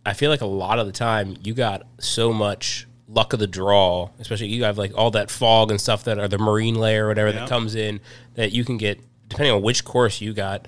I 0.07 0.15
feel 0.15 0.31
like 0.31 0.41
a 0.41 0.47
lot 0.47 0.79
of 0.79 0.87
the 0.87 0.93
time 0.93 1.37
you 1.45 1.53
got 1.53 1.83
so 1.99 2.33
much 2.33 2.87
luck 3.07 3.35
of 3.35 3.39
the 3.39 3.47
draw, 3.47 4.09
especially 4.19 4.47
you 4.47 4.65
have 4.65 4.79
like 4.79 4.93
all 4.97 5.11
that 5.11 5.31
fog 5.31 5.71
and 5.71 5.79
stuff 5.79 6.05
that 6.05 6.19
are 6.19 6.27
the 6.29 6.39
marine 6.39 6.77
layer 6.77 7.05
or 7.05 7.09
whatever 7.09 7.29
Yeah. 7.29 7.41
that 7.41 7.49
comes 7.51 7.75
in 7.75 8.01
that 8.35 8.53
you 8.53 8.65
can 8.65 8.79
get 8.79 8.99
depending 9.29 9.53
on 9.55 9.61
which 9.61 9.85
course 9.85 10.23
you 10.23 10.33
got 10.33 10.67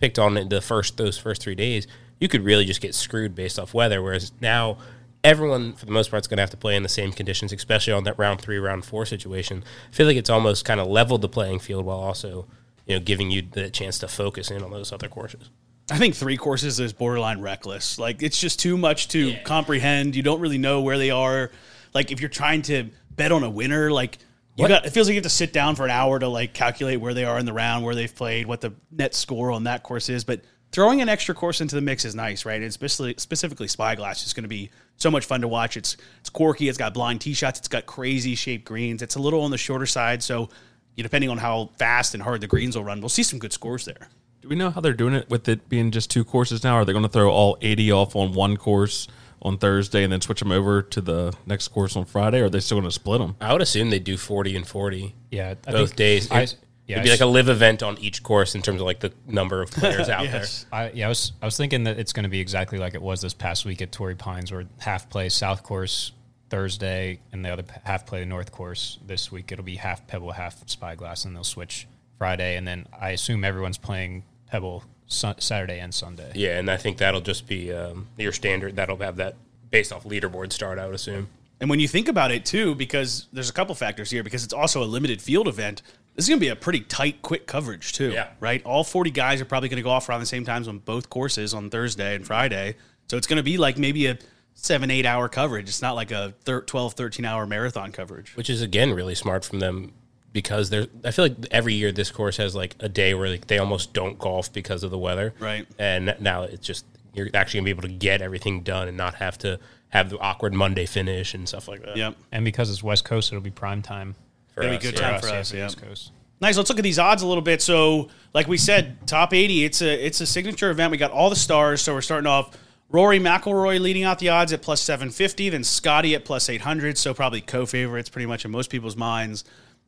picked 0.00 0.18
on 0.18 0.36
in 0.36 0.48
the 0.48 0.60
first 0.60 0.96
those 0.96 1.16
first 1.16 1.40
three 1.42 1.54
days, 1.54 1.86
you 2.20 2.28
could 2.28 2.44
really 2.44 2.64
just 2.64 2.80
get 2.80 2.94
screwed 2.94 3.34
based 3.34 3.58
off 3.58 3.74
weather. 3.74 4.02
Whereas 4.02 4.32
now 4.40 4.78
everyone 5.24 5.72
for 5.74 5.86
the 5.86 5.92
most 5.92 6.10
part 6.10 6.22
is 6.22 6.26
going 6.26 6.38
to 6.38 6.42
have 6.42 6.50
to 6.50 6.56
play 6.56 6.76
in 6.76 6.82
the 6.82 6.88
same 6.88 7.12
conditions, 7.12 7.52
especially 7.52 7.92
on 7.92 8.04
that 8.04 8.18
round 8.18 8.40
three, 8.40 8.58
round 8.58 8.84
four 8.84 9.06
situation. 9.06 9.64
I 9.90 9.94
feel 9.94 10.06
like 10.06 10.16
it's 10.16 10.30
almost 10.30 10.64
kind 10.64 10.80
of 10.80 10.86
leveled 10.88 11.22
the 11.22 11.28
playing 11.28 11.60
field 11.60 11.84
while 11.84 11.98
also 11.98 12.46
you 12.86 12.96
know 12.96 13.00
giving 13.04 13.30
you 13.30 13.42
the 13.42 13.70
chance 13.70 13.98
to 14.00 14.08
focus 14.08 14.50
in 14.50 14.62
on 14.62 14.70
those 14.70 14.92
other 14.92 15.08
courses. 15.08 15.50
I 15.90 15.98
think 15.98 16.14
three 16.14 16.36
courses 16.36 16.80
is 16.80 16.92
borderline 16.92 17.40
reckless. 17.40 17.98
Like 17.98 18.22
it's 18.22 18.38
just 18.40 18.60
too 18.60 18.76
much 18.78 19.08
to 19.08 19.36
comprehend. 19.44 20.16
You 20.16 20.22
don't 20.22 20.40
really 20.40 20.58
know 20.58 20.80
where 20.80 20.96
they 20.98 21.10
are. 21.10 21.50
Like 21.92 22.10
if 22.12 22.20
you're 22.20 22.30
trying 22.30 22.62
to 22.62 22.88
bet 23.10 23.32
on 23.32 23.42
a 23.42 23.50
winner, 23.50 23.90
like 23.90 24.18
you 24.56 24.62
What? 24.62 24.68
got 24.68 24.86
it 24.86 24.90
feels 24.90 25.06
like 25.08 25.14
you 25.14 25.18
have 25.18 25.24
to 25.24 25.28
sit 25.28 25.52
down 25.52 25.76
for 25.76 25.84
an 25.84 25.90
hour 25.90 26.18
to 26.18 26.28
like 26.28 26.54
calculate 26.54 27.00
where 27.00 27.14
they 27.14 27.24
are 27.24 27.38
in 27.38 27.46
the 27.46 27.52
round, 27.52 27.84
where 27.84 27.94
they've 27.94 28.14
played, 28.14 28.46
what 28.46 28.60
the 28.60 28.72
net 28.90 29.14
score 29.14 29.50
on 29.50 29.64
that 29.64 29.82
course 29.82 30.08
is. 30.08 30.24
But 30.24 30.42
throwing 30.72 31.00
an 31.00 31.08
extra 31.08 31.34
course 31.34 31.60
into 31.60 31.74
the 31.74 31.80
mix 31.80 32.04
is 32.04 32.14
nice, 32.14 32.44
right? 32.44 32.56
And 32.56 32.64
especially 32.64 33.14
specifically 33.18 33.68
Spyglass 33.68 34.24
is 34.26 34.32
going 34.32 34.44
to 34.44 34.48
be 34.48 34.70
so 34.96 35.10
much 35.10 35.24
fun 35.24 35.40
to 35.42 35.48
watch. 35.48 35.76
It's 35.76 35.96
it's 36.20 36.30
quirky. 36.30 36.68
It's 36.68 36.78
got 36.78 36.94
blind 36.94 37.20
tee 37.20 37.34
shots. 37.34 37.58
It's 37.58 37.68
got 37.68 37.86
crazy 37.86 38.34
shaped 38.34 38.64
greens. 38.64 39.02
It's 39.02 39.14
a 39.16 39.20
little 39.20 39.42
on 39.42 39.50
the 39.50 39.58
shorter 39.58 39.86
side, 39.86 40.22
so 40.22 40.48
you 40.96 41.02
know, 41.02 41.06
depending 41.06 41.30
on 41.30 41.38
how 41.38 41.70
fast 41.78 42.14
and 42.14 42.22
hard 42.22 42.40
the 42.40 42.46
greens 42.46 42.76
will 42.76 42.84
run, 42.84 43.00
we'll 43.00 43.08
see 43.08 43.22
some 43.22 43.38
good 43.38 43.52
scores 43.52 43.84
there. 43.84 44.08
Do 44.42 44.48
we 44.48 44.56
know 44.56 44.70
how 44.70 44.80
they're 44.80 44.92
doing 44.92 45.14
it 45.14 45.30
with 45.30 45.48
it 45.48 45.68
being 45.68 45.90
just 45.92 46.10
two 46.10 46.24
courses 46.24 46.64
now? 46.64 46.74
Are 46.74 46.84
they 46.84 46.92
going 46.92 47.04
to 47.04 47.08
throw 47.08 47.30
all 47.30 47.56
80 47.62 47.92
off 47.92 48.16
on 48.16 48.32
one 48.34 48.56
course 48.56 49.06
on 49.40 49.56
Thursday 49.56 50.02
and 50.04 50.12
then 50.12 50.20
switch 50.20 50.40
them 50.40 50.50
over 50.52 50.82
to 50.82 51.00
the 51.00 51.32
next 51.46 51.68
course 51.68 51.96
on 51.96 52.04
Friday? 52.04 52.40
Or 52.40 52.46
are 52.46 52.50
they 52.50 52.60
still 52.60 52.76
going 52.78 52.88
to 52.88 52.92
split 52.94 53.20
them? 53.20 53.36
I 53.40 53.52
would 53.52 53.62
assume 53.62 53.90
they 53.90 54.00
do 54.00 54.16
forty 54.16 54.54
and 54.56 54.66
forty 54.66 55.14
Yeah, 55.30 55.54
I 55.66 55.72
both 55.72 55.90
think- 55.90 55.96
days. 55.96 56.30
I, 56.30 56.46
It- 56.86 56.90
yeah, 56.90 56.96
It'd 56.96 57.04
be 57.04 57.10
like 57.10 57.20
a 57.20 57.26
live 57.26 57.48
event 57.48 57.82
on 57.82 57.96
each 57.98 58.22
course 58.22 58.54
in 58.56 58.60
terms 58.62 58.80
of 58.80 58.86
like 58.86 59.00
the 59.00 59.12
number 59.26 59.62
of 59.62 59.70
players 59.70 60.08
out 60.10 60.24
Yes. 60.24 60.66
I, 60.72 60.90
yeah, 60.90 61.06
I 61.06 61.08
was 61.08 61.32
I 61.40 61.44
was 61.44 61.56
thinking 61.56 61.84
that 61.84 61.98
it's 61.98 62.12
going 62.12 62.24
to 62.24 62.28
be 62.28 62.40
exactly 62.40 62.78
like 62.78 62.94
it 62.94 63.00
was 63.02 63.20
this 63.20 63.34
past 63.34 63.64
week 63.64 63.80
at 63.80 63.92
Torrey 63.92 64.16
Pines, 64.16 64.50
where 64.52 64.64
half 64.80 65.08
play 65.08 65.28
South 65.28 65.62
Course 65.62 66.12
Thursday 66.50 67.20
and 67.32 67.44
the 67.44 67.50
other 67.50 67.64
half 67.84 68.04
play 68.04 68.20
the 68.20 68.26
North 68.26 68.52
Course 68.52 68.98
this 69.06 69.32
week. 69.32 69.50
It'll 69.52 69.64
be 69.64 69.76
half 69.76 70.06
Pebble, 70.06 70.32
half 70.32 70.68
Spyglass, 70.68 71.24
and 71.24 71.34
they'll 71.34 71.44
switch 71.44 71.86
Friday, 72.18 72.56
and 72.56 72.66
then 72.68 72.86
I 73.00 73.10
assume 73.10 73.44
everyone's 73.44 73.78
playing 73.78 74.24
Pebble 74.48 74.84
sun, 75.06 75.36
Saturday 75.38 75.78
and 75.78 75.94
Sunday. 75.94 76.32
Yeah, 76.34 76.58
and 76.58 76.70
I 76.70 76.76
think 76.76 76.98
that'll 76.98 77.20
just 77.22 77.46
be 77.46 77.72
um, 77.72 78.08
your 78.18 78.32
standard. 78.32 78.76
That'll 78.76 78.98
have 78.98 79.16
that 79.16 79.36
based 79.70 79.92
off 79.92 80.04
leaderboard 80.04 80.52
start. 80.52 80.78
I 80.78 80.86
would 80.86 80.94
assume. 80.94 81.28
And 81.60 81.70
when 81.70 81.80
you 81.80 81.88
think 81.88 82.08
about 82.08 82.32
it 82.32 82.44
too, 82.44 82.74
because 82.74 83.28
there's 83.32 83.48
a 83.48 83.52
couple 83.52 83.74
factors 83.74 84.10
here, 84.10 84.22
because 84.22 84.44
it's 84.44 84.52
also 84.52 84.82
a 84.82 84.84
limited 84.84 85.22
field 85.22 85.46
event, 85.48 85.80
this 86.14 86.26
is 86.26 86.28
going 86.28 86.38
to 86.38 86.44
be 86.44 86.48
a 86.48 86.56
pretty 86.56 86.80
tight, 86.80 87.22
quick 87.22 87.46
coverage 87.46 87.92
too. 87.92 88.10
Yeah. 88.10 88.28
Right. 88.40 88.62
All 88.64 88.84
40 88.84 89.10
guys 89.10 89.40
are 89.40 89.44
probably 89.44 89.68
going 89.68 89.76
to 89.78 89.82
go 89.82 89.90
off 89.90 90.08
around 90.08 90.20
the 90.20 90.26
same 90.26 90.44
times 90.44 90.68
on 90.68 90.78
both 90.78 91.08
courses 91.10 91.54
on 91.54 91.70
Thursday 91.70 92.14
and 92.14 92.26
Friday. 92.26 92.76
So 93.08 93.16
it's 93.16 93.26
going 93.26 93.38
to 93.38 93.42
be 93.42 93.58
like 93.58 93.78
maybe 93.78 94.06
a 94.06 94.18
seven, 94.54 94.90
eight 94.90 95.06
hour 95.06 95.28
coverage. 95.28 95.68
It's 95.68 95.82
not 95.82 95.94
like 95.94 96.10
a 96.10 96.34
thir- 96.44 96.62
12, 96.62 96.94
13 96.94 97.24
hour 97.24 97.46
marathon 97.46 97.92
coverage. 97.92 98.36
which 98.36 98.50
is 98.50 98.62
again 98.62 98.92
really 98.92 99.14
smart 99.14 99.44
from 99.44 99.60
them 99.60 99.92
because 100.32 100.70
they're 100.70 100.86
I 101.04 101.10
feel 101.10 101.26
like 101.26 101.36
every 101.50 101.74
year 101.74 101.92
this 101.92 102.10
course 102.10 102.36
has 102.38 102.54
like 102.54 102.74
a 102.80 102.88
day 102.88 103.14
where 103.14 103.28
like 103.28 103.46
they 103.46 103.58
almost 103.58 103.92
don't 103.92 104.18
golf 104.18 104.52
because 104.52 104.82
of 104.82 104.90
the 104.90 104.98
weather. 104.98 105.34
Right. 105.38 105.66
And 105.78 106.14
now 106.20 106.42
it's 106.42 106.66
just 106.66 106.84
you're 107.14 107.28
actually 107.34 107.60
gonna 107.60 107.64
be 107.66 107.70
able 107.70 107.82
to 107.82 107.88
get 107.88 108.22
everything 108.22 108.62
done 108.62 108.88
and 108.88 108.96
not 108.96 109.16
have 109.16 109.36
to 109.38 109.58
have 109.90 110.08
the 110.08 110.18
awkward 110.18 110.54
Monday 110.54 110.86
finish 110.86 111.34
and 111.34 111.46
stuff 111.46 111.68
like 111.68 111.82
that. 111.84 111.96
Yep. 111.96 112.16
And 112.32 112.44
because 112.46 112.70
it's 112.70 112.82
West 112.82 113.04
Coast, 113.04 113.30
it'll 113.30 113.42
be 113.42 113.50
prime 113.50 113.82
time. 113.82 114.14
For 114.54 114.62
It'll 114.62 114.72
be 114.72 114.76
us, 114.76 114.82
good 114.82 114.94
yeah. 115.00 115.10
time 115.10 115.20
for 115.20 115.28
yeah, 115.28 115.34
us. 115.34 115.50
the 115.50 115.56
Yeah. 115.58 115.66
East 115.66 115.80
Coast. 115.80 116.12
Nice. 116.40 116.56
Let's 116.56 116.68
look 116.70 116.78
at 116.78 116.82
these 116.82 116.98
odds 116.98 117.22
a 117.22 117.26
little 117.26 117.42
bit. 117.42 117.62
So, 117.62 118.08
like 118.34 118.48
we 118.48 118.56
said, 118.58 119.06
top 119.06 119.32
80. 119.32 119.64
It's 119.64 119.80
a 119.82 120.06
it's 120.06 120.20
a 120.20 120.26
signature 120.26 120.70
event. 120.70 120.90
We 120.90 120.96
got 120.98 121.10
all 121.12 121.30
the 121.30 121.36
stars. 121.36 121.80
So 121.82 121.94
we're 121.94 122.00
starting 122.00 122.26
off. 122.26 122.56
Rory 122.90 123.18
McIlroy 123.18 123.80
leading 123.80 124.02
out 124.04 124.18
the 124.18 124.28
odds 124.28 124.52
at 124.52 124.60
plus 124.60 124.80
750. 124.82 125.48
Then 125.50 125.64
Scotty 125.64 126.14
at 126.14 126.24
plus 126.26 126.48
800. 126.50 126.98
So 126.98 127.14
probably 127.14 127.40
co-favorites 127.40 128.10
pretty 128.10 128.26
much 128.26 128.44
in 128.44 128.50
most 128.50 128.68
people's 128.70 128.96
minds. 128.96 129.44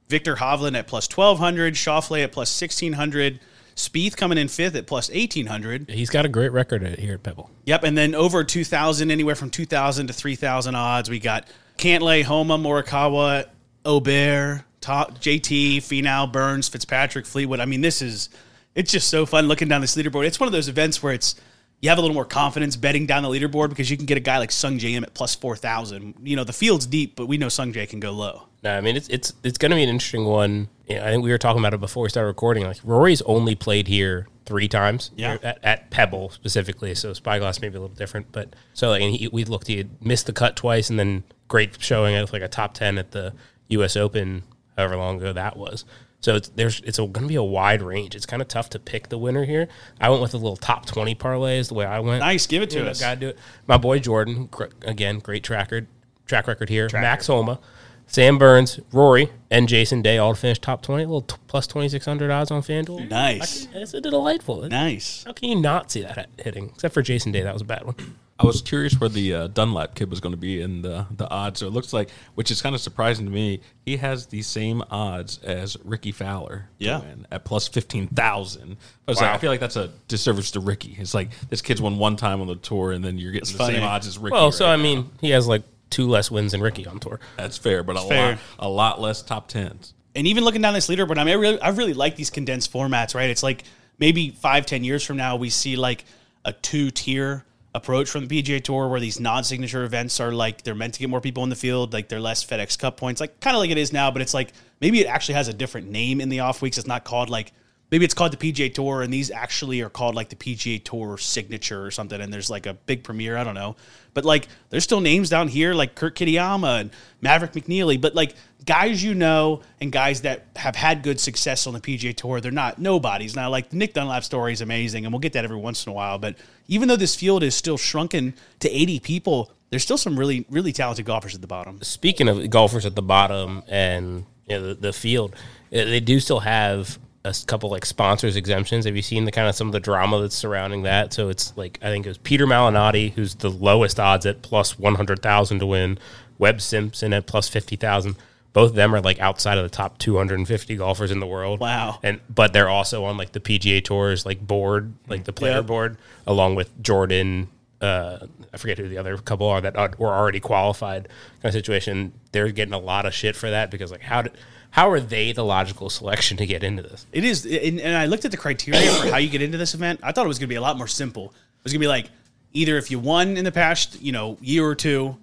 Viktor 0.08 0.36
Hovland 0.36 0.76
at 0.78 0.86
plus 0.86 1.06
1200. 1.14 1.74
Schauffele 1.74 2.24
at 2.24 2.32
plus 2.32 2.58
1600. 2.58 3.40
Spieth 3.76 4.16
coming 4.16 4.38
in 4.38 4.46
fifth 4.48 4.76
at 4.76 4.86
plus 4.86 5.10
1800. 5.10 5.90
He's 5.90 6.08
got 6.08 6.24
a 6.24 6.28
great 6.28 6.52
record 6.52 6.84
at- 6.84 6.98
here 7.00 7.14
at 7.14 7.22
Pebble. 7.24 7.50
Yep, 7.64 7.82
and 7.82 7.98
then 7.98 8.14
over 8.14 8.44
2,000, 8.44 9.10
anywhere 9.10 9.34
from 9.34 9.50
2,000 9.50 10.06
to 10.06 10.12
3,000 10.12 10.74
odds. 10.76 11.10
We 11.10 11.18
got 11.18 11.48
Cantlay, 11.76 12.22
Homa, 12.22 12.56
Morikawa, 12.56 13.46
Åberg, 13.84 14.64
top, 14.80 15.18
JT, 15.18 15.78
Finau, 15.78 16.30
Burns, 16.30 16.68
Fitzpatrick, 16.68 17.26
Fleetwood. 17.26 17.60
I 17.60 17.64
mean, 17.64 17.80
this 17.80 18.02
is, 18.02 18.28
it's 18.74 18.92
just 18.92 19.08
so 19.08 19.26
fun 19.26 19.48
looking 19.48 19.68
down 19.68 19.80
this 19.80 19.96
leaderboard. 19.96 20.26
It's 20.26 20.40
one 20.40 20.46
of 20.46 20.52
those 20.52 20.68
events 20.68 21.02
where 21.02 21.12
it's, 21.12 21.34
you 21.80 21.90
have 21.90 21.98
a 21.98 22.00
little 22.00 22.14
more 22.14 22.24
confidence 22.24 22.76
betting 22.76 23.04
down 23.04 23.22
the 23.22 23.28
leaderboard 23.28 23.68
because 23.68 23.90
you 23.90 23.96
can 23.96 24.06
get 24.06 24.16
a 24.16 24.20
guy 24.20 24.38
like 24.38 24.50
Sungjae 24.50 24.94
Im 24.94 25.04
at 25.04 25.12
plus 25.12 25.34
4,000. 25.34 26.14
You 26.22 26.34
know, 26.34 26.44
the 26.44 26.52
field's 26.52 26.86
deep, 26.86 27.14
but 27.14 27.26
we 27.26 27.36
know 27.36 27.48
Sungjae 27.48 27.88
can 27.88 28.00
go 28.00 28.10
low. 28.10 28.44
No, 28.62 28.74
I 28.74 28.80
mean 28.80 28.96
it's 28.96 29.08
it's 29.08 29.34
it's 29.42 29.58
going 29.58 29.70
to 29.70 29.76
be 29.76 29.82
an 29.82 29.90
interesting 29.90 30.24
one. 30.24 30.68
You 30.88 30.96
know, 30.96 31.04
I 31.04 31.10
think 31.10 31.22
we 31.22 31.30
were 31.30 31.36
talking 31.36 31.60
about 31.60 31.74
it 31.74 31.80
before 31.80 32.02
we 32.02 32.08
started 32.08 32.28
recording. 32.28 32.64
Like 32.64 32.78
Rory's 32.82 33.20
only 33.22 33.54
played 33.54 33.86
here 33.86 34.26
three 34.46 34.68
times. 34.68 35.10
Yeah. 35.16 35.36
at, 35.42 35.62
at 35.62 35.90
Pebble 35.90 36.30
specifically. 36.30 36.94
So 36.94 37.12
Spyglass 37.12 37.60
may 37.60 37.68
be 37.68 37.76
a 37.76 37.80
little 37.80 37.94
different, 37.94 38.32
but 38.32 38.56
so 38.72 38.88
like, 38.88 39.02
and 39.02 39.14
he, 39.14 39.28
we 39.28 39.44
looked. 39.44 39.66
He 39.66 39.84
missed 40.00 40.24
the 40.24 40.32
cut 40.32 40.56
twice, 40.56 40.88
and 40.88 40.98
then 40.98 41.24
great 41.48 41.76
showing 41.78 42.14
at 42.14 42.32
like 42.32 42.40
a 42.40 42.48
top 42.48 42.72
ten 42.72 42.96
at 42.96 43.10
the 43.10 43.34
U.S. 43.68 43.96
Open, 43.96 44.42
however 44.76 44.96
long 44.96 45.16
ago 45.16 45.32
that 45.32 45.56
was. 45.56 45.84
So 46.20 46.36
it's 46.36 46.48
there's 46.48 46.80
it's 46.80 46.98
going 46.98 47.12
to 47.12 47.26
be 47.26 47.34
a 47.34 47.42
wide 47.42 47.82
range. 47.82 48.14
It's 48.14 48.24
kind 48.24 48.40
of 48.40 48.48
tough 48.48 48.70
to 48.70 48.78
pick 48.78 49.10
the 49.10 49.18
winner 49.18 49.44
here. 49.44 49.68
I 50.00 50.08
went 50.08 50.22
with 50.22 50.32
a 50.32 50.38
little 50.38 50.56
top 50.56 50.86
twenty 50.86 51.14
parlay 51.14 51.58
is 51.58 51.68
the 51.68 51.74
way 51.74 51.84
I 51.84 52.00
went. 52.00 52.20
Nice, 52.20 52.46
give 52.46 52.62
it 52.62 52.70
to 52.70 52.78
You 52.80 52.86
us. 52.86 52.98
Gotta 53.00 53.20
do 53.20 53.28
it. 53.28 53.38
My 53.66 53.76
boy 53.76 53.98
Jordan, 53.98 54.48
again, 54.82 55.18
great 55.18 55.44
tracker, 55.44 55.86
track 56.26 56.46
record 56.46 56.70
here. 56.70 56.88
Max 56.94 57.26
Homa, 57.26 57.60
Sam 58.06 58.38
Burns, 58.38 58.78
Rory, 58.92 59.30
and 59.50 59.68
Jason 59.68 60.02
Day 60.02 60.18
all 60.18 60.34
to 60.34 60.40
finish 60.40 60.58
top 60.58 60.82
20. 60.82 61.02
A 61.02 61.06
little 61.06 61.22
t- 61.22 61.36
plus 61.48 61.66
2,600 61.66 62.30
odds 62.30 62.50
on 62.50 62.62
FanDuel. 62.62 63.08
Nice. 63.10 63.66
It's 63.74 63.94
a 63.94 64.00
delightful. 64.00 64.62
Nice. 64.68 65.24
How 65.24 65.32
can 65.32 65.48
you 65.48 65.56
not 65.60 65.90
see 65.90 66.02
that 66.02 66.28
hitting? 66.38 66.70
Except 66.74 66.94
for 66.94 67.02
Jason 67.02 67.32
Day. 67.32 67.42
That 67.42 67.52
was 67.52 67.62
a 67.62 67.66
bad 67.66 67.84
one. 67.84 67.96
I 68.36 68.46
was 68.46 68.62
curious 68.62 68.98
where 68.98 69.08
the 69.08 69.32
uh, 69.34 69.46
Dunlap 69.46 69.94
kid 69.94 70.10
was 70.10 70.18
going 70.18 70.32
to 70.32 70.36
be 70.36 70.60
in 70.60 70.82
the 70.82 71.06
the 71.16 71.28
odds. 71.30 71.60
So 71.60 71.68
it 71.68 71.72
looks 71.72 71.92
like, 71.92 72.10
which 72.34 72.50
is 72.50 72.60
kind 72.60 72.74
of 72.74 72.80
surprising 72.80 73.26
to 73.26 73.30
me, 73.30 73.60
he 73.86 73.96
has 73.98 74.26
the 74.26 74.42
same 74.42 74.82
odds 74.90 75.38
as 75.44 75.76
Rickie 75.84 76.10
Fowler. 76.10 76.68
to 76.80 76.84
Yeah. 76.84 76.98
win 76.98 77.28
at 77.30 77.44
plus 77.44 77.68
fifteen 77.68 78.08
thousand. 78.08 78.76
I 79.06 79.10
was 79.10 79.20
like, 79.20 79.30
I 79.30 79.38
feel 79.38 79.50
like 79.52 79.60
that's 79.60 79.76
a 79.76 79.90
disservice 80.08 80.50
to 80.52 80.60
Rickie. 80.60 80.96
It's 80.98 81.14
like 81.14 81.30
this 81.48 81.62
kid's 81.62 81.80
won 81.80 81.96
one 81.96 82.16
time 82.16 82.40
on 82.40 82.48
the 82.48 82.56
tour, 82.56 82.90
and 82.90 83.04
then 83.04 83.18
you're 83.18 83.30
getting 83.30 83.52
the 83.52 83.58
funny. 83.58 83.74
same 83.76 83.84
odds 83.84 84.08
as 84.08 84.18
Rickie. 84.18 84.32
Well, 84.32 84.46
right 84.46 84.54
so 84.54 84.66
I 84.66 84.74
now. 84.76 84.82
mean, 84.82 85.10
he 85.20 85.30
has 85.30 85.46
like 85.46 85.62
two 85.94 86.08
less 86.08 86.28
wins 86.28 86.50
than 86.50 86.60
Rickie 86.60 86.86
on 86.86 86.98
tour. 86.98 87.20
that's 87.36 87.56
fair, 87.56 87.84
but 87.84 87.96
a 87.96 88.00
fair. 88.00 88.30
lot 88.32 88.38
a 88.58 88.68
lot 88.68 89.00
less 89.00 89.22
top 89.22 89.46
tens. 89.46 89.94
and 90.16 90.26
even 90.26 90.42
looking 90.42 90.60
down 90.60 90.74
this 90.74 90.88
leaderboard, 90.88 91.18
I 91.18 91.24
mean, 91.24 91.34
I 91.34 91.38
really, 91.38 91.60
I 91.60 91.68
really 91.68 91.94
like 91.94 92.16
these 92.16 92.30
condensed 92.30 92.72
formats, 92.72 93.14
right? 93.14 93.30
It's 93.30 93.44
like 93.44 93.62
maybe 93.98 94.30
five, 94.30 94.66
ten 94.66 94.82
years 94.82 95.04
from 95.04 95.16
now, 95.16 95.36
we 95.36 95.50
see 95.50 95.76
like 95.76 96.04
a 96.44 96.52
two 96.52 96.90
tier 96.90 97.44
approach 97.76 98.08
from 98.10 98.26
the 98.26 98.42
PGA 98.42 98.62
Tour 98.62 98.88
where 98.88 98.98
these 98.98 99.20
non 99.20 99.44
signature 99.44 99.84
events 99.84 100.18
are 100.18 100.32
like 100.32 100.62
they're 100.62 100.74
meant 100.74 100.94
to 100.94 101.00
get 101.00 101.08
more 101.08 101.20
people 101.20 101.44
in 101.44 101.48
the 101.48 101.56
field, 101.56 101.92
like 101.92 102.08
they're 102.08 102.20
less 102.20 102.44
FedEx 102.44 102.76
Cup 102.76 102.96
points, 102.96 103.20
like 103.20 103.38
kind 103.38 103.56
of 103.56 103.60
like 103.60 103.70
it 103.70 103.78
is 103.78 103.92
now, 103.92 104.10
but 104.10 104.20
it's 104.20 104.34
like 104.34 104.52
maybe 104.80 105.00
it 105.00 105.06
actually 105.06 105.34
has 105.34 105.46
a 105.46 105.52
different 105.52 105.88
name 105.88 106.20
in 106.20 106.28
the 106.28 106.40
off 106.40 106.60
weeks. 106.60 106.76
It's 106.76 106.88
not 106.88 107.04
called 107.04 107.30
like 107.30 107.52
maybe 107.94 108.04
it's 108.04 108.12
called 108.12 108.32
the 108.32 108.52
PGA 108.52 108.74
Tour, 108.74 109.02
and 109.02 109.12
these 109.12 109.30
actually 109.30 109.80
are 109.80 109.88
called 109.88 110.16
like 110.16 110.28
the 110.28 110.34
PGA 110.34 110.82
Tour 110.82 111.16
Signature 111.16 111.86
or 111.86 111.92
something. 111.92 112.20
And 112.20 112.32
there's 112.32 112.50
like 112.50 112.66
a 112.66 112.74
big 112.74 113.04
premiere, 113.04 113.36
I 113.36 113.44
don't 113.44 113.54
know, 113.54 113.76
but 114.14 114.24
like 114.24 114.48
there's 114.70 114.82
still 114.82 115.00
names 115.00 115.30
down 115.30 115.46
here 115.46 115.74
like 115.74 115.94
Kurt 115.94 116.16
Kitayama 116.16 116.80
and 116.80 116.90
Maverick 117.20 117.52
McNealy, 117.52 118.00
but 118.00 118.16
like 118.16 118.34
guys 118.66 119.00
you 119.00 119.14
know 119.14 119.62
and 119.80 119.92
guys 119.92 120.22
that 120.22 120.46
have 120.56 120.74
had 120.74 121.04
good 121.04 121.20
success 121.20 121.68
on 121.68 121.72
the 121.72 121.78
PGA 121.78 122.16
Tour, 122.16 122.40
they're 122.40 122.50
not 122.50 122.80
nobodies. 122.80 123.36
Now, 123.36 123.48
like 123.48 123.70
the 123.70 123.76
Nick 123.76 123.94
Dunlap 123.94 124.24
story 124.24 124.52
is 124.52 124.60
amazing, 124.60 125.04
and 125.04 125.12
we'll 125.12 125.20
get 125.20 125.34
that 125.34 125.44
every 125.44 125.58
once 125.58 125.86
in 125.86 125.90
a 125.90 125.94
while. 125.94 126.18
But 126.18 126.34
even 126.66 126.88
though 126.88 126.96
this 126.96 127.14
field 127.14 127.44
is 127.44 127.54
still 127.54 127.76
shrunken 127.76 128.34
to 128.58 128.68
80 128.68 128.98
people, 128.98 129.52
there's 129.70 129.84
still 129.84 129.98
some 129.98 130.18
really, 130.18 130.46
really 130.50 130.72
talented 130.72 131.06
golfers 131.06 131.36
at 131.36 131.42
the 131.42 131.46
bottom. 131.46 131.80
Speaking 131.82 132.26
of 132.26 132.50
golfers 132.50 132.86
at 132.86 132.96
the 132.96 133.02
bottom 133.02 133.62
and 133.68 134.26
you 134.48 134.58
know, 134.58 134.66
the, 134.66 134.74
the 134.74 134.92
field, 134.92 135.36
eh, 135.70 135.84
they 135.84 136.00
do 136.00 136.18
still 136.18 136.40
have 136.40 136.98
a 137.24 137.34
couple 137.46 137.70
like 137.70 137.86
sponsors 137.86 138.36
exemptions. 138.36 138.84
Have 138.84 138.96
you 138.96 139.02
seen 139.02 139.24
the 139.24 139.32
kind 139.32 139.48
of 139.48 139.54
some 139.54 139.66
of 139.68 139.72
the 139.72 139.80
drama 139.80 140.20
that's 140.20 140.34
surrounding 140.34 140.82
that? 140.82 141.12
So 141.12 141.28
it's 141.28 141.56
like 141.56 141.78
I 141.82 141.86
think 141.86 142.04
it 142.06 142.10
was 142.10 142.18
Peter 142.18 142.46
Malnati, 142.46 143.12
who's 143.12 143.36
the 143.36 143.50
lowest 143.50 143.98
odds 143.98 144.26
at 144.26 144.42
plus 144.42 144.78
one 144.78 144.96
hundred 144.96 145.22
thousand 145.22 145.60
to 145.60 145.66
win. 145.66 145.98
Webb 146.38 146.60
Simpson 146.60 147.12
at 147.12 147.26
plus 147.26 147.48
fifty 147.48 147.76
thousand. 147.76 148.16
Both 148.52 148.70
of 148.70 148.76
them 148.76 148.94
are 148.94 149.00
like 149.00 149.18
outside 149.20 149.58
of 149.58 149.64
the 149.64 149.70
top 149.70 149.98
two 149.98 150.16
hundred 150.16 150.38
and 150.38 150.46
fifty 150.46 150.76
golfers 150.76 151.10
in 151.10 151.18
the 151.20 151.26
world. 151.26 151.60
Wow. 151.60 151.98
And 152.02 152.20
but 152.32 152.52
they're 152.52 152.68
also 152.68 153.04
on 153.04 153.16
like 153.16 153.32
the 153.32 153.40
PGA 153.40 153.82
Tours 153.82 154.24
like 154.26 154.46
board, 154.46 154.92
like 155.08 155.24
the 155.24 155.32
player 155.32 155.56
Yep. 155.56 155.66
board, 155.66 155.98
along 156.26 156.54
with 156.56 156.82
Jordan. 156.82 157.48
Uh, 157.80 158.26
I 158.52 158.56
forget 158.56 158.78
who 158.78 158.88
the 158.88 158.96
other 158.98 159.18
couple 159.18 159.46
are 159.48 159.60
that 159.60 159.76
are, 159.76 159.90
were 159.98 160.08
already 160.12 160.40
qualified 160.40 161.08
kind 161.42 161.46
of 161.46 161.52
situation. 161.52 162.12
They're 162.32 162.50
getting 162.52 162.72
a 162.74 162.78
lot 162.78 163.06
of 163.06 163.12
shit 163.12 163.34
for 163.36 163.50
that 163.50 163.70
because 163.70 163.90
like 163.90 164.02
how 164.02 164.22
did 164.22 164.32
how 164.74 164.90
are 164.90 164.98
they 164.98 165.30
the 165.30 165.44
logical 165.44 165.88
selection 165.88 166.36
to 166.36 166.46
get 166.46 166.64
into 166.64 166.82
this? 166.82 167.06
It 167.12 167.22
is, 167.22 167.46
and, 167.46 167.80
and 167.80 167.96
I 167.96 168.06
looked 168.06 168.24
at 168.24 168.32
the 168.32 168.36
criteria 168.36 168.90
for 168.90 169.08
how 169.08 169.18
you 169.18 169.28
get 169.28 169.40
into 169.40 169.56
this 169.56 169.72
event. 169.72 170.00
I 170.02 170.10
thought 170.10 170.24
it 170.24 170.28
was 170.28 170.40
going 170.40 170.48
to 170.48 170.52
be 170.52 170.56
a 170.56 170.60
lot 170.60 170.76
more 170.76 170.88
simple. 170.88 171.26
It 171.26 171.62
was 171.62 171.72
going 171.72 171.78
to 171.78 171.84
be 171.84 171.86
like 171.86 172.06
either 172.52 172.76
if 172.76 172.90
you 172.90 172.98
won 172.98 173.36
in 173.36 173.44
the 173.44 173.52
past, 173.52 174.02
you 174.02 174.10
know, 174.10 174.36
year 174.40 174.66
or 174.66 174.74
two, 174.74 175.16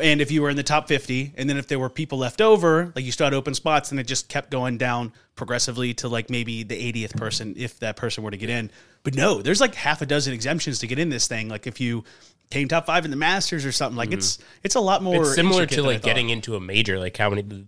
and 0.00 0.20
if 0.20 0.32
you 0.32 0.42
were 0.42 0.50
in 0.50 0.56
the 0.56 0.64
top 0.64 0.88
50, 0.88 1.34
and 1.36 1.48
then 1.48 1.58
if 1.58 1.68
there 1.68 1.78
were 1.78 1.88
people 1.88 2.18
left 2.18 2.40
over, 2.40 2.92
like 2.96 3.04
you 3.04 3.12
still 3.12 3.26
had 3.26 3.34
open 3.34 3.54
spots, 3.54 3.92
and 3.92 4.00
it 4.00 4.08
just 4.08 4.28
kept 4.28 4.50
going 4.50 4.78
down 4.78 5.12
progressively 5.36 5.94
to 5.94 6.08
like 6.08 6.28
maybe 6.28 6.64
the 6.64 6.92
80th 6.92 7.16
person 7.16 7.54
if 7.56 7.78
that 7.78 7.94
person 7.94 8.24
were 8.24 8.32
to 8.32 8.36
get 8.36 8.50
in. 8.50 8.68
But 9.04 9.14
no, 9.14 9.42
there's 9.42 9.60
like 9.60 9.76
half 9.76 10.02
a 10.02 10.06
dozen 10.06 10.34
exemptions 10.34 10.80
to 10.80 10.88
get 10.88 10.98
in 10.98 11.08
this 11.08 11.28
thing. 11.28 11.48
Like 11.48 11.68
if 11.68 11.80
you 11.80 12.02
came 12.50 12.66
top 12.66 12.86
five 12.86 13.04
in 13.04 13.12
the 13.12 13.16
Masters 13.16 13.64
or 13.64 13.70
something, 13.70 13.96
like 13.96 14.08
hmm. 14.08 14.14
it's 14.14 14.40
it's 14.64 14.74
a 14.74 14.80
lot 14.80 15.04
more. 15.04 15.22
It's 15.22 15.36
similar 15.36 15.66
to 15.66 15.84
like 15.84 16.02
getting 16.02 16.30
into 16.30 16.56
a 16.56 16.60
major, 16.60 16.98
like 16.98 17.16
how 17.16 17.30
many 17.30 17.66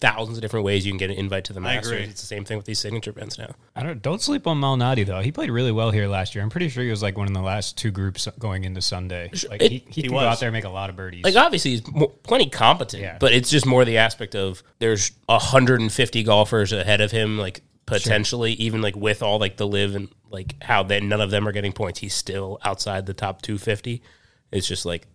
thousands 0.00 0.36
of 0.38 0.42
different 0.42 0.64
ways 0.66 0.84
you 0.84 0.90
can 0.90 0.98
get 0.98 1.08
an 1.10 1.16
invite 1.16 1.44
to 1.44 1.52
the 1.52 1.60
Masters. 1.60 1.92
agree. 1.92 2.04
It's 2.04 2.20
the 2.20 2.26
same 2.26 2.44
thing 2.44 2.56
with 2.56 2.66
these 2.66 2.78
signature 2.80 3.10
events 3.10 3.38
now. 3.38 3.54
I 3.76 3.82
don't 3.84 4.02
don't 4.02 4.20
sleep 4.20 4.46
on 4.46 4.60
Malnati 4.60 5.06
though. 5.06 5.20
He 5.20 5.30
played 5.30 5.50
really 5.50 5.70
well 5.72 5.90
here 5.92 6.08
last 6.08 6.34
year. 6.34 6.42
I'm 6.42 6.50
pretty 6.50 6.68
sure 6.68 6.82
he 6.82 6.90
was 6.90 7.02
like 7.02 7.16
one 7.16 7.28
of 7.28 7.34
the 7.34 7.40
last 7.42 7.78
two 7.78 7.90
groups 7.92 8.26
going 8.38 8.64
into 8.64 8.82
Sunday. 8.82 9.30
Like 9.48 9.62
It- 9.62 9.70
he, 9.72 9.78
he, 9.78 9.84
he 9.90 10.02
can 10.02 10.10
go 10.10 10.16
was. 10.16 10.24
out 10.24 10.40
there 10.40 10.48
and 10.48 10.52
make 10.54 10.64
a 10.64 10.68
lot 10.68 10.90
of 10.90 10.96
birdies. 10.96 11.22
Like 11.24 11.36
obviously 11.36 11.72
he's 11.72 11.86
mo- 11.92 12.08
plenty 12.24 12.48
competent, 12.50 13.02
Yeah. 13.02 13.18
but 13.20 13.32
it's 13.32 13.50
just 13.50 13.66
more 13.66 13.84
the 13.84 13.98
aspect 13.98 14.34
of 14.34 14.62
there's 14.80 15.12
150 15.26 16.22
golfers 16.24 16.72
ahead 16.72 17.00
of 17.00 17.10
him, 17.12 17.38
like 17.38 17.62
potentially 17.86 18.52
even 18.54 18.82
like 18.82 18.96
with 18.96 19.22
all 19.22 19.38
like 19.38 19.56
the 19.56 19.66
LIV 19.66 19.94
and 19.94 20.08
like 20.30 20.60
how 20.62 20.82
then 20.82 21.08
none 21.08 21.20
of 21.20 21.30
them 21.30 21.46
are 21.48 21.52
getting 21.52 21.72
points. 21.72 22.00
He's 22.00 22.14
still 22.14 22.58
outside 22.64 23.06
the 23.06 23.14
top 23.14 23.42
250. 23.42 24.02
It's 24.50 24.66
just 24.66 24.84
like 24.84 25.06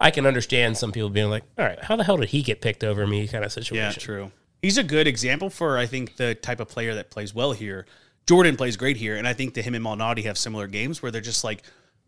I 0.00 0.10
can 0.10 0.26
understand 0.26 0.76
some 0.76 0.92
people 0.92 1.10
being 1.10 1.30
like, 1.30 1.44
all 1.58 1.64
right, 1.64 1.82
how 1.82 1.96
the 1.96 2.04
hell 2.04 2.16
did 2.16 2.30
he 2.30 2.42
get 2.42 2.60
picked 2.60 2.84
over 2.84 3.06
me 3.06 3.28
kind 3.28 3.44
of 3.44 3.52
situation. 3.52 3.84
Yeah, 3.84 3.92
true. 3.92 4.32
He's 4.60 4.78
a 4.78 4.82
good 4.82 5.06
example 5.06 5.50
for 5.50 5.78
I 5.78 5.86
think 5.86 6.16
the 6.16 6.34
type 6.34 6.60
of 6.60 6.68
player 6.68 6.94
that 6.94 7.10
plays 7.10 7.34
well 7.34 7.52
here. 7.52 7.86
Jordan 8.26 8.56
plays 8.56 8.76
great 8.76 8.96
here, 8.96 9.16
and 9.16 9.28
I 9.28 9.34
think 9.34 9.54
that 9.54 9.62
him 9.62 9.74
and 9.74 9.84
Malnati 9.84 10.24
have 10.24 10.38
similar 10.38 10.66
games 10.66 11.02
where 11.02 11.12
they're 11.12 11.20
just 11.20 11.44
like 11.44 11.62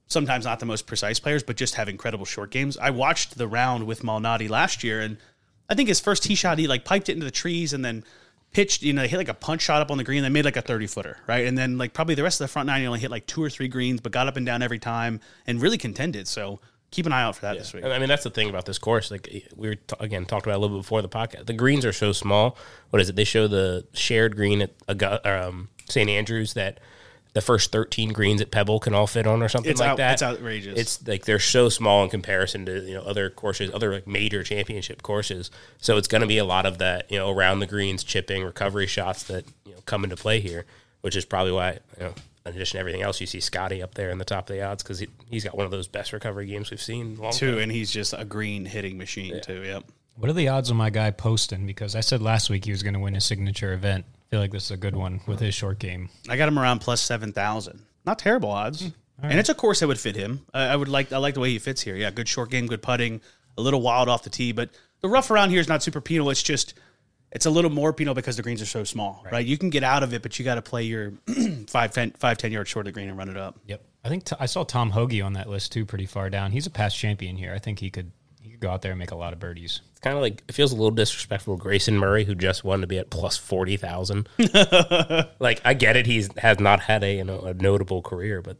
sometimes 0.06 0.44
not 0.44 0.60
the 0.60 0.66
most 0.66 0.86
precise 0.86 1.20
players, 1.20 1.42
but 1.42 1.56
just 1.56 1.74
have 1.74 1.88
incredible 1.88 2.24
short 2.24 2.50
games. 2.50 2.78
I 2.78 2.90
watched 2.90 3.36
the 3.36 3.46
round 3.46 3.86
with 3.86 4.02
Malnati 4.02 4.48
last 4.48 4.82
year, 4.82 5.00
and 5.00 5.18
I 5.68 5.74
think 5.74 5.88
his 5.88 6.00
first 6.00 6.22
tee 6.22 6.34
shot 6.34 6.58
he 6.58 6.66
like 6.66 6.84
piped 6.84 7.08
it 7.08 7.12
into 7.12 7.24
the 7.24 7.30
trees 7.30 7.72
and 7.72 7.84
then 7.84 8.04
pitched. 8.52 8.82
You 8.82 8.94
know, 8.94 9.02
they 9.02 9.08
hit 9.08 9.18
like 9.18 9.28
a 9.28 9.34
punch 9.34 9.62
shot 9.62 9.82
up 9.82 9.90
on 9.90 9.98
the 9.98 10.04
green. 10.04 10.18
And 10.18 10.24
they 10.24 10.30
made 10.30 10.44
like 10.44 10.56
a 10.56 10.62
thirty 10.62 10.86
footer, 10.86 11.18
right? 11.26 11.46
And 11.46 11.58
then 11.58 11.76
like 11.76 11.92
probably 11.92 12.14
the 12.14 12.22
rest 12.22 12.40
of 12.40 12.46
the 12.46 12.52
front 12.52 12.68
nine, 12.68 12.80
he 12.80 12.86
only 12.86 13.00
hit 13.00 13.10
like 13.10 13.26
two 13.26 13.42
or 13.42 13.50
three 13.50 13.68
greens, 13.68 14.00
but 14.00 14.12
got 14.12 14.28
up 14.28 14.36
and 14.36 14.46
down 14.46 14.62
every 14.62 14.78
time 14.78 15.20
and 15.46 15.60
really 15.60 15.78
contended. 15.78 16.26
So 16.26 16.60
keep 16.90 17.06
an 17.06 17.12
eye 17.12 17.22
out 17.22 17.36
for 17.36 17.42
that 17.42 17.58
this 17.58 17.72
week. 17.74 17.84
I 17.84 17.98
mean, 17.98 18.08
that's 18.08 18.24
the 18.24 18.30
thing 18.30 18.48
about 18.48 18.64
this 18.66 18.78
course. 18.78 19.10
Like 19.10 19.28
we 19.56 19.68
were 19.68 19.74
t- 19.74 19.96
again 20.00 20.24
talked 20.26 20.46
about 20.46 20.56
a 20.56 20.60
little 20.60 20.76
bit 20.78 20.82
before 20.82 21.02
the 21.02 21.08
podcast. 21.08 21.46
The 21.46 21.52
greens 21.52 21.84
are 21.84 21.92
so 21.92 22.12
small. 22.12 22.56
What 22.90 23.00
is 23.02 23.08
it? 23.08 23.16
They 23.16 23.24
show 23.24 23.48
the 23.48 23.86
shared 23.92 24.36
green 24.36 24.62
at 24.62 24.78
Augu- 24.86 25.24
um, 25.26 25.68
St. 25.88 26.08
Andrews 26.08 26.54
that 26.54 26.80
the 27.34 27.40
first 27.42 27.70
thirteen 27.70 28.14
greens 28.14 28.40
at 28.40 28.50
Pebble 28.50 28.80
can 28.80 28.94
all 28.94 29.06
fit 29.06 29.26
on, 29.26 29.42
or 29.42 29.48
something 29.50 29.70
It's 29.70 29.78
like 29.80 29.90
out- 29.90 29.96
that. 29.98 30.12
it's 30.14 30.22
outrageous. 30.22 30.78
It's 30.78 31.06
like 31.06 31.26
they're 31.26 31.38
so 31.38 31.68
small 31.68 32.02
in 32.02 32.08
comparison 32.08 32.64
to 32.64 32.80
you 32.80 32.94
know 32.94 33.02
other 33.02 33.28
courses, 33.28 33.70
other 33.74 33.92
like 33.92 34.06
major 34.06 34.42
championship 34.42 35.02
courses. 35.02 35.50
So 35.78 35.98
it's 35.98 36.08
going 36.08 36.22
to 36.22 36.26
be 36.26 36.38
a 36.38 36.44
lot 36.46 36.64
of 36.64 36.78
that 36.78 37.10
you 37.12 37.18
know 37.18 37.30
around 37.30 37.58
the 37.60 37.66
greens, 37.66 38.02
chipping, 38.04 38.42
recovery 38.42 38.86
shots 38.86 39.24
that 39.24 39.44
you 39.66 39.72
know 39.72 39.80
come 39.84 40.02
into 40.04 40.16
play 40.16 40.40
here, 40.40 40.64
which 41.02 41.14
is 41.14 41.26
probably 41.26 41.52
why 41.52 41.72
you 41.98 42.04
know. 42.04 42.14
In 42.46 42.54
addition 42.54 42.76
to 42.76 42.80
everything 42.80 43.02
else, 43.02 43.20
you 43.20 43.26
see 43.26 43.40
Scotty 43.40 43.82
up 43.82 43.94
there 43.94 44.10
in 44.10 44.18
the 44.18 44.24
top 44.24 44.48
of 44.48 44.54
the 44.54 44.62
odds 44.62 44.82
because 44.82 45.00
he, 45.00 45.08
he's 45.28 45.42
got 45.42 45.56
one 45.56 45.64
of 45.64 45.72
those 45.72 45.88
best 45.88 46.12
recovery 46.12 46.46
games 46.46 46.70
we've 46.70 46.80
seen. 46.80 47.12
in 47.14 47.18
a 47.18 47.22
long 47.22 47.32
time. 47.32 47.38
Too, 47.38 47.58
and 47.58 47.72
he's 47.72 47.90
just 47.90 48.14
a 48.16 48.24
green 48.24 48.64
hitting 48.64 48.96
machine 48.96 49.40
too. 49.40 49.62
Yep. 49.64 49.84
What 50.14 50.30
are 50.30 50.34
the 50.34 50.48
odds 50.48 50.70
on 50.70 50.76
my 50.76 50.88
guy 50.90 51.10
Poston? 51.10 51.66
Because 51.66 51.96
I 51.96 52.00
said 52.00 52.22
last 52.22 52.48
week 52.48 52.64
he 52.64 52.70
was 52.70 52.82
going 52.82 52.94
to 52.94 53.00
win 53.00 53.16
a 53.16 53.20
signature 53.20 53.72
event. 53.72 54.04
I 54.14 54.30
feel 54.30 54.40
like 54.40 54.52
this 54.52 54.64
is 54.66 54.70
a 54.70 54.76
good 54.76 54.94
one 54.96 55.20
with 55.26 55.40
his 55.40 55.54
short 55.54 55.78
game. 55.78 56.08
I 56.28 56.36
got 56.36 56.48
him 56.48 56.58
around 56.58 56.78
plus 56.80 57.00
seven 57.00 57.32
thousand. 57.32 57.82
Not 58.04 58.18
terrible 58.20 58.50
odds, 58.50 58.82
hmm, 58.82 59.26
and 59.26 59.38
it's 59.38 59.48
a 59.48 59.54
course 59.54 59.80
that 59.80 59.88
would 59.88 59.98
fit 59.98 60.14
him. 60.14 60.46
I, 60.54 60.68
I 60.68 60.76
would 60.76 60.88
like. 60.88 61.12
I 61.12 61.18
like 61.18 61.34
the 61.34 61.40
way 61.40 61.50
he 61.50 61.58
fits 61.58 61.82
here. 61.82 61.96
Yeah, 61.96 62.10
good 62.12 62.28
short 62.28 62.50
game, 62.50 62.66
good 62.66 62.82
putting, 62.82 63.20
a 63.58 63.62
little 63.62 63.82
wild 63.82 64.08
off 64.08 64.22
the 64.22 64.30
tee, 64.30 64.52
but 64.52 64.70
the 65.00 65.08
rough 65.08 65.30
around 65.30 65.50
here 65.50 65.60
is 65.60 65.68
not 65.68 65.82
super 65.82 66.00
penal. 66.00 66.30
It's 66.30 66.42
just. 66.42 66.74
It's 67.32 67.44
a 67.44 67.50
little 67.50 67.70
more 67.70 67.92
penal 67.92 68.14
because 68.14 68.36
the 68.36 68.42
greens 68.42 68.62
are 68.62 68.66
so 68.66 68.84
small, 68.84 69.24
right? 69.30 69.44
You 69.44 69.58
can 69.58 69.68
get 69.68 69.82
out 69.82 70.02
of 70.02 70.14
it, 70.14 70.22
but 70.22 70.38
you 70.38 70.44
got 70.44 70.54
to 70.54 70.62
play 70.62 70.84
your 70.84 71.12
five, 71.66 71.92
10, 71.92 72.12
five, 72.12 72.38
10 72.38 72.52
yards 72.52 72.70
short 72.70 72.86
of 72.86 72.92
the 72.92 72.92
green 72.92 73.08
and 73.08 73.18
run 73.18 73.28
it 73.28 73.36
up. 73.36 73.58
Yep. 73.66 73.82
I 74.04 74.08
think 74.08 74.24
t- 74.24 74.36
I 74.38 74.46
saw 74.46 74.62
Tom 74.62 74.90
Hoge 74.90 75.20
on 75.20 75.32
that 75.34 75.48
list 75.48 75.72
too, 75.72 75.84
pretty 75.84 76.06
far 76.06 76.30
down. 76.30 76.52
He's 76.52 76.66
a 76.66 76.70
past 76.70 76.96
champion 76.96 77.36
here. 77.36 77.52
I 77.52 77.58
think 77.58 77.80
he 77.80 77.90
could 77.90 78.12
he 78.40 78.50
could 78.50 78.60
go 78.60 78.70
out 78.70 78.80
there 78.80 78.92
and 78.92 78.98
make 78.98 79.10
a 79.10 79.16
lot 79.16 79.32
of 79.32 79.40
birdies. 79.40 79.80
It's 79.90 80.00
kind 80.00 80.14
of 80.16 80.22
like 80.22 80.44
it 80.48 80.52
feels 80.54 80.70
a 80.70 80.76
little 80.76 80.92
disrespectful. 80.92 81.56
to 81.56 81.62
Grayson 81.62 81.98
Murray, 81.98 82.24
who 82.24 82.36
just 82.36 82.62
won 82.62 82.80
to 82.82 82.86
be 82.86 82.98
at 82.98 83.10
plus 83.10 83.36
forty 83.36 83.76
thousand. 83.76 84.28
like 85.40 85.60
I 85.64 85.74
get 85.74 85.96
it, 85.96 86.06
he's 86.06 86.28
has 86.38 86.60
not 86.60 86.80
had 86.80 87.02
a 87.02 87.16
you 87.16 87.24
know 87.24 87.40
a 87.40 87.54
notable 87.54 88.00
career, 88.00 88.40
but 88.42 88.56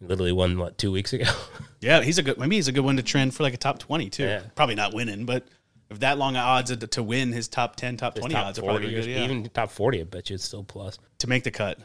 literally 0.00 0.32
won 0.32 0.58
what 0.58 0.78
two 0.78 0.90
weeks 0.90 1.12
ago. 1.12 1.26
Yeah, 1.82 2.02
he's 2.02 2.18
a 2.18 2.22
good. 2.22 2.36
Maybe 2.36 2.56
he's 2.56 2.68
a 2.68 2.72
good 2.72 2.84
one 2.84 2.98
to 2.98 3.02
trend 3.02 3.34
for 3.34 3.42
like 3.42 3.54
a 3.54 3.56
top 3.56 3.78
twenty 3.78 4.10
too. 4.10 4.24
Yeah. 4.24 4.42
Probably 4.54 4.74
not 4.74 4.92
winning, 4.92 5.24
but 5.24 5.46
if 5.90 6.00
that 6.00 6.18
long 6.18 6.36
odds 6.36 6.74
to, 6.74 6.86
to 6.86 7.02
win 7.02 7.32
his 7.32 7.48
top 7.48 7.76
ten, 7.76 7.96
top 7.96 8.14
twenty 8.14 8.34
top 8.34 8.46
odds 8.46 8.58
are 8.58 8.62
probably 8.62 8.90
good. 8.90 9.06
Yeah. 9.06 9.24
even 9.24 9.48
top 9.48 9.70
forty. 9.70 10.00
I 10.00 10.04
bet 10.04 10.30
you 10.30 10.34
it's 10.34 10.44
still 10.44 10.64
plus. 10.64 10.98
to 11.18 11.28
make 11.28 11.44
the 11.44 11.50
cut. 11.50 11.78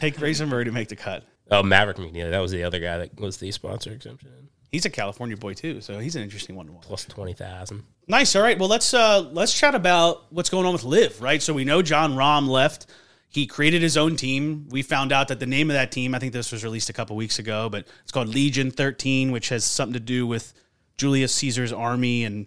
Take 0.00 0.16
Grayson 0.16 0.48
Murray 0.48 0.64
to 0.64 0.72
make 0.72 0.88
the 0.88 0.96
cut. 0.96 1.24
Oh, 1.50 1.62
Maverick 1.62 1.98
Media. 1.98 2.30
That 2.30 2.40
was 2.40 2.52
the 2.52 2.64
other 2.64 2.78
guy 2.78 2.98
that 2.98 3.18
was 3.20 3.38
the 3.38 3.50
sponsor 3.52 3.90
exemption, 3.92 4.30
He's 4.70 4.84
a 4.84 4.90
California 4.90 5.36
boy 5.36 5.54
too, 5.54 5.80
so 5.80 5.98
he's 5.98 6.14
an 6.14 6.22
interesting 6.22 6.54
one 6.54 6.66
to 6.66 6.72
watch. 6.72 6.82
plus 6.82 7.04
twenty 7.06 7.32
thousand. 7.32 7.84
Nice. 8.06 8.36
All 8.36 8.42
right. 8.42 8.58
Well, 8.58 8.68
let's 8.68 8.92
uh 8.92 9.28
let's 9.32 9.58
chat 9.58 9.74
about 9.74 10.30
what's 10.30 10.50
going 10.50 10.66
on 10.66 10.72
with 10.74 10.84
LIV. 10.84 11.22
Right. 11.22 11.42
So 11.42 11.54
we 11.54 11.64
know 11.64 11.80
Jon 11.80 12.14
Rahm 12.14 12.48
left. 12.48 12.86
He 13.30 13.46
created 13.46 13.82
his 13.82 13.96
own 13.96 14.16
team. 14.16 14.66
We 14.70 14.82
found 14.82 15.12
out 15.12 15.28
that 15.28 15.38
the 15.40 15.46
name 15.46 15.70
of 15.70 15.74
that 15.74 15.92
team, 15.92 16.14
I 16.14 16.18
think 16.18 16.32
this 16.32 16.50
was 16.50 16.64
released 16.64 16.88
a 16.88 16.94
couple 16.94 17.14
weeks 17.16 17.38
ago, 17.38 17.68
but 17.68 17.86
it's 18.02 18.12
called 18.12 18.28
Legion 18.28 18.70
13, 18.70 19.32
which 19.32 19.50
has 19.50 19.64
something 19.64 19.92
to 19.92 20.00
do 20.00 20.26
with 20.26 20.54
Julius 20.96 21.34
Caesar's 21.34 21.72
army. 21.72 22.24
And 22.24 22.46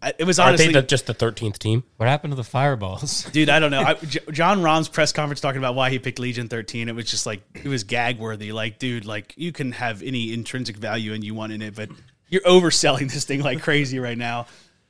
I- 0.00 0.14
it 0.18 0.24
was 0.24 0.38
Aren't 0.38 0.50
honestly, 0.50 0.66
they 0.68 0.80
the, 0.80 0.86
just 0.86 1.06
the 1.06 1.14
thirteenth 1.14 1.58
team? 1.58 1.84
What 1.96 2.08
happened 2.08 2.32
to 2.32 2.36
the 2.36 2.44
fireballs? 2.44 3.24
dude, 3.32 3.48
I 3.48 3.58
don't 3.58 3.70
know. 3.70 3.82
I, 3.82 3.94
J- 3.94 4.20
Jon 4.30 4.62
Rahm's 4.62 4.88
press 4.88 5.12
conference 5.12 5.40
talking 5.40 5.58
about 5.58 5.74
why 5.74 5.90
he 5.90 5.98
picked 5.98 6.18
Legion 6.18 6.48
13. 6.48 6.88
It 6.88 6.94
was 6.94 7.10
just 7.10 7.26
like, 7.26 7.42
it 7.54 7.68
was 7.68 7.84
gag 7.84 8.18
worthy. 8.18 8.52
Like, 8.52 8.78
dude, 8.78 9.04
like 9.04 9.34
you 9.36 9.52
can 9.52 9.72
have 9.72 10.02
any 10.02 10.32
intrinsic 10.32 10.76
value 10.76 11.12
and 11.12 11.22
you 11.24 11.34
want 11.34 11.52
in 11.52 11.62
it, 11.62 11.74
but 11.74 11.90
you're 12.28 12.42
overselling 12.42 13.10
this 13.12 13.24
thing 13.24 13.42
like 13.42 13.62
crazy 13.62 13.98
right 13.98 14.18
now. 14.18 14.46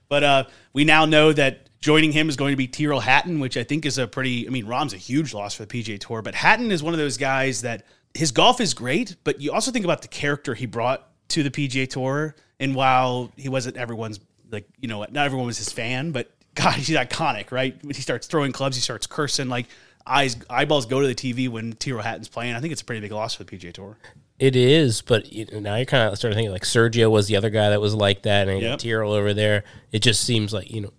But 0.09 0.23
uh, 0.25 0.45
we 0.73 0.85
now 0.85 1.07
know 1.07 1.33
that 1.33 1.69
joining 1.81 2.13
him 2.13 2.29
is 2.29 2.37
going 2.37 2.53
to 2.53 2.57
be 2.57 2.69
Tyrrell 2.69 3.01
Hatton, 3.01 3.41
which 3.41 3.57
I 3.57 3.65
think 3.65 3.85
is 3.87 3.99
a 3.99 4.07
pretty. 4.07 4.47
I 4.47 4.51
mean, 4.51 4.67
Rahm's 4.67 4.95
a 4.95 4.99
huge 4.99 5.35
loss 5.35 5.55
for 5.55 5.65
the 5.65 5.83
PGA 5.83 5.99
Tour, 5.99 6.23
but 6.23 6.35
Hatton 6.35 6.71
is 6.71 6.83
one 6.83 6.95
of 6.95 6.99
those 6.99 7.17
guys 7.17 7.63
that 7.63 7.85
his 8.15 8.31
golf 8.31 8.61
is 8.61 8.75
great, 8.75 9.17
but 9.25 9.41
you 9.41 9.53
also 9.53 9.71
think 9.71 9.85
about 9.85 10.03
the 10.03 10.09
character 10.09 10.55
he 10.55 10.67
brought 10.67 11.09
to 11.29 11.43
the 11.43 11.51
PGA 11.51 11.89
Tour. 11.89 12.35
And 12.61 12.75
while 12.75 13.33
he 13.37 13.49
wasn't 13.49 13.77
everyone's 13.77 14.21
like, 14.53 14.69
you 14.81 14.89
know, 14.89 15.01
not 15.11 15.27
everyone 15.27 15.47
was 15.47 15.59
his 15.59 15.73
fan, 15.73 16.13
but 16.13 16.31
God, 16.55 16.75
he's 16.77 16.91
iconic, 16.91 17.51
right? 17.51 17.77
When 17.83 17.95
he 17.95 18.03
starts 18.03 18.27
throwing 18.27 18.53
clubs, 18.53 18.77
he 18.77 18.83
starts 18.83 19.07
cursing, 19.07 19.49
like 19.49 19.67
eyes 20.07 20.37
eyeballs 20.51 20.87
go 20.87 21.01
to 21.01 21.07
the 21.07 21.15
TV 21.15 21.49
when 21.49 21.73
Tyrrell 21.75 22.03
Hatton's 22.03 22.29
playing. 22.29 22.55
I 22.55 22.61
think 22.61 22.73
it's 22.73 22.83
a 22.83 22.85
pretty 22.85 23.01
big 23.01 23.13
loss 23.13 23.35
for 23.35 23.45
the 23.45 23.57
PGA 23.57 23.73
Tour. 23.73 23.97
It 24.39 24.57
is, 24.57 25.03
but 25.03 25.33
you 25.33 25.47
know, 25.53 25.61
now 25.61 25.77
you're 25.77 25.85
kind 25.87 26.11
of 26.11 26.19
starting 26.19 26.37
to 26.37 26.43
think 26.43 26.53
like 26.53 26.65
Sergio 26.65 27.11
was 27.11 27.29
the 27.29 27.37
other 27.37 27.51
guy 27.51 27.71
that 27.71 27.81
was 27.81 27.95
like 27.95 28.23
that, 28.23 28.49
and 28.49 28.61
Yep. 28.61 28.79
Tyrrell 28.81 29.13
over 29.13 29.33
there. 29.33 29.63
It 29.93 30.01
just 30.01 30.25
seems 30.25 30.53
like 30.53 30.71
you 30.71 30.81
know. 30.81 30.93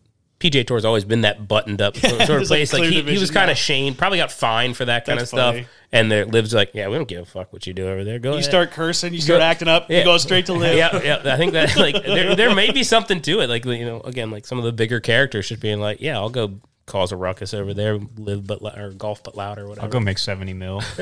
PJ 0.43 0.67
Tour's 0.67 0.85
always 0.85 1.05
been 1.05 1.21
that 1.21 1.47
buttoned 1.47 1.81
up 1.81 1.95
sort 1.97 2.13
of 2.13 2.21
It's 2.21 2.29
like 2.29 2.47
place. 2.47 2.73
Like, 2.73 2.83
he, 2.83 3.01
he 3.01 3.17
was 3.17 3.31
kind 3.31 3.49
of 3.49 3.57
shamed, 3.57 3.97
probably 3.97 4.17
got 4.17 4.31
fined 4.31 4.75
for 4.75 4.85
that 4.85 5.05
kind 5.05 5.19
That's 5.19 5.31
of 5.33 5.37
stuff. 5.39 5.55
funny. 5.55 5.67
And 5.91 6.11
there 6.11 6.25
lives 6.25 6.53
like, 6.53 6.71
yeah, 6.73 6.87
we 6.87 6.95
don't 6.95 7.07
give 7.07 7.21
a 7.21 7.25
fuck 7.25 7.53
what 7.53 7.67
you 7.67 7.73
do 7.73 7.87
over 7.87 8.03
there. 8.03 8.17
Go 8.19 8.29
You 8.31 8.35
ahead. 8.37 8.45
start 8.45 8.71
cursing, 8.71 9.13
you 9.13 9.21
start 9.21 9.41
acting 9.41 9.67
up, 9.67 9.89
you 9.91 10.03
go 10.03 10.17
straight 10.17 10.47
to 10.47 10.53
LIV. 10.53 10.75
yeah, 10.77 11.01
yeah. 11.03 11.33
I 11.33 11.37
think 11.37 11.53
that 11.53 11.75
like 11.77 12.03
there, 12.03 12.35
there 12.35 12.53
may 12.55 12.71
be 12.71 12.83
something 12.95 13.21
to 13.21 13.39
it. 13.41 13.47
Like 13.49 13.63
you 13.65 13.85
know, 13.85 14.01
again, 14.01 14.31
like 14.31 14.45
some 14.45 14.57
of 14.57 14.63
the 14.63 14.71
bigger 14.73 14.99
characters 14.99 15.49
just 15.49 15.61
being 15.61 15.79
like, 15.79 16.01
yeah, 16.01 16.17
I'll 16.17 16.29
go 16.31 16.59
cause 16.85 17.11
a 17.11 17.15
ruckus 17.15 17.53
over 17.53 17.73
there, 17.73 17.97
live 18.17 18.45
but 18.45 18.61
or 18.77 18.91
golf 18.91 19.23
but 19.23 19.35
loud 19.37 19.57
or 19.57 19.67
whatever. 19.67 19.85
I'll 19.85 19.91
go 19.91 19.99
make 19.99 20.17
seventy 20.17 20.53
mil. 20.53 20.81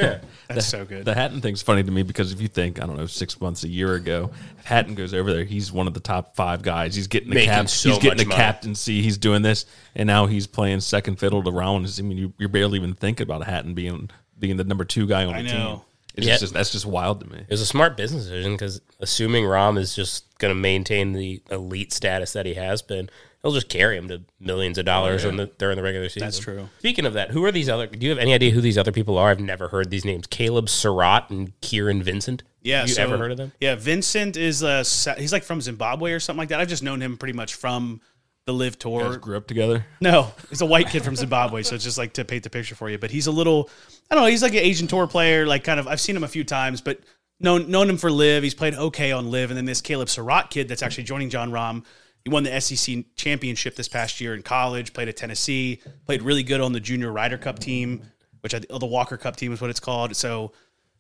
That's 0.48 0.66
so 0.68 0.86
good. 0.86 1.06
The 1.06 1.14
Hatton 1.16 1.42
thing's 1.42 1.62
funny 1.62 1.84
to 1.84 1.92
me 1.92 2.04
because 2.04 2.32
if 2.32 2.40
you 2.42 2.48
think 2.48 2.82
I 2.82 2.86
don't 2.86 2.98
know 2.98 3.06
six 3.08 3.40
months 3.42 3.64
a 3.64 3.68
year 3.68 3.96
ago, 3.96 4.32
if 4.60 4.66
Hatton 4.66 4.96
goes 4.96 5.14
over 5.14 5.34
there, 5.34 5.44
he's 5.44 5.72
one 5.72 5.88
of 5.88 5.94
the 5.94 6.00
top 6.00 6.36
five 6.36 6.62
guys. 6.62 6.96
He's 6.96 7.08
getting 7.08 7.30
the 7.30 7.36
Making 7.36 7.50
cap, 7.52 7.70
so 7.70 7.90
he's 7.90 8.00
getting 8.00 8.18
the 8.20 8.26
money. 8.26 8.36
captaincy. 8.42 9.02
He's 9.02 9.18
doing 9.18 9.42
this, 9.42 9.66
and 9.96 10.08
now 10.08 10.26
he's 10.28 10.48
playing 10.48 10.82
second 10.82 11.18
fiddle 11.18 11.42
to 11.44 11.52
Rollins. 11.52 12.00
I 12.00 12.04
mean, 12.04 12.18
you, 12.18 12.34
you're 12.38 12.50
barely 12.50 12.78
even 12.78 12.94
thinking 12.94 13.24
about 13.24 13.44
Hatton 13.46 13.74
being 13.74 14.10
being 14.40 14.58
the 14.58 14.64
number 14.64 14.86
two 14.86 15.08
guy 15.08 15.26
on 15.26 15.34
I 15.34 15.42
the 15.44 15.48
know. 15.54 15.68
team. 15.70 15.82
It's 16.16 16.28
Yeah. 16.28 16.38
just 16.38 16.54
that's 16.54 16.72
just 16.72 16.86
wild 16.86 17.22
to 17.22 17.30
me. 17.30 17.38
It 17.38 17.50
was 17.50 17.62
a 17.62 17.66
smart 17.66 17.96
business 17.96 18.24
decision 18.26 18.52
because 18.54 18.82
assuming 19.00 19.46
Rahm 19.46 19.78
is 19.80 19.96
just 19.96 20.26
going 20.40 20.54
to 20.54 20.60
maintain 20.60 21.14
the 21.14 21.42
elite 21.50 21.94
status 21.94 22.34
that 22.34 22.46
he 22.46 22.56
has 22.56 22.82
been, 22.82 23.10
he'll 23.44 23.52
just 23.52 23.70
carry 23.70 23.98
him 23.98 24.08
to 24.08 24.22
millions 24.40 24.78
of 24.78 24.86
dollars 24.86 25.24
in 25.26 25.36
the, 25.38 25.48
during 25.58 25.76
the 25.78 25.84
regular 25.84 26.10
season. 26.10 26.28
That's 26.28 26.40
true. 26.40 26.70
Speaking 26.80 27.06
of 27.06 27.14
that, 27.14 27.32
who 27.32 27.44
are 27.46 27.52
these 27.52 27.70
other? 27.70 27.88
Do 27.88 28.04
you 28.06 28.10
have 28.12 28.20
any 28.20 28.34
idea 28.34 28.52
who 28.52 28.62
these 28.62 28.78
other 28.78 28.92
people 28.92 29.18
are? 29.18 29.30
I've 29.30 29.40
never 29.40 29.68
heard 29.70 29.90
these 29.90 30.06
names: 30.06 30.28
Caleb 30.28 30.70
Surratt 30.70 31.30
and 31.30 31.60
Kieran 31.62 32.04
Vincent. 32.04 32.44
Yeah, 32.64 32.80
Have 32.82 32.90
you 32.90 32.94
so- 32.96 33.04
ever 33.04 33.18
heard 33.18 33.32
of 33.32 33.38
them? 33.38 33.52
Yeah, 33.60 33.76
Vincent 33.76 34.38
is 34.38 34.64
uh 34.64 34.84
he's 35.18 35.34
like 35.34 35.44
from 35.44 35.62
Zimbabwe 35.62 36.12
or 36.12 36.20
something 36.20 36.38
like 36.40 36.50
that. 36.50 36.62
I've 36.62 36.68
just 36.68 36.84
known 36.84 37.02
him 37.02 37.18
pretty 37.18 37.34
much 37.34 37.56
from 37.56 38.02
the 38.46 38.54
LIV 38.54 38.78
You 38.84 38.92
guys 39.00 39.04
Tour. 39.10 39.18
grew 39.18 39.38
up 39.38 39.48
together. 39.48 39.86
No, 40.00 40.32
he's 40.50 40.62
a 40.62 40.66
white 40.66 40.90
kid 40.90 41.04
from 41.04 41.16
Zimbabwe, 41.16 41.62
so 41.64 41.76
it's 41.76 41.84
just 41.84 41.98
like 42.00 42.14
to 42.14 42.26
paint 42.26 42.44
the 42.44 42.50
picture 42.50 42.74
for 42.76 42.90
you. 42.90 42.98
But 42.98 43.12
he's 43.12 43.28
a 43.28 43.32
little, 43.32 43.70
I 44.10 44.16
don't 44.16 44.24
know, 44.24 44.30
he's 44.30 44.42
like 44.42 44.54
an 44.54 44.60
Asian 44.60 44.88
tour 44.88 45.06
player. 45.08 45.46
Like 45.46 45.64
kind 45.64 45.80
of, 45.80 45.88
I've 45.88 46.02
seen 46.02 46.16
him 46.16 46.24
a 46.24 46.28
few 46.28 46.44
times, 46.44 46.82
but 46.82 47.00
known 47.40 47.70
known 47.70 47.90
him 47.90 47.98
for 47.98 48.12
LIV. 48.12 48.42
He's 48.44 48.54
played 48.56 48.74
okay 48.76 49.12
on 49.12 49.30
LIV, 49.30 49.52
and 49.52 49.58
then 49.58 49.66
this 49.66 49.82
Caleb 49.82 50.10
Surratt 50.10 50.50
kid 50.50 50.68
that's 50.68 50.82
actually 50.82 51.04
joining 51.04 51.30
Jon 51.30 51.52
Rahm. 51.52 51.84
He 52.24 52.30
won 52.30 52.44
the 52.44 52.60
SEC 52.62 53.04
championship 53.16 53.76
this 53.76 53.88
past 53.88 54.22
year 54.22 54.36
in 54.36 54.44
college. 54.44 54.94
Played 54.94 55.10
at 55.10 55.18
Tennessee. 55.18 55.82
Played 56.06 56.22
really 56.22 56.44
good 56.44 56.62
on 56.62 56.74
the 56.74 56.80
Junior 56.80 57.12
Ryder 57.12 57.38
Cup 57.38 57.60
team, 57.60 58.04
which 58.42 58.54
I, 58.54 58.60
the 58.60 58.86
Walker 58.86 59.18
Cup 59.18 59.36
team 59.36 59.52
is 59.54 59.62
what 59.62 59.70
it's 59.70 59.80
called. 59.80 60.16
So 60.16 60.52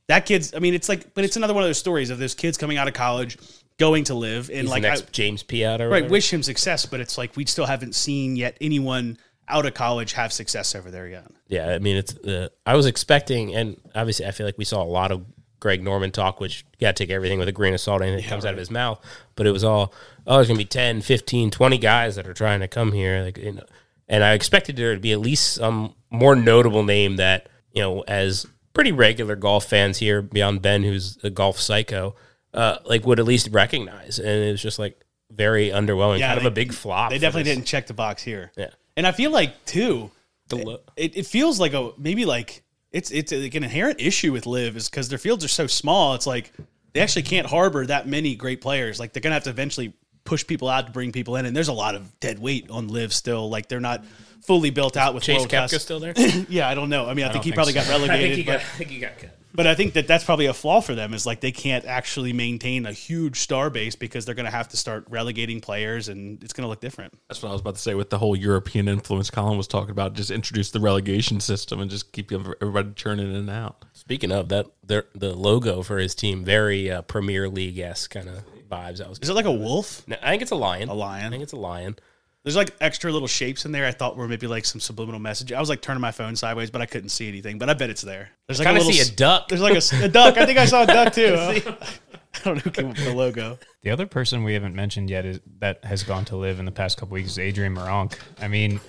that 0.07 0.25
kid's, 0.25 0.53
I 0.53 0.59
mean, 0.59 0.73
it's 0.73 0.89
like, 0.89 1.13
but 1.13 1.23
it's 1.23 1.35
another 1.35 1.53
one 1.53 1.63
of 1.63 1.69
those 1.69 1.77
stories 1.77 2.09
of 2.09 2.17
those 2.17 2.33
kids 2.33 2.57
coming 2.57 2.77
out 2.77 2.87
of 2.87 2.93
college, 2.93 3.37
going 3.77 4.03
to 4.05 4.13
LIV, 4.13 4.49
and 4.49 4.61
He's 4.61 4.69
like 4.69 4.85
I, 4.85 4.95
James 5.11 5.43
Piot 5.43 5.79
or 5.79 5.89
right 5.89 6.09
wish 6.09 6.31
him 6.31 6.43
success 6.43 6.85
but 6.85 6.99
it's 6.99 7.17
like 7.17 7.35
we 7.35 7.45
still 7.45 7.65
haven't 7.65 7.95
seen 7.95 8.35
yet 8.35 8.55
anyone 8.61 9.17
out 9.47 9.65
of 9.65 9.73
college 9.73 10.13
have 10.13 10.31
success 10.31 10.75
over 10.75 10.91
there 10.91 11.07
yet 11.07 11.25
Yeah, 11.51 11.67
I 11.67 11.79
mean, 11.79 11.97
it's. 11.97 12.15
Uh, 12.15 12.47
I 12.65 12.77
was 12.77 12.85
expecting, 12.85 13.53
and 13.53 13.75
obviously, 13.93 14.25
I 14.25 14.31
feel 14.31 14.45
like 14.45 14.57
we 14.57 14.63
saw 14.63 14.81
a 14.81 14.85
lot 14.85 15.11
of 15.11 15.25
Greg 15.61 15.81
Norman 15.81 16.11
talk, 16.11 16.41
which 16.41 16.65
you 16.73 16.85
got 16.85 16.97
to 16.97 17.03
take 17.03 17.09
everything 17.09 17.39
with 17.39 17.47
a 17.47 17.53
grain 17.53 17.73
of 17.73 17.79
salt, 17.79 18.01
anything 18.01 18.21
that 18.21 18.29
comes 18.29 18.43
out 18.45 18.51
of 18.51 18.59
his 18.59 18.69
mouth. 18.69 18.99
But 19.35 19.47
it 19.47 19.51
was 19.51 19.63
all, 19.63 19.93
oh, 20.27 20.35
there's 20.35 20.47
going 20.47 20.57
to 20.57 20.63
be 20.63 20.67
10, 20.67 21.01
15, 21.01 21.51
20 21.51 21.77
guys 21.77 22.17
that 22.17 22.27
are 22.27 22.33
trying 22.33 22.59
to 22.59 22.67
come 22.67 22.91
here. 22.91 23.21
Like, 23.23 23.37
you 23.37 23.53
know, 23.53 23.63
and 24.09 24.23
I 24.23 24.33
expected 24.33 24.75
there 24.75 24.93
to 24.93 24.99
be 24.99 25.13
at 25.13 25.19
least 25.19 25.53
some 25.53 25.95
more 26.09 26.35
notable 26.35 26.83
name 26.83 27.15
that, 27.15 27.47
you 27.71 27.81
know, 27.81 28.01
as 28.01 28.45
pretty 28.73 28.91
regular 28.91 29.37
golf 29.37 29.65
fans 29.65 29.99
here, 29.99 30.21
beyond 30.21 30.61
Ben, 30.61 30.83
who's 30.83 31.17
a 31.23 31.29
golf 31.29 31.57
psycho, 31.57 32.15
uh, 32.53 32.79
like 32.83 33.05
would 33.05 33.19
at 33.19 33.25
least 33.25 33.47
recognize. 33.51 34.19
And 34.19 34.27
it 34.27 34.51
was 34.51 34.61
just 34.61 34.79
like, 34.79 34.99
very 35.33 35.69
underwhelming, 35.69 36.19
Yeah, 36.19 36.27
kind 36.27 36.39
of 36.39 36.45
a 36.45 36.51
big 36.51 36.73
flop. 36.73 37.09
They 37.09 37.17
definitely 37.17 37.43
this. 37.43 37.55
didn't 37.55 37.67
check 37.67 37.87
the 37.87 37.93
box 37.93 38.21
here. 38.21 38.51
Yeah. 38.57 38.71
And 38.97 39.07
I 39.07 39.13
feel 39.13 39.31
like 39.31 39.63
too, 39.65 40.11
it, 40.51 41.15
it 41.15 41.25
feels 41.25 41.59
like 41.59 41.73
a 41.73 41.91
maybe 41.97 42.25
like 42.25 42.63
it's 42.91 43.11
it's 43.11 43.31
like 43.31 43.55
an 43.55 43.63
inherent 43.63 44.01
issue 44.01 44.31
with 44.31 44.45
LIV 44.45 44.77
is 44.77 44.89
because 44.89 45.09
their 45.09 45.17
fields 45.17 45.43
are 45.45 45.49
so 45.49 45.67
small. 45.67 46.13
It's 46.15 46.27
like 46.27 46.51
they 46.93 46.99
actually 46.99 47.23
can't 47.23 47.47
harbor 47.47 47.85
that 47.85 48.07
many 48.07 48.35
great 48.35 48.61
players. 48.61 48.99
Like 48.99 49.13
they're 49.13 49.21
gonna 49.21 49.35
have 49.35 49.45
to 49.45 49.49
eventually 49.49 49.93
push 50.23 50.45
people 50.45 50.67
out 50.67 50.87
to 50.87 50.91
bring 50.91 51.11
people 51.11 51.35
in, 51.37 51.45
and 51.45 51.55
there's 51.55 51.69
a 51.69 51.73
lot 51.73 51.95
of 51.95 52.19
dead 52.19 52.39
weight 52.39 52.69
on 52.69 52.87
LIV 52.87 53.13
still. 53.13 53.49
Like 53.49 53.69
they're 53.69 53.79
not 53.79 54.03
fully 54.41 54.69
built 54.69 54.97
out 54.97 55.13
with 55.13 55.23
Chase. 55.23 55.45
Koepka 55.45 55.79
still 55.79 55.99
there? 55.99 56.13
Yeah, 56.49 56.67
I 56.67 56.75
don't 56.75 56.89
know. 56.89 57.07
I 57.07 57.13
mean, 57.13 57.25
I, 57.25 57.31
think 57.31 57.43
he 57.43 57.51
think 57.51 57.55
probably 57.55 57.73
so. 57.73 57.81
got 57.81 57.89
relegated. 57.89 58.11
I 58.19 58.27
think 58.27 58.35
he 58.35 58.43
but- 58.43 58.51
got. 58.51 58.61
I 58.61 58.77
think 58.77 58.89
he 58.89 58.99
got 58.99 59.17
cut. 59.17 59.37
But 59.53 59.67
I 59.67 59.75
think 59.75 59.93
that 59.93 60.07
that's 60.07 60.23
probably 60.23 60.45
a 60.45 60.53
flaw 60.53 60.81
for 60.81 60.95
them 60.95 61.13
is 61.13 61.25
like 61.25 61.41
they 61.41 61.51
can't 61.51 61.85
actually 61.85 62.33
maintain 62.33 62.85
a 62.85 62.91
huge 62.91 63.39
star 63.39 63.69
base 63.69 63.95
because 63.95 64.25
they're 64.25 64.35
going 64.35 64.45
to 64.45 64.51
have 64.51 64.69
to 64.69 64.77
start 64.77 65.05
relegating 65.09 65.61
players 65.61 66.07
and 66.09 66.41
it's 66.43 66.53
going 66.53 66.63
to 66.63 66.69
look 66.69 66.81
different. 66.81 67.13
That's 67.27 67.41
what 67.41 67.49
I 67.49 67.51
was 67.51 67.61
about 67.61 67.75
to 67.75 67.81
say 67.81 67.93
with 67.93 68.09
the 68.09 68.17
whole 68.17 68.35
European 68.35 68.87
influence 68.87 69.29
Colin 69.29 69.57
was 69.57 69.67
talking 69.67 69.91
about. 69.91 70.13
Just 70.13 70.31
introduce 70.31 70.71
the 70.71 70.79
relegation 70.79 71.39
system 71.39 71.79
and 71.79 71.89
just 71.89 72.11
keep 72.11 72.31
everybody 72.31 72.91
churning 72.95 73.29
in 73.29 73.35
and 73.35 73.49
out. 73.49 73.85
Speaking 73.93 74.31
of 74.31 74.49
that, 74.49 74.67
their 74.83 75.05
the 75.13 75.33
logo 75.33 75.81
for 75.83 75.97
his 75.97 76.15
team 76.15 76.43
very 76.43 76.89
uh, 76.89 77.01
Premier 77.03 77.49
League 77.49 77.77
esque 77.77 78.11
kind 78.11 78.29
of 78.29 78.43
vibes. 78.69 79.03
I 79.03 79.09
was. 79.09 79.19
Is 79.19 79.29
it 79.29 79.33
like 79.33 79.45
a 79.45 79.51
wolf? 79.51 80.07
No, 80.07 80.15
I 80.21 80.31
think 80.31 80.41
it's 80.41 80.51
a 80.51 80.55
lion. 80.55 80.89
A 80.89 80.93
lion? 80.93 81.25
I 81.25 81.29
think 81.29 81.43
it's 81.43 81.53
a 81.53 81.57
lion. 81.57 81.97
There's 82.43 82.55
like 82.55 82.73
extra 82.81 83.11
little 83.11 83.27
shapes 83.27 83.65
in 83.65 83.71
there. 83.71 83.85
I 83.85 83.91
thought 83.91 84.17
were 84.17 84.27
maybe 84.27 84.47
like 84.47 84.65
some 84.65 84.81
subliminal 84.81 85.19
message. 85.19 85.51
I 85.51 85.59
was 85.59 85.69
like 85.69 85.81
turning 85.81 86.01
my 86.01 86.11
phone 86.11 86.35
sideways, 86.35 86.71
but 86.71 86.81
I 86.81 86.87
couldn't 86.87 87.09
see 87.09 87.27
anything. 87.27 87.59
But 87.59 87.69
I 87.69 87.75
bet 87.75 87.89
it's 87.91 88.01
there. 88.01 88.29
There's 88.47 88.57
like 88.59 88.65
Kind 88.65 88.77
of 88.77 88.83
little 88.85 88.93
see 88.93 89.01
s- 89.01 89.09
a 89.09 89.15
duck. 89.15 89.47
There's 89.47 89.61
like 89.61 89.77
a 90.03 90.07
duck. 90.09 90.37
I 90.37 90.45
think 90.47 90.57
I 90.57 90.65
saw 90.65 90.83
a 90.83 90.87
duck 90.87 91.13
too. 91.13 91.35
I 91.37 92.39
don't 92.43 92.55
know 92.55 92.61
who 92.61 92.71
came 92.71 92.87
up 92.89 92.95
with 92.95 93.05
the 93.05 93.13
logo. 93.13 93.59
The 93.83 93.91
other 93.91 94.07
person 94.07 94.43
we 94.43 94.53
haven't 94.53 94.73
mentioned 94.75 95.09
yet 95.09 95.25
is 95.25 95.39
that 95.59 95.83
has 95.85 96.01
gone 96.03 96.25
to 96.25 96.35
LIV 96.37 96.59
in 96.59 96.65
the 96.65 96.71
past 96.71 96.97
couple 96.97 97.13
weeks 97.13 97.31
is 97.31 97.39
Adrian 97.39 97.75
Meronk. 97.75 98.17
I 98.39 98.47
mean, 98.47 98.79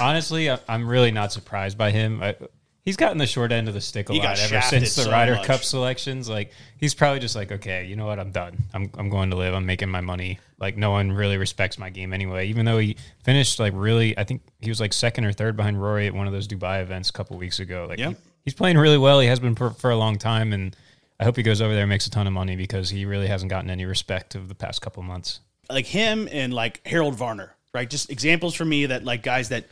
honestly, 0.00 0.50
I, 0.50 0.58
I'm 0.68 0.86
really 0.86 1.10
not 1.10 1.32
surprised 1.32 1.76
by 1.78 1.90
him. 1.90 2.22
I, 2.22 2.36
he's 2.84 2.96
gotten 2.96 3.18
the 3.18 3.26
short 3.26 3.52
end 3.52 3.68
of 3.68 3.74
the 3.74 3.80
stick 3.80 4.08
a 4.10 4.12
He 4.12 4.18
lot 4.20 4.38
ever 4.38 4.60
since 4.62 4.94
the 4.94 5.02
so 5.02 5.10
Ryder 5.10 5.34
much. 5.36 5.46
Cup 5.46 5.62
selections. 5.62 6.28
Like 6.28 6.52
he's 6.78 6.94
probably 6.94 7.18
just 7.20 7.36
like, 7.36 7.52
okay, 7.52 7.84
you 7.84 7.96
know 7.96 8.06
what, 8.06 8.18
I'm 8.18 8.30
done. 8.32 8.58
I'm 8.74 8.90
I'm 8.98 9.08
going 9.10 9.30
to 9.30 9.36
LIV. 9.36 9.54
I'm 9.54 9.66
making 9.66 9.88
my 9.88 10.00
money. 10.00 10.38
Like 10.58 10.76
no 10.76 10.90
one 10.90 11.12
really 11.12 11.36
respects 11.38 11.78
my 11.78 11.90
game 11.90 12.12
anyway. 12.12 12.48
Even 12.48 12.64
though 12.66 12.78
he 12.78 12.96
finished 13.24 13.58
like 13.58 13.72
really, 13.76 14.16
I 14.18 14.24
think 14.24 14.42
he 14.60 14.68
was 14.70 14.80
like 14.80 14.92
second 14.92 15.24
or 15.24 15.32
third 15.32 15.56
behind 15.56 15.80
Rory 15.82 16.06
at 16.06 16.14
one 16.14 16.26
of 16.26 16.32
those 16.32 16.46
Dubai 16.48 16.82
events 16.82 17.10
a 17.10 17.12
couple 17.12 17.36
weeks 17.36 17.60
ago. 17.60 17.86
Like 17.88 17.98
he- 17.98 18.16
he's 18.44 18.54
playing 18.54 18.78
really 18.78 18.98
well. 18.98 19.20
He 19.20 19.28
has 19.28 19.40
been 19.40 19.54
for, 19.54 19.70
for 19.70 19.90
a 19.90 19.96
long 19.96 20.16
time, 20.18 20.52
and 20.52 20.74
I 21.18 21.24
hope 21.24 21.36
he 21.36 21.42
goes 21.42 21.60
over 21.60 21.72
there 21.74 21.82
and 21.82 21.88
makes 21.90 22.06
a 22.06 22.10
ton 22.10 22.26
of 22.26 22.32
money 22.32 22.56
because 22.56 22.90
he 22.90 23.04
really 23.04 23.26
hasn't 23.26 23.50
gotten 23.50 23.70
any 23.70 23.84
respect 23.84 24.34
of 24.34 24.48
the 24.48 24.54
past 24.54 24.80
couple 24.82 25.02
months. 25.02 25.40
like 25.68 25.86
him 25.86 26.28
and 26.32 26.52
like 26.54 26.80
Harold 26.86 27.14
Varner, 27.14 27.54
right? 27.74 27.88
Just 27.88 28.10
examples 28.10 28.54
for 28.54 28.64
me 28.64 28.86
that 28.86 29.04
like 29.04 29.22
guys 29.22 29.50
that 29.50 29.66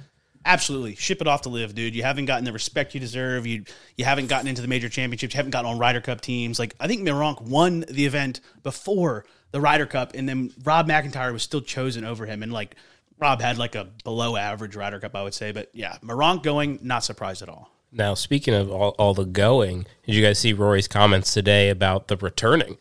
absolutely 0.49 0.97
ship 0.97 1.21
it 1.21 1.29
off 1.29 1.43
to 1.43 1.49
LIV, 1.49 1.75
dude. 1.75 1.95
You 1.95 2.03
haven't 2.03 2.25
gotten 2.25 2.45
the 2.45 2.53
respect 2.53 2.95
you 2.95 3.01
deserve. 3.01 3.47
You 3.47 3.65
you 3.97 4.05
haven't 4.05 4.27
gotten 4.27 4.49
into 4.49 4.63
the 4.63 4.69
major 4.69 4.89
championships. 4.89 5.35
You 5.35 5.39
haven't 5.39 5.53
gotten 5.53 5.71
on 5.71 5.79
Ryder 5.79 6.01
Cup 6.01 6.21
teams. 6.21 6.59
Like 6.59 6.75
I 6.81 6.89
think 6.89 7.03
Meronk 7.03 7.43
won 7.43 7.85
the 7.89 8.07
event 8.07 8.41
before 8.63 9.25
the 9.53 9.61
Ryder 9.61 9.87
Cup, 9.87 10.13
and 10.15 10.29
then 10.29 10.53
Rob 10.65 10.87
MacIntyre 10.87 11.33
was 11.33 11.43
still 11.43 11.61
chosen 11.61 12.05
over 12.05 12.27
him, 12.27 12.43
and 12.43 12.53
like. 12.53 12.75
Rob 13.21 13.41
had 13.41 13.59
like 13.59 13.75
a 13.75 13.89
below 14.05 14.37
average 14.37 14.77
Ryder 14.77 15.01
Cup, 15.01 15.17
I 15.17 15.25
would 15.25 15.35
say, 15.35 15.51
but 15.51 15.71
yeah, 15.73 15.97
Meronk 16.05 16.45
going, 16.45 16.79
not 16.83 17.03
surprised 17.03 17.43
at 17.43 17.49
all. 17.49 17.69
Now, 17.91 18.15
speaking 18.15 18.55
of 18.55 18.71
all, 18.71 18.91
all 18.91 19.13
the 19.13 19.25
going, 19.25 19.87
did 20.07 20.15
you 20.15 20.23
guys 20.23 20.39
see 20.39 20.53
Rory's 20.53 20.87
comments 20.87 21.35
today 21.35 21.69
about 21.69 22.07
the 22.07 22.17
returning? 22.17 22.79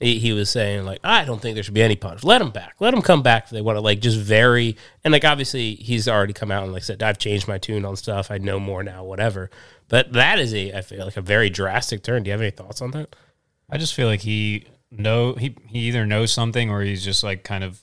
He, 0.00 0.20
he 0.20 0.32
was 0.32 0.48
saying 0.48 0.84
like, 0.84 1.00
I 1.02 1.24
don't 1.24 1.42
think 1.42 1.54
there 1.54 1.64
should 1.64 1.74
be 1.74 1.82
any 1.82 1.96
punch. 1.96 2.22
Let 2.22 2.40
him 2.40 2.50
back. 2.50 2.76
Let 2.78 2.94
him 2.94 3.02
come 3.02 3.22
back 3.22 3.44
if 3.44 3.50
they 3.50 3.60
want 3.60 3.76
to. 3.76 3.80
Like, 3.80 3.98
just 4.00 4.18
vary. 4.18 4.76
and 5.02 5.10
like 5.10 5.24
obviously 5.24 5.74
he's 5.74 6.06
already 6.06 6.32
come 6.32 6.52
out 6.52 6.62
and 6.62 6.72
like 6.72 6.84
said 6.84 7.02
I've 7.02 7.18
changed 7.18 7.48
my 7.48 7.58
tune 7.58 7.84
on 7.84 7.96
stuff. 7.96 8.30
I 8.30 8.38
know 8.38 8.60
more 8.60 8.84
now. 8.84 9.02
Whatever. 9.02 9.50
But 9.88 10.12
that 10.12 10.38
is 10.38 10.54
a 10.54 10.72
I 10.72 10.82
feel 10.82 11.04
like 11.04 11.16
a 11.16 11.22
very 11.22 11.50
drastic 11.50 12.02
turn. 12.02 12.22
Do 12.22 12.28
you 12.28 12.32
have 12.32 12.40
any 12.40 12.50
thoughts 12.50 12.80
on 12.80 12.92
that? 12.92 13.16
I 13.70 13.78
just 13.78 13.94
feel 13.94 14.06
like 14.06 14.20
he 14.20 14.66
know 14.90 15.34
he 15.34 15.56
he 15.66 15.80
either 15.80 16.06
knows 16.06 16.32
something 16.32 16.70
or 16.70 16.82
he's 16.82 17.04
just 17.04 17.22
like 17.22 17.42
kind 17.42 17.64
of 17.64 17.82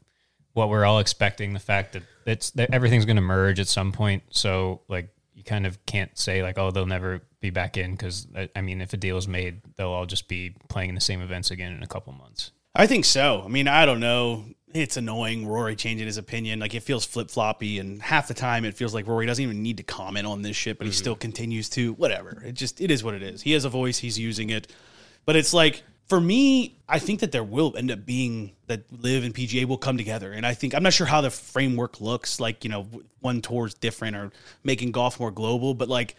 what 0.53 0.69
we're 0.69 0.85
all 0.85 0.99
expecting. 0.99 1.53
The 1.53 1.59
fact 1.59 1.93
that 1.93 2.03
it's 2.25 2.51
that 2.51 2.73
everything's 2.73 3.05
going 3.05 3.17
to 3.17 3.21
merge 3.21 3.59
at 3.59 3.67
some 3.67 3.91
point. 3.91 4.23
So 4.29 4.81
like 4.87 5.09
kind 5.45 5.65
of 5.65 5.83
can't 5.85 6.17
say 6.17 6.41
like 6.43 6.57
oh 6.57 6.71
they'll 6.71 6.85
never 6.85 7.21
be 7.39 7.49
back 7.49 7.77
in 7.77 7.91
because 7.91 8.27
I 8.55 8.61
mean 8.61 8.81
if 8.81 8.93
a 8.93 8.97
deal 8.97 9.17
is 9.17 9.27
made 9.27 9.61
they'll 9.75 9.89
all 9.89 10.05
just 10.05 10.27
be 10.27 10.55
playing 10.69 10.89
in 10.89 10.95
the 10.95 11.01
same 11.01 11.21
events 11.21 11.51
again 11.51 11.73
in 11.73 11.83
a 11.83 11.87
couple 11.87 12.13
months. 12.13 12.51
I 12.75 12.87
think 12.87 13.05
so. 13.05 13.41
I 13.43 13.47
mean, 13.47 13.67
I 13.67 13.85
don't 13.85 14.01
know. 14.01 14.45
It's 14.73 14.97
annoying 14.97 15.47
Rory 15.47 15.77
changing 15.77 16.05
his 16.05 16.17
opinion. 16.17 16.59
Like 16.59 16.75
it 16.75 16.83
feels 16.83 17.05
flip 17.05 17.31
floppy, 17.31 17.79
and 17.79 18.01
half 18.01 18.27
the 18.27 18.33
time 18.33 18.65
it 18.65 18.75
feels 18.75 18.93
like 18.93 19.07
Rory 19.07 19.25
doesn't 19.25 19.41
even 19.41 19.63
need 19.63 19.77
to 19.77 19.83
comment 19.83 20.27
on 20.27 20.41
this 20.41 20.57
shit, 20.57 20.77
but 20.77 20.85
he 20.85 20.91
mm-hmm. 20.91 20.97
still 20.97 21.15
continues 21.15 21.69
to. 21.69 21.93
Whatever. 21.93 22.43
It 22.45 22.53
just 22.53 22.81
it 22.81 22.91
is 22.91 23.01
what 23.01 23.13
it 23.13 23.23
is. 23.23 23.41
He 23.41 23.53
has 23.53 23.63
a 23.63 23.69
voice. 23.69 23.99
He's 23.99 24.19
using 24.19 24.49
it, 24.49 24.69
but 25.25 25.37
it's 25.37 25.53
like 25.53 25.83
for 26.07 26.21
me, 26.21 26.77
I 26.87 26.99
think 26.99 27.21
that 27.21 27.31
there 27.31 27.43
will 27.43 27.75
end 27.75 27.91
up 27.91 28.05
being 28.05 28.51
that 28.67 28.83
LIV 28.91 29.23
and 29.23 29.33
PGA 29.33 29.65
will 29.65 29.77
come 29.77 29.97
together, 29.97 30.31
and 30.31 30.45
I 30.45 30.53
think 30.53 30.75
I'm 30.75 30.83
not 30.83 30.93
sure 30.93 31.07
how 31.07 31.21
the 31.21 31.31
framework 31.31 31.99
looks. 31.99 32.39
Like 32.39 32.63
you 32.63 32.69
know, 32.69 32.87
one 33.21 33.41
tour's 33.41 33.73
different 33.73 34.15
or 34.15 34.31
making 34.63 34.91
golf 34.91 35.19
more 35.19 35.31
global, 35.31 35.73
but 35.73 35.89
like 35.89 36.15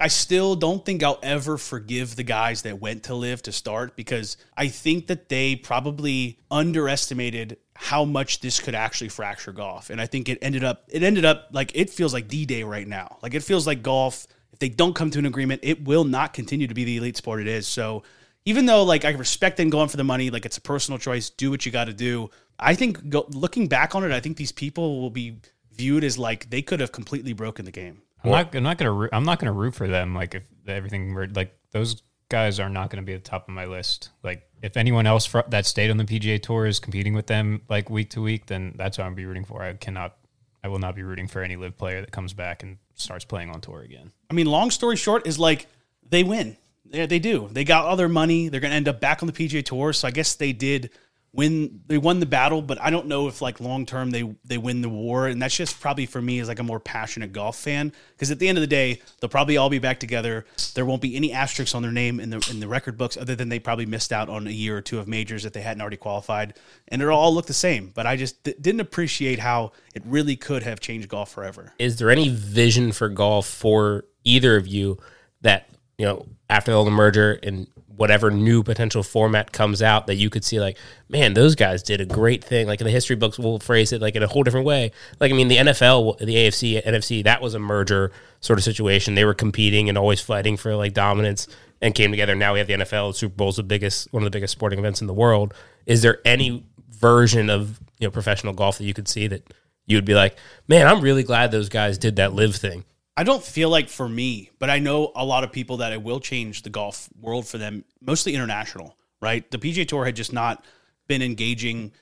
I 0.00 0.08
still 0.08 0.56
don't 0.56 0.84
think 0.84 1.02
I'll 1.02 1.20
ever 1.22 1.58
forgive 1.58 2.16
the 2.16 2.22
guys 2.22 2.62
that 2.62 2.80
went 2.80 3.04
to 3.04 3.14
LIV 3.14 3.42
to 3.42 3.52
start 3.52 3.96
because 3.96 4.38
I 4.56 4.68
think 4.68 5.08
that 5.08 5.28
they 5.28 5.56
probably 5.56 6.38
underestimated 6.50 7.58
how 7.74 8.06
much 8.06 8.40
this 8.40 8.60
could 8.60 8.74
actually 8.74 9.10
fracture 9.10 9.52
golf. 9.52 9.90
And 9.90 10.00
I 10.00 10.06
think 10.06 10.28
it 10.30 10.38
ended 10.40 10.64
up 10.64 10.84
it 10.88 11.02
ended 11.02 11.24
up 11.24 11.48
like 11.52 11.72
it 11.74 11.90
feels 11.90 12.14
like 12.14 12.28
D-Day 12.28 12.62
right 12.62 12.88
now. 12.88 13.18
Like 13.22 13.34
it 13.34 13.42
feels 13.42 13.66
like 13.66 13.82
golf 13.82 14.26
if 14.52 14.58
they 14.58 14.70
don't 14.70 14.94
come 14.94 15.10
to 15.10 15.18
an 15.18 15.26
agreement, 15.26 15.60
it 15.62 15.84
will 15.84 16.04
not 16.04 16.32
continue 16.32 16.66
to 16.66 16.74
be 16.74 16.84
the 16.84 16.96
elite 16.96 17.18
sport 17.18 17.40
it 17.40 17.46
is. 17.46 17.68
So 17.68 18.02
even 18.44 18.66
though 18.66 18.82
like 18.82 19.04
I 19.04 19.10
respect 19.10 19.56
them 19.56 19.70
going 19.70 19.88
for 19.88 19.96
the 19.96 20.04
money, 20.04 20.30
like 20.30 20.46
it's 20.46 20.56
a 20.56 20.62
personal 20.62 20.98
choice, 20.98 21.30
do 21.30 21.50
what 21.50 21.66
you 21.66 21.72
got 21.72 21.84
to 21.84 21.92
do. 21.92 22.30
I 22.58 22.74
think 22.74 23.08
go, 23.08 23.26
looking 23.30 23.68
back 23.68 23.94
on 23.94 24.04
it, 24.04 24.12
I 24.12 24.20
think 24.20 24.36
these 24.36 24.52
people 24.52 25.00
will 25.00 25.10
be 25.10 25.36
viewed 25.72 26.04
as 26.04 26.18
like 26.18 26.50
they 26.50 26.62
could 26.62 26.80
have 26.80 26.92
completely 26.92 27.32
broken 27.32 27.64
the 27.64 27.70
game. 27.70 28.02
I'm 28.22 28.30
not. 28.30 28.54
I'm 28.54 28.62
not 28.62 28.78
gonna. 28.78 29.08
I'm 29.12 29.24
not 29.24 29.38
gonna 29.38 29.52
root 29.52 29.74
for 29.74 29.88
them. 29.88 30.14
Like 30.14 30.34
if 30.34 30.42
everything 30.66 31.14
were 31.14 31.26
like 31.28 31.56
those 31.70 32.02
guys 32.28 32.60
are 32.60 32.68
not 32.68 32.90
gonna 32.90 33.02
be 33.02 33.14
at 33.14 33.24
the 33.24 33.30
top 33.30 33.48
of 33.48 33.54
my 33.54 33.64
list. 33.64 34.10
Like 34.22 34.48
if 34.62 34.76
anyone 34.76 35.06
else 35.06 35.26
fr- 35.26 35.40
that 35.48 35.66
stayed 35.66 35.90
on 35.90 35.96
the 35.96 36.04
PGA 36.04 36.40
Tour 36.40 36.66
is 36.66 36.80
competing 36.80 37.14
with 37.14 37.26
them 37.26 37.62
like 37.68 37.90
week 37.90 38.10
to 38.10 38.22
week, 38.22 38.46
then 38.46 38.74
that's 38.76 38.98
what 38.98 39.06
I'm 39.06 39.14
be 39.14 39.24
rooting 39.24 39.44
for. 39.44 39.62
I 39.62 39.74
cannot. 39.74 40.16
I 40.62 40.68
will 40.68 40.78
not 40.78 40.94
be 40.94 41.02
rooting 41.02 41.26
for 41.26 41.42
any 41.42 41.56
LIV 41.56 41.78
player 41.78 42.00
that 42.02 42.10
comes 42.10 42.34
back 42.34 42.62
and 42.62 42.76
starts 42.94 43.24
playing 43.24 43.50
on 43.50 43.62
tour 43.62 43.80
again. 43.80 44.12
I 44.30 44.34
mean, 44.34 44.46
long 44.46 44.70
story 44.70 44.96
short 44.96 45.26
is 45.26 45.38
like 45.38 45.66
they 46.06 46.22
win. 46.22 46.56
Yeah, 46.88 47.06
they 47.06 47.18
do. 47.18 47.48
They 47.52 47.64
got 47.64 47.84
all 47.84 47.96
their 47.96 48.08
money. 48.08 48.48
They're 48.48 48.60
going 48.60 48.72
to 48.72 48.76
end 48.76 48.88
up 48.88 49.00
back 49.00 49.22
on 49.22 49.26
the 49.26 49.32
PGA 49.32 49.64
Tour. 49.64 49.92
So 49.92 50.08
I 50.08 50.10
guess 50.10 50.34
they 50.34 50.52
did 50.52 50.90
win. 51.32 51.82
They 51.86 51.98
won 51.98 52.18
the 52.18 52.26
battle, 52.26 52.62
but 52.62 52.80
I 52.80 52.90
don't 52.90 53.06
know 53.06 53.28
if 53.28 53.40
like 53.40 53.60
long 53.60 53.86
term 53.86 54.10
they 54.10 54.34
they 54.44 54.58
win 54.58 54.80
the 54.80 54.88
war. 54.88 55.28
And 55.28 55.40
that's 55.40 55.56
just 55.56 55.80
probably 55.80 56.06
for 56.06 56.20
me 56.20 56.40
as 56.40 56.48
like 56.48 56.58
a 56.58 56.64
more 56.64 56.80
passionate 56.80 57.32
golf 57.32 57.56
fan 57.56 57.92
because 58.12 58.32
at 58.32 58.40
the 58.40 58.48
end 58.48 58.58
of 58.58 58.62
the 58.62 58.66
day 58.66 59.00
they'll 59.20 59.30
probably 59.30 59.56
all 59.56 59.70
be 59.70 59.78
back 59.78 60.00
together. 60.00 60.46
There 60.74 60.84
won't 60.84 61.00
be 61.00 61.14
any 61.14 61.32
asterisks 61.32 61.76
on 61.76 61.82
their 61.82 61.92
name 61.92 62.18
in 62.18 62.30
the 62.30 62.44
in 62.50 62.58
the 62.58 62.66
record 62.66 62.98
books 62.98 63.16
other 63.16 63.36
than 63.36 63.48
they 63.50 63.60
probably 63.60 63.86
missed 63.86 64.12
out 64.12 64.28
on 64.28 64.48
a 64.48 64.50
year 64.50 64.76
or 64.76 64.80
two 64.80 64.98
of 64.98 65.06
majors 65.06 65.44
that 65.44 65.52
they 65.52 65.60
hadn't 65.60 65.80
already 65.80 65.98
qualified, 65.98 66.54
and 66.88 67.00
it'll 67.00 67.16
all 67.16 67.32
look 67.32 67.46
the 67.46 67.52
same. 67.54 67.92
But 67.94 68.06
I 68.06 68.16
just 68.16 68.42
d- 68.42 68.54
didn't 68.60 68.80
appreciate 68.80 69.38
how 69.38 69.70
it 69.94 70.02
really 70.04 70.34
could 70.34 70.64
have 70.64 70.80
changed 70.80 71.08
golf 71.08 71.30
forever. 71.30 71.72
is 71.78 71.98
there 71.98 72.10
any 72.10 72.28
vision 72.28 72.90
for 72.90 73.08
golf 73.08 73.46
for 73.46 74.04
either 74.24 74.56
of 74.56 74.66
you 74.66 74.98
that 75.42 75.68
you 76.00 76.06
know 76.06 76.26
after 76.48 76.72
all 76.72 76.86
the 76.86 76.90
merger 76.90 77.38
and 77.42 77.66
whatever 77.94 78.30
new 78.30 78.62
potential 78.62 79.02
format 79.02 79.52
comes 79.52 79.82
out 79.82 80.06
that 80.06 80.14
you 80.14 80.30
could 80.30 80.42
see 80.42 80.58
like 80.58 80.78
man 81.10 81.34
those 81.34 81.54
guys 81.54 81.82
did 81.82 82.00
a 82.00 82.06
great 82.06 82.42
thing. 82.42 82.66
Like 82.66 82.80
in 82.80 82.86
the 82.86 82.90
history 82.90 83.16
books 83.16 83.38
we'll 83.38 83.58
phrase 83.58 83.92
it 83.92 84.00
like 84.00 84.16
in 84.16 84.22
a 84.22 84.26
whole 84.26 84.42
different 84.42 84.64
way. 84.64 84.92
Like 85.20 85.30
i 85.30 85.34
mean 85.34 85.48
the 85.48 85.58
nfl 85.58 86.16
the 86.16 86.36
afc 86.36 86.82
nfc 86.82 87.24
that 87.24 87.42
was 87.42 87.52
a 87.52 87.58
merger 87.58 88.12
sort 88.40 88.58
of 88.58 88.64
situation. 88.64 89.14
They 89.14 89.26
were 89.26 89.34
competing 89.34 89.90
and 89.90 89.98
always 89.98 90.22
fighting 90.22 90.56
for 90.56 90.74
like 90.74 90.94
dominance 90.94 91.46
and 91.82 91.94
came 91.94 92.10
together. 92.10 92.34
Now 92.34 92.54
we 92.54 92.60
have 92.60 92.68
the 92.68 92.74
nfl 92.74 93.10
The 93.10 93.18
super 93.18 93.34
bowl's 93.34 93.56
the 93.56 93.62
biggest 93.62 94.10
one 94.10 94.22
of 94.22 94.24
the 94.24 94.34
biggest 94.34 94.52
sporting 94.52 94.78
events 94.78 95.02
in 95.02 95.06
the 95.06 95.12
world. 95.12 95.52
Is 95.84 96.00
there 96.00 96.20
any 96.24 96.64
version 96.88 97.50
of 97.50 97.78
you 97.98 98.06
know 98.06 98.10
professional 98.10 98.54
golf 98.54 98.78
that 98.78 98.84
you 98.84 98.94
could 98.94 99.08
see 99.08 99.26
that 99.26 99.52
you 99.84 99.98
would 99.98 100.06
be 100.06 100.14
like, 100.14 100.36
man, 100.68 100.86
I'm 100.86 101.02
really 101.02 101.24
glad 101.24 101.50
those 101.50 101.68
guys 101.68 101.98
did 101.98 102.16
that 102.16 102.32
LIV 102.32 102.56
thing. 102.56 102.84
I 103.20 103.22
don't 103.22 103.44
feel 103.44 103.68
like 103.68 103.90
for 103.90 104.08
me, 104.08 104.48
but 104.58 104.70
I 104.70 104.78
know 104.78 105.12
a 105.14 105.26
lot 105.26 105.44
of 105.44 105.52
people 105.52 105.76
that 105.76 105.92
it 105.92 106.02
will 106.02 106.20
change 106.20 106.62
the 106.62 106.70
golf 106.70 107.10
world 107.20 107.46
for 107.46 107.58
them, 107.58 107.84
mostly 108.00 108.34
international, 108.34 108.96
right? 109.20 109.48
The 109.50 109.58
PGA 109.58 109.86
Tour 109.86 110.06
had 110.06 110.16
just 110.16 110.32
not 110.32 110.64
been 111.06 111.20
engaging 111.20 111.92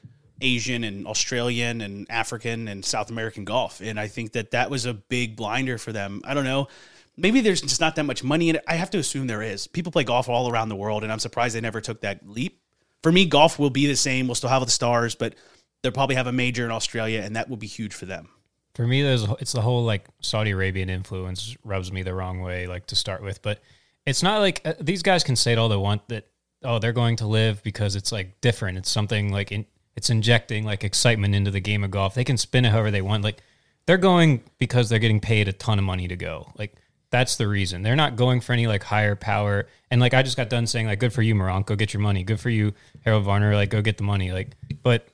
Asian 0.41 0.85
and 0.85 1.09
Australian 1.09 1.81
and 1.81 2.09
African 2.09 2.69
and 2.69 2.85
South 2.85 3.11
American 3.11 3.45
golf. 3.45 3.81
And 3.81 3.99
I 3.99 4.07
think 4.07 4.31
that 4.35 4.53
that 4.53 4.71
was 4.71 4.87
a 4.87 4.95
big 4.95 5.35
blinder 5.35 5.77
for 5.77 5.91
them. 5.91 6.23
I 6.25 6.35
don't 6.35 6.45
know. 6.45 6.69
Maybe 7.17 7.41
there's 7.41 7.63
just 7.63 7.81
not 7.81 7.97
that 7.97 8.05
much 8.05 8.23
money 8.23 8.51
in 8.51 8.55
it. 8.55 8.65
I 8.69 8.77
have 8.77 8.91
to 8.91 8.99
assume 8.99 9.27
there 9.27 9.43
is. 9.43 9.67
People 9.67 9.91
play 9.91 10.05
golf 10.05 10.29
all 10.29 10.49
around 10.49 10.69
the 10.69 10.77
world, 10.77 11.03
and 11.03 11.11
I'm 11.11 11.19
surprised 11.19 11.57
they 11.57 11.61
never 11.61 11.81
took 11.81 12.03
that 12.03 12.29
leap. 12.29 12.63
For 13.03 13.11
me, 13.11 13.27
golf 13.27 13.59
will 13.59 13.71
be 13.71 13.89
the 13.89 13.97
same. 13.97 14.29
We'll 14.29 14.37
still 14.37 14.51
have 14.51 14.65
the 14.65 14.71
stars, 14.71 15.17
but 15.17 15.35
they'll 15.83 15.91
probably 15.91 16.15
have 16.15 16.29
a 16.29 16.33
major 16.33 16.65
in 16.65 16.71
Australia, 16.71 17.23
and 17.23 17.35
that 17.35 17.49
will 17.49 17.57
be 17.57 17.67
huge 17.67 17.93
for 17.93 18.07
them. 18.07 18.29
For 18.79 18.87
me, 18.87 19.03
there's 19.03 19.25
it's 19.41 19.51
the 19.51 19.61
whole 19.61 19.83
like 19.83 20.07
Saudi 20.21 20.53
Arabian 20.53 20.89
influence 20.89 21.57
rubs 21.65 21.91
me 21.91 22.05
the 22.05 22.15
wrong 22.15 22.43
way, 22.43 22.69
like 22.69 22.87
to 22.87 22.95
start 22.95 23.25
with. 23.25 23.43
But 23.43 23.61
it's 24.07 24.23
not 24.23 24.39
like 24.39 24.63
uh, 24.65 24.75
these 24.81 25.03
guys 25.03 25.25
can 25.25 25.35
say 25.35 25.51
it 25.51 25.59
all 25.59 25.69
they 25.69 25.75
want 25.77 26.07
that 26.11 26.29
oh 26.63 26.79
they're 26.79 26.93
going 26.93 27.17
to 27.17 27.27
LIV 27.27 27.65
because 27.65 27.97
it's 27.97 28.13
like 28.13 28.41
different. 28.41 28.79
It's 28.79 28.89
something 28.89 29.33
like 29.33 29.51
in, 29.51 29.67
it's 29.97 30.11
injecting 30.11 30.65
like 30.65 30.85
excitement 30.85 31.35
into 31.35 31.51
the 31.51 31.59
game 31.59 31.83
of 31.83 31.91
golf. 31.91 32.15
They 32.15 32.23
can 32.23 32.37
spin 32.37 32.65
it 32.65 32.71
however 32.71 32.93
they 32.93 33.03
want. 33.03 33.25
Like 33.25 33.43
they're 33.87 33.97
going 33.97 34.45
because 34.59 34.89
they're 34.89 35.01
getting 35.01 35.19
paid 35.19 35.49
a 35.49 35.53
ton 35.53 35.81
of 35.81 35.85
money 35.85 36.07
to 36.07 36.15
go. 36.15 36.53
Like 36.57 36.77
that's 37.11 37.35
the 37.35 37.49
reason. 37.49 37.83
They're 37.83 37.97
not 37.97 38.15
going 38.15 38.41
for 38.41 38.53
any 38.53 38.69
like 38.69 38.85
higher 38.85 39.17
power. 39.17 39.67
And 39.91 40.01
like 40.01 40.15
I 40.15 40.23
just 40.23 40.37
got 40.37 40.51
done 40.51 40.69
saying 40.69 40.87
like 40.87 41.01
good 41.01 41.13
for 41.13 41.23
you, 41.23 41.35
Morant, 41.35 41.67
go 41.67 41.75
get 41.75 41.93
your 41.93 42.01
money. 42.01 42.23
Good 42.23 42.39
for 42.39 42.51
you, 42.51 42.75
Harold 43.05 43.25
Varner, 43.25 43.57
like 43.57 43.71
go 43.71 43.83
get 43.83 43.97
the 43.97 44.05
money. 44.05 44.31
Like, 44.31 44.57
but 44.85 45.09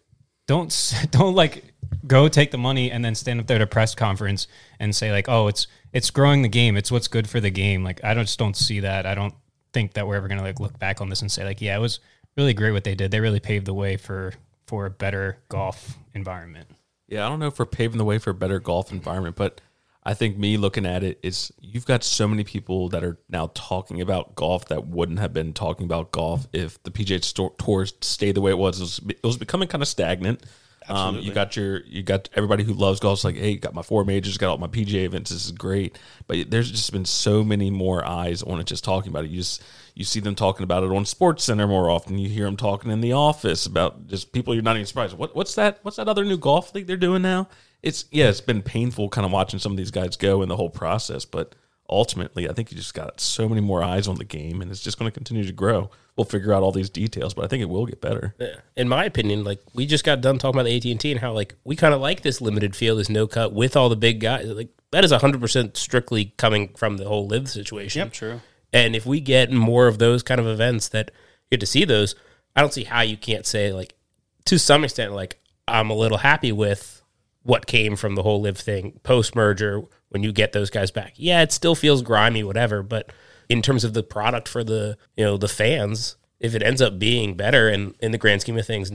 don't 0.46 0.94
don't 1.10 1.34
like 1.34 1.64
go 2.06 2.28
take 2.28 2.50
the 2.50 2.58
money 2.58 2.90
and 2.90 3.04
then 3.04 3.14
stand 3.14 3.40
up 3.40 3.46
there 3.46 3.56
at 3.56 3.62
a 3.62 3.66
press 3.66 3.94
conference 3.94 4.46
and 4.78 4.94
say 4.94 5.10
like 5.10 5.28
oh 5.28 5.48
it's 5.48 5.66
it's 5.92 6.10
growing 6.10 6.42
the 6.42 6.48
game. 6.48 6.76
It's 6.76 6.90
what's 6.90 7.08
good 7.08 7.28
for 7.28 7.40
the 7.40 7.50
game. 7.50 7.84
Like 7.84 8.02
i 8.02 8.14
don't, 8.14 8.24
just 8.24 8.38
don't 8.38 8.56
see 8.56 8.80
that. 8.80 9.06
I 9.06 9.14
don't 9.14 9.34
think 9.72 9.94
that 9.94 10.06
we're 10.06 10.16
ever 10.16 10.28
to 10.28 10.40
like 10.40 10.60
look 10.60 10.78
back 10.78 11.00
on 11.00 11.08
this 11.08 11.22
and 11.22 11.30
say 11.30 11.44
like 11.44 11.60
yeah 11.60 11.76
it 11.76 11.80
was 11.80 12.00
really 12.36 12.54
great 12.54 12.72
what 12.72 12.84
they 12.84 12.94
did. 12.94 13.10
They 13.10 13.20
really 13.20 13.40
paved 13.40 13.66
the 13.66 13.74
way 13.74 13.96
for 13.96 14.34
for 14.66 14.86
a 14.86 14.90
better 14.90 15.38
golf 15.48 15.98
environment. 16.14 16.68
Yeah, 17.08 17.26
I 17.26 17.28
don't 17.28 17.38
know 17.38 17.48
if 17.48 17.58
we're 17.58 17.66
paving 17.66 17.98
the 17.98 18.04
way 18.04 18.18
for 18.18 18.30
a 18.30 18.34
better 18.34 18.58
golf 18.58 18.90
environment, 18.90 19.36
but 19.36 19.60
I 20.06 20.12
think 20.12 20.36
me 20.36 20.58
looking 20.58 20.84
at 20.84 21.02
it 21.02 21.18
is 21.22 21.50
you've 21.60 21.86
got 21.86 22.04
so 22.04 22.28
many 22.28 22.44
people 22.44 22.90
that 22.90 23.02
are 23.02 23.18
now 23.30 23.50
talking 23.54 24.02
about 24.02 24.34
golf 24.34 24.66
that 24.66 24.86
wouldn't 24.86 25.18
have 25.18 25.32
been 25.32 25.54
talking 25.54 25.86
about 25.86 26.12
golf 26.12 26.46
if 26.52 26.82
the 26.82 26.90
PGA 26.90 27.56
Tour 27.56 27.86
stayed 28.02 28.36
the 28.36 28.42
way 28.42 28.50
it 28.50 28.58
was. 28.58 28.80
It 28.80 28.82
was, 28.82 29.00
it 29.08 29.26
was 29.26 29.36
becoming 29.38 29.68
kind 29.68 29.80
of 29.80 29.88
stagnant. 29.88 30.44
Um, 30.86 31.18
you 31.18 31.32
got 31.32 31.56
your 31.56 31.82
you 31.86 32.02
got 32.02 32.28
everybody 32.34 32.62
who 32.62 32.74
loves 32.74 33.00
golf. 33.00 33.16
It's 33.16 33.24
like, 33.24 33.36
hey, 33.36 33.56
got 33.56 33.72
my 33.72 33.82
four 33.82 34.04
majors, 34.04 34.36
got 34.36 34.50
all 34.50 34.58
my 34.58 34.66
PGA 34.66 35.04
events. 35.04 35.30
This 35.30 35.46
is 35.46 35.52
great. 35.52 35.98
But 36.26 36.50
there's 36.50 36.70
just 36.70 36.92
been 36.92 37.06
so 37.06 37.42
many 37.42 37.70
more 37.70 38.06
eyes 38.06 38.42
on 38.42 38.60
it, 38.60 38.66
just 38.66 38.84
talking 38.84 39.10
about 39.10 39.24
it. 39.24 39.30
You 39.30 39.38
just 39.38 39.62
you 39.94 40.04
see 40.04 40.20
them 40.20 40.34
talking 40.34 40.64
about 40.64 40.82
it 40.82 40.90
on 40.90 41.06
Sports 41.06 41.44
Center 41.44 41.66
more 41.66 41.88
often. 41.88 42.18
You 42.18 42.28
hear 42.28 42.44
them 42.44 42.58
talking 42.58 42.90
in 42.90 43.00
the 43.00 43.14
office 43.14 43.64
about 43.64 44.08
just 44.08 44.32
people 44.32 44.52
you're 44.52 44.62
not 44.62 44.76
even 44.76 44.86
surprised. 44.86 45.16
What 45.16 45.34
what's 45.34 45.54
that? 45.54 45.78
What's 45.82 45.96
that 45.96 46.08
other 46.08 46.24
new 46.24 46.36
golf 46.36 46.74
league 46.74 46.86
they're 46.86 46.98
doing 46.98 47.22
now? 47.22 47.48
It's 47.84 48.06
yeah, 48.10 48.28
it's 48.28 48.40
been 48.40 48.62
painful 48.62 49.10
kind 49.10 49.24
of 49.24 49.30
watching 49.30 49.58
some 49.58 49.72
of 49.72 49.78
these 49.78 49.90
guys 49.90 50.16
go 50.16 50.42
in 50.42 50.48
the 50.48 50.56
whole 50.56 50.70
process, 50.70 51.24
but 51.24 51.54
ultimately, 51.88 52.48
I 52.48 52.52
think 52.52 52.70
you 52.70 52.76
just 52.76 52.94
got 52.94 53.20
so 53.20 53.48
many 53.48 53.60
more 53.60 53.82
eyes 53.82 54.08
on 54.08 54.16
the 54.16 54.24
game, 54.24 54.62
and 54.62 54.70
it's 54.70 54.80
just 54.80 54.98
going 54.98 55.10
to 55.10 55.14
continue 55.14 55.44
to 55.44 55.52
grow. 55.52 55.90
We'll 56.16 56.24
figure 56.24 56.52
out 56.52 56.62
all 56.62 56.72
these 56.72 56.90
details, 56.90 57.34
but 57.34 57.44
I 57.44 57.48
think 57.48 57.60
it 57.60 57.68
will 57.68 57.86
get 57.86 58.00
better. 58.00 58.34
Yeah. 58.38 58.56
In 58.76 58.88
my 58.88 59.04
opinion, 59.04 59.44
like 59.44 59.60
we 59.74 59.84
just 59.84 60.04
got 60.04 60.20
done 60.20 60.38
talking 60.38 60.58
about 60.58 60.66
the 60.66 60.76
AT 60.76 60.84
and 60.84 61.00
T 61.00 61.10
and 61.10 61.20
how 61.20 61.32
like 61.32 61.56
we 61.64 61.76
kind 61.76 61.92
of 61.92 62.00
like 62.00 62.22
this 62.22 62.40
limited 62.40 62.74
field, 62.74 63.00
this 63.00 63.08
no 63.08 63.26
cut 63.26 63.52
with 63.52 63.76
all 63.76 63.88
the 63.88 63.96
big 63.96 64.20
guys. 64.20 64.46
Like 64.46 64.70
that 64.92 65.04
is 65.04 65.12
hundred 65.12 65.40
percent 65.40 65.76
strictly 65.76 66.26
coming 66.36 66.68
from 66.76 66.96
the 66.96 67.04
whole 67.04 67.26
LIV 67.26 67.50
situation. 67.50 68.00
Yep, 68.00 68.12
true. 68.12 68.40
And 68.72 68.96
if 68.96 69.04
we 69.06 69.20
get 69.20 69.52
more 69.52 69.86
of 69.88 69.98
those 69.98 70.22
kind 70.22 70.40
of 70.40 70.46
events 70.46 70.88
that 70.88 71.10
you 71.50 71.56
get 71.56 71.60
to 71.60 71.66
see 71.66 71.84
those, 71.84 72.14
I 72.56 72.60
don't 72.60 72.72
see 72.72 72.84
how 72.84 73.02
you 73.02 73.16
can't 73.16 73.44
say 73.44 73.72
like 73.72 73.94
to 74.46 74.58
some 74.58 74.84
extent 74.84 75.12
like 75.12 75.40
I'm 75.66 75.90
a 75.90 75.94
little 75.94 76.18
happy 76.18 76.52
with 76.52 77.02
what 77.44 77.66
came 77.66 77.94
from 77.94 78.16
the 78.16 78.22
whole 78.22 78.40
LIV 78.40 78.58
thing 78.58 79.00
post 79.02 79.36
merger 79.36 79.82
when 80.08 80.22
you 80.22 80.32
get 80.32 80.52
those 80.52 80.70
guys 80.70 80.90
back. 80.90 81.12
Yeah, 81.16 81.42
it 81.42 81.52
still 81.52 81.74
feels 81.74 82.02
grimy, 82.02 82.42
whatever, 82.42 82.82
but 82.82 83.12
in 83.48 83.62
terms 83.62 83.84
of 83.84 83.94
the 83.94 84.02
product 84.02 84.48
for 84.48 84.64
the 84.64 84.96
you 85.16 85.24
know 85.24 85.36
the 85.36 85.48
fans, 85.48 86.16
if 86.40 86.54
it 86.54 86.62
ends 86.62 86.82
up 86.82 86.98
being 86.98 87.34
better 87.34 87.68
and 87.68 87.94
in 88.00 88.10
the 88.10 88.18
grand 88.18 88.40
scheme 88.40 88.58
of 88.58 88.66
things, 88.66 88.90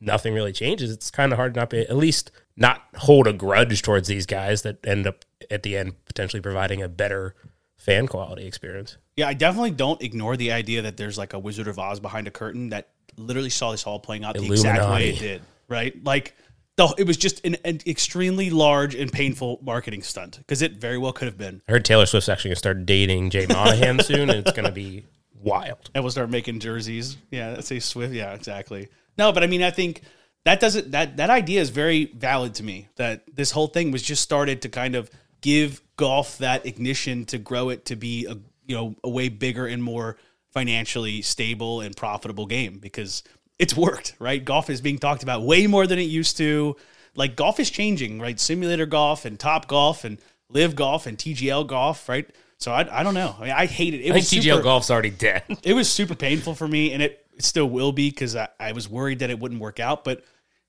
nothing 0.00 0.34
really 0.34 0.52
changes. 0.52 0.90
It's 0.90 1.10
kind 1.10 1.32
of 1.32 1.38
hard 1.38 1.54
to 1.54 1.60
not 1.60 1.70
be 1.70 1.80
at 1.80 1.96
least 1.96 2.30
not 2.56 2.82
hold 2.96 3.26
a 3.26 3.32
grudge 3.32 3.82
towards 3.82 4.06
these 4.08 4.26
guys 4.26 4.62
that 4.62 4.86
end 4.86 5.06
up 5.06 5.24
at 5.50 5.62
the 5.62 5.76
end 5.76 5.94
potentially 6.04 6.40
providing 6.40 6.82
a 6.82 6.88
better 6.88 7.34
fan 7.76 8.06
quality 8.06 8.46
experience. 8.46 8.96
Yeah, 9.16 9.28
I 9.28 9.34
definitely 9.34 9.72
don't 9.72 10.00
ignore 10.02 10.36
the 10.36 10.52
idea 10.52 10.82
that 10.82 10.96
there's 10.96 11.18
like 11.18 11.32
a 11.32 11.38
Wizard 11.38 11.68
of 11.68 11.78
Oz 11.78 12.00
behind 12.00 12.26
a 12.26 12.30
curtain 12.30 12.70
that 12.70 12.88
literally 13.16 13.50
saw 13.50 13.72
this 13.72 13.86
all 13.86 13.98
playing 13.98 14.24
out 14.24 14.34
the 14.34 14.44
exact 14.44 14.88
way 14.90 15.10
it 15.10 15.18
did. 15.18 15.42
Right, 15.66 16.02
like 16.04 16.36
the 16.76 16.94
it 16.98 17.06
was 17.06 17.16
just 17.16 17.44
an, 17.46 17.56
an 17.64 17.80
extremely 17.86 18.50
large 18.50 18.94
and 18.94 19.12
painful 19.12 19.60
marketing 19.62 20.02
stunt 20.02 20.38
because 20.38 20.62
it 20.62 20.72
very 20.72 20.98
well 20.98 21.12
could 21.12 21.26
have 21.26 21.38
been. 21.38 21.62
I 21.68 21.72
heard 21.72 21.84
Taylor 21.84 22.06
Swift's 22.06 22.28
actually 22.28 22.50
going 22.50 22.56
to 22.56 22.58
start 22.58 22.86
dating 22.86 23.30
Jay 23.30 23.46
Monahan 23.46 23.98
soon, 24.02 24.30
and 24.30 24.40
it's 24.40 24.52
going 24.52 24.66
to 24.66 24.72
be 24.72 25.04
wild. 25.34 25.90
And 25.94 26.02
we'll 26.02 26.10
start 26.10 26.30
making 26.30 26.60
jerseys. 26.60 27.16
Yeah, 27.30 27.50
let's 27.50 27.68
say 27.68 27.78
Swift. 27.78 28.12
Yeah, 28.12 28.32
exactly. 28.34 28.88
No, 29.16 29.32
but 29.32 29.44
I 29.44 29.46
mean, 29.46 29.62
I 29.62 29.70
think 29.70 30.02
that 30.44 30.60
doesn't 30.60 30.90
that 30.90 31.16
that 31.18 31.30
idea 31.30 31.60
is 31.60 31.70
very 31.70 32.06
valid 32.06 32.54
to 32.54 32.62
me. 32.62 32.88
That 32.96 33.24
this 33.32 33.50
whole 33.50 33.68
thing 33.68 33.90
was 33.90 34.02
just 34.02 34.22
started 34.22 34.62
to 34.62 34.68
kind 34.68 34.96
of 34.96 35.10
give 35.40 35.80
golf 35.96 36.38
that 36.38 36.66
ignition 36.66 37.24
to 37.26 37.38
grow 37.38 37.68
it 37.68 37.84
to 37.86 37.96
be 37.96 38.26
a 38.26 38.36
you 38.66 38.74
know 38.76 38.94
a 39.04 39.08
way 39.08 39.28
bigger 39.28 39.66
and 39.66 39.82
more 39.82 40.16
financially 40.52 41.20
stable 41.20 41.80
and 41.80 41.96
profitable 41.96 42.46
game 42.46 42.78
because 42.78 43.22
it's 43.58 43.76
worked. 43.76 44.14
Right, 44.18 44.44
golf 44.44 44.70
is 44.70 44.80
being 44.80 44.98
talked 44.98 45.22
about 45.22 45.42
way 45.42 45.66
more 45.66 45.86
than 45.86 45.98
it 45.98 46.02
used 46.02 46.36
to. 46.38 46.76
Like 47.14 47.36
golf 47.36 47.60
is 47.60 47.70
changing. 47.70 48.20
Right, 48.20 48.38
simulator 48.38 48.86
golf 48.86 49.24
and 49.24 49.38
Topgolf 49.38 50.04
and 50.04 50.18
LIV 50.50 50.76
golf 50.76 51.06
and 51.06 51.18
TGL 51.18 51.66
golf. 51.66 52.08
Right. 52.08 52.28
So 52.58 52.72
I, 52.72 53.00
I 53.00 53.02
don't 53.02 53.14
know. 53.14 53.34
I, 53.38 53.42
mean, 53.42 53.52
I 53.52 53.66
hate 53.66 53.94
it. 53.94 54.00
It 54.00 54.10
I 54.10 54.20
think 54.20 54.26
TGL 54.26 54.42
super- 54.42 54.62
Golf's 54.62 54.90
already 54.90 55.10
dead. 55.10 55.42
it 55.62 55.74
was 55.74 55.90
super 55.90 56.14
painful 56.14 56.54
for 56.54 56.66
me, 56.66 56.92
and 56.92 57.02
it, 57.02 57.26
it 57.36 57.44
still 57.44 57.68
will 57.68 57.92
be 57.92 58.10
because 58.10 58.36
I, 58.36 58.48
I 58.58 58.72
was 58.72 58.88
worried 58.88 59.18
that 59.18 59.30
it 59.30 59.38
wouldn't 59.38 59.60
work 59.60 59.80
out. 59.80 60.04
But 60.04 60.24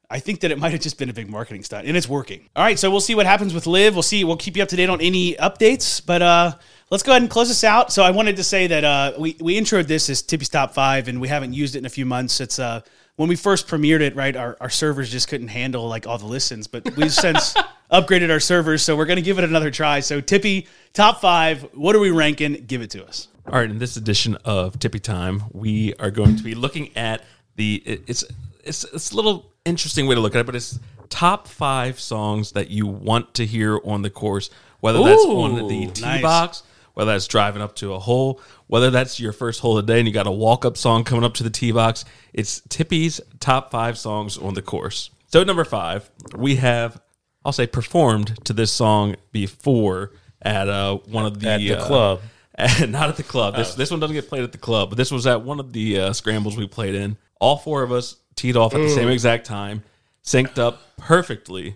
I 0.10 0.20
think 0.20 0.42
that 0.42 0.52
it 0.52 0.60
might 0.60 0.72
have 0.72 0.82
just 0.82 0.98
been 0.98 1.10
a 1.10 1.14
big 1.14 1.30
marketing 1.30 1.64
stunt, 1.64 1.88
and 1.88 1.96
it's 1.96 2.10
working. 2.10 2.50
All 2.56 2.64
right, 2.64 2.78
so 2.78 2.92
we'll 2.92 3.02
see 3.02 3.16
what 3.16 3.26
happens 3.26 3.54
with 3.54 3.66
LIV. 3.66 3.94
We'll 3.96 4.04
see. 4.04 4.24
We'll 4.24 4.38
keep 4.38 4.58
you 4.58 4.64
up 4.64 4.70
to 4.70 4.76
date 4.76 4.90
on 4.90 5.00
any 5.00 5.36
updates. 5.36 6.06
But 6.06 6.22
uh, 6.22 6.56
let's 6.90 7.04
go 7.04 7.12
ahead 7.12 7.22
and 7.22 7.32
close 7.32 7.48
this 7.48 7.64
out. 7.64 7.92
So 7.92 8.04
I 8.04 8.12
wanted 8.12 8.36
to 8.38 8.44
say 8.44 8.68
that 8.68 8.84
uh, 8.84 9.14
we 9.18 9.38
we 9.40 9.60
introed 9.60 9.88
this 9.88 10.10
as 10.10 10.22
Tippy's 10.22 10.50
top 10.50 10.74
five, 10.74 11.08
and 11.08 11.20
we 11.20 11.28
haven't 11.28 11.54
used 11.54 11.76
it 11.76 11.80
in 11.80 11.86
a 11.86 11.90
few 11.90 12.06
months. 12.06 12.40
It's 12.40 12.60
uh 12.60 12.82
when 13.16 13.30
we 13.30 13.36
first 13.38 13.68
premiered 13.68 14.02
it, 14.02 14.14
right? 14.16 14.36
Our, 14.36 14.58
our 14.60 14.70
servers 14.70 15.10
just 15.10 15.30
couldn't 15.30 15.48
handle 15.48 15.88
like 15.88 16.06
all 16.06 16.18
the 16.18 16.26
listens, 16.26 16.68
but 16.68 16.96
we've 16.98 17.14
since 17.14 17.54
upgraded 17.92 18.30
our 18.30 18.42
servers, 18.42 18.82
so 18.84 18.96
we're 18.98 19.06
gonna 19.06 19.22
give 19.22 19.38
it 19.38 19.44
another 19.44 19.72
try. 19.72 20.00
So 20.02 20.22
Tippy, 20.22 20.68
top 20.94 21.22
five. 21.22 21.62
What 21.74 21.96
are 21.96 22.00
we 22.00 22.12
ranking? 22.12 22.66
Give 22.68 22.82
it 22.82 22.90
to 22.92 23.06
us. 23.06 23.30
All 23.48 23.60
right, 23.60 23.70
in 23.70 23.78
this 23.78 23.96
edition 23.96 24.38
of 24.44 24.80
Tippy 24.80 25.00
Time, 25.00 25.44
we 25.54 25.94
are 25.96 26.10
going 26.10 26.36
to 26.36 26.44
be 26.44 26.56
looking 26.56 26.96
at 26.98 27.24
the 27.56 27.82
it- 27.86 28.04
it's 28.08 28.24
it's 28.64 28.84
it's 28.86 29.12
a 29.12 29.16
little 29.16 29.54
interesting 29.66 30.08
way 30.08 30.16
to 30.16 30.22
look 30.22 30.36
at 30.36 30.42
it, 30.42 30.46
but 30.46 30.56
it's 30.56 30.80
top 31.10 31.48
five 31.48 32.00
songs 32.00 32.52
that 32.54 32.70
you 32.70 32.88
want 32.88 33.34
to 33.36 33.46
hear 33.46 33.80
on 33.86 34.02
the 34.02 34.10
course, 34.10 34.50
whether 34.80 35.02
that's 35.04 35.24
on 35.24 35.68
the 35.68 35.88
tee 35.92 36.02
nice. 36.02 36.22
box, 36.22 36.64
whether 36.96 37.12
that's 37.12 37.28
driving 37.28 37.62
up 37.62 37.76
to 37.76 37.94
a 37.94 38.00
hole, 38.00 38.42
whether 38.68 38.90
that's 38.90 39.20
your 39.20 39.32
first 39.32 39.60
hole 39.60 39.78
of 39.78 39.86
the 39.86 39.94
day 39.94 40.00
and 40.00 40.08
you 40.08 40.14
got 40.14 40.26
a 40.26 40.32
walk 40.32 40.66
up 40.66 40.76
song 40.76 41.04
coming 41.04 41.24
up 41.24 41.36
to 41.36 41.44
the 41.44 41.50
tee 41.50 41.72
box. 41.72 42.04
It's 42.34 42.62
Tippy's 42.68 43.22
top 43.40 43.70
five 43.70 43.98
songs 43.98 44.38
on 44.38 44.56
the 44.56 44.62
course. 44.62 45.12
So 45.28 45.44
number 45.44 45.66
five, 45.66 46.10
we 46.36 46.56
have 46.56 47.00
I'll 47.46 47.52
say 47.52 47.68
performed 47.68 48.44
to 48.46 48.54
this 48.54 48.72
song 48.72 49.16
before 49.32 50.14
at 50.42 50.68
uh, 50.68 50.98
one 51.08 51.26
of 51.26 51.40
the 51.40 51.50
At 51.50 51.58
the 51.60 51.76
uh, 51.76 51.86
club. 51.86 52.22
not 52.88 53.10
at 53.10 53.18
the 53.18 53.24
club. 53.24 53.56
This 53.56 53.76
this 53.76 53.92
one 53.92 54.00
doesn't 54.00 54.16
get 54.16 54.30
played 54.30 54.44
at 54.44 54.52
the 54.54 54.58
club, 54.58 54.90
but 54.90 54.98
this 54.98 55.12
was 55.12 55.28
at 55.28 55.44
one 55.44 55.60
of 55.60 55.74
the 55.74 56.00
uh, 56.00 56.14
scrambles 56.14 56.56
we 56.56 56.68
played 56.68 56.96
in. 56.96 57.18
All 57.40 57.58
four 57.58 57.84
of 57.84 57.92
us 57.92 58.16
teed 58.36 58.56
off 58.56 58.74
at 58.74 58.78
the 58.78 58.90
same 58.90 59.10
exact 59.10 59.46
time, 59.46 59.84
synced 60.24 60.58
up 60.58 60.82
perfectly 60.98 61.76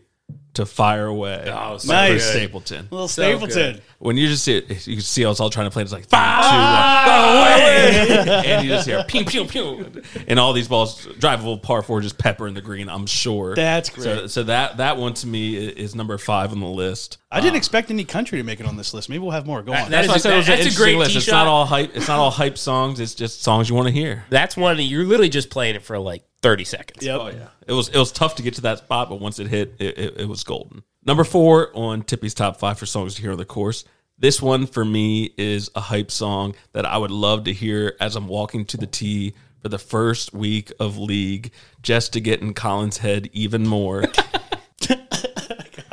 to 0.56 0.66
"Fire 0.66 1.06
Away" 1.08 1.44
oh, 1.48 1.50
by 1.88 1.94
Nice. 1.94 2.12
Chris 2.12 2.32
Stapleton. 2.32 2.88
Little 2.92 3.08
Stapleton. 3.08 3.82
When 4.00 4.18
you 4.18 4.28
just 4.28 4.44
see 4.44 4.58
it, 4.58 4.88
you 4.88 4.96
can 4.96 5.02
see 5.04 5.26
us 5.26 5.40
all 5.40 5.50
trying 5.50 5.68
to 5.68 5.72
play. 5.72 5.84
It's 5.84 5.92
like 5.92 6.08
five, 6.08 6.44
two, 6.44 6.56
one, 6.58 7.06
go 7.06 8.32
away, 8.32 8.46
and 8.46 8.66
you 8.66 8.72
just 8.72 8.88
hear 8.88 9.04
pew 9.04 9.26
pew 9.26 9.46
pew, 9.46 10.02
and 10.28 10.40
all 10.40 10.54
these 10.54 10.68
balls 10.68 11.06
drivable 11.06 11.62
par 11.62 11.82
four 11.82 12.02
just 12.02 12.18
pepper 12.18 12.48
in 12.48 12.54
the 12.54 12.62
green. 12.62 12.90
I'm 12.90 13.06
sure 13.06 13.56
That's 13.56 13.90
So, 13.94 14.20
great. 14.20 14.30
so 14.32 14.44
that 14.44 14.78
that 14.78 14.98
one 14.98 15.14
to 15.16 15.28
me 15.28 15.56
is 15.68 15.96
number 15.96 16.18
five 16.18 16.52
on 16.52 16.60
the 16.62 16.68
list. 16.68 17.18
I 17.32 17.42
didn't 17.42 17.58
expect 17.58 17.92
any 17.92 18.06
country 18.06 18.38
to 18.39 18.43
make 18.43 18.60
it 18.60 18.66
on 18.66 18.76
this 18.78 18.93
list. 18.93 19.08
Maybe 19.10 19.20
we'll 19.20 19.32
have 19.32 19.45
more. 19.45 19.62
Go 19.62 19.74
on. 19.74 19.91
that 19.91 20.08
That's 20.08 20.08
why 20.08 20.14
I 20.14 20.18
is 20.18 20.24
said 20.24 20.34
it 20.34 20.38
was 20.38 20.47
that's 20.47 20.76
a 20.76 20.78
great 20.78 20.97
list. 20.97 21.12
tee 21.12 21.18
It's 21.20 21.28
not 21.28 21.45
all 21.45 21.66
hype. 21.66 21.95
It's 21.95 22.08
not 22.08 22.18
all 22.20 22.32
hype 22.32 22.58
songs. 22.58 23.00
It's 23.00 23.14
just 23.14 23.43
songs 23.43 23.70
you 23.70 23.76
want 23.76 23.88
to 23.88 23.93
hear. 23.93 24.26
That's 24.30 24.58
one 24.58 24.78
that 24.78 24.84
you're 24.84 25.04
literally 25.06 25.30
just 25.30 25.50
playing 25.50 25.76
it 25.76 25.84
for 25.84 26.00
like 26.00 26.24
30 26.42 26.64
seconds. 26.64 27.06
Yep. 27.06 27.20
Oh, 27.20 27.24
oh 27.24 27.30
yeah, 27.30 27.48
it 27.68 27.74
was 27.74 27.90
it 27.90 27.98
was 27.98 28.12
tough 28.12 28.36
to 28.36 28.44
get 28.44 28.56
to 28.56 28.62
that 28.62 28.80
spot, 28.80 29.10
but 29.10 29.20
once 29.20 29.40
it 29.40 29.48
hit, 29.48 29.76
it, 29.80 29.98
it, 29.98 30.18
it 30.22 30.28
was 30.28 30.44
golden. 30.44 30.84
Number 31.06 31.24
four 31.24 31.72
on 31.74 32.04
Tippy's 32.04 32.34
top 32.34 32.58
five 32.58 32.78
for 32.78 32.86
songs 32.86 33.16
to 33.16 33.22
hear 33.22 33.32
on 33.32 33.38
the 33.38 33.46
course. 33.46 33.86
This 34.18 34.42
one 34.42 34.68
for 34.68 34.84
me 34.84 35.34
is 35.38 35.72
a 35.76 35.80
hype 35.80 36.12
song 36.12 36.56
that 36.74 36.86
I 36.86 36.98
would 36.98 37.12
love 37.12 37.46
to 37.46 37.54
hear 37.54 37.96
as 38.02 38.18
I'm 38.18 38.28
walking 38.28 38.66
to 38.66 38.78
the 38.78 38.88
tee 38.88 39.34
for 39.62 39.70
the 39.70 39.80
first 39.80 40.34
week 40.34 40.74
of 40.80 40.98
league, 40.98 41.52
just 41.82 42.14
to 42.14 42.22
get 42.22 42.42
in 42.42 42.54
Colin's 42.54 42.98
head 42.98 43.30
even 43.32 43.66
more. 43.66 44.04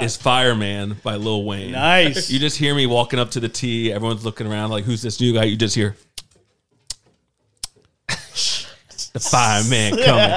is 0.00 0.16
Fireman 0.16 0.96
by 1.02 1.16
Lil 1.16 1.44
Wayne. 1.44 1.72
Nice. 1.72 2.30
You 2.30 2.38
just 2.38 2.58
hear 2.58 2.74
me 2.74 2.86
walking 2.86 3.18
up 3.18 3.30
to 3.32 3.40
the 3.40 3.48
tee. 3.48 3.92
Everyone's 3.92 4.24
looking 4.24 4.46
around 4.46 4.70
like, 4.70 4.84
who's 4.84 5.02
this 5.02 5.20
new 5.20 5.32
guy? 5.32 5.44
You 5.44 5.56
just 5.56 5.74
hear 5.74 5.96
the 9.22 9.28
fireman 9.28 9.92
coming. 10.04 10.30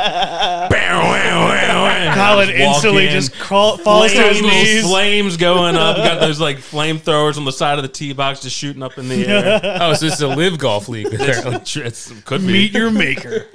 Colin 2.13 2.47
just 2.49 2.59
walk 2.59 2.75
instantly 2.75 3.05
in, 3.07 3.11
just 3.11 3.33
crawl, 3.39 3.77
falls 3.77 4.11
to 4.13 4.21
his 4.23 4.39
flames, 4.39 4.53
knees. 4.53 4.83
flames 4.85 5.37
going 5.37 5.75
up. 5.75 5.97
Got 5.97 6.19
those 6.21 6.39
like 6.39 6.57
flamethrowers 6.57 7.37
on 7.37 7.45
the 7.45 7.51
side 7.51 7.77
of 7.77 7.83
the 7.83 7.89
tee 7.89 8.13
box 8.13 8.41
just 8.41 8.55
shooting 8.55 8.83
up 8.83 8.97
in 8.97 9.07
the 9.09 9.25
air. 9.27 9.59
Oh, 9.81 9.93
so 9.93 10.05
this 10.05 10.15
is 10.15 10.21
a 10.21 10.27
LIV 10.27 10.57
golf 10.57 10.89
league. 10.89 11.13
apparently. 11.13 11.55
It's- 11.55 12.11
it 12.11 12.25
could 12.25 12.41
be. 12.41 12.47
Meet 12.53 12.73
your 12.73 12.91
maker. 12.91 13.45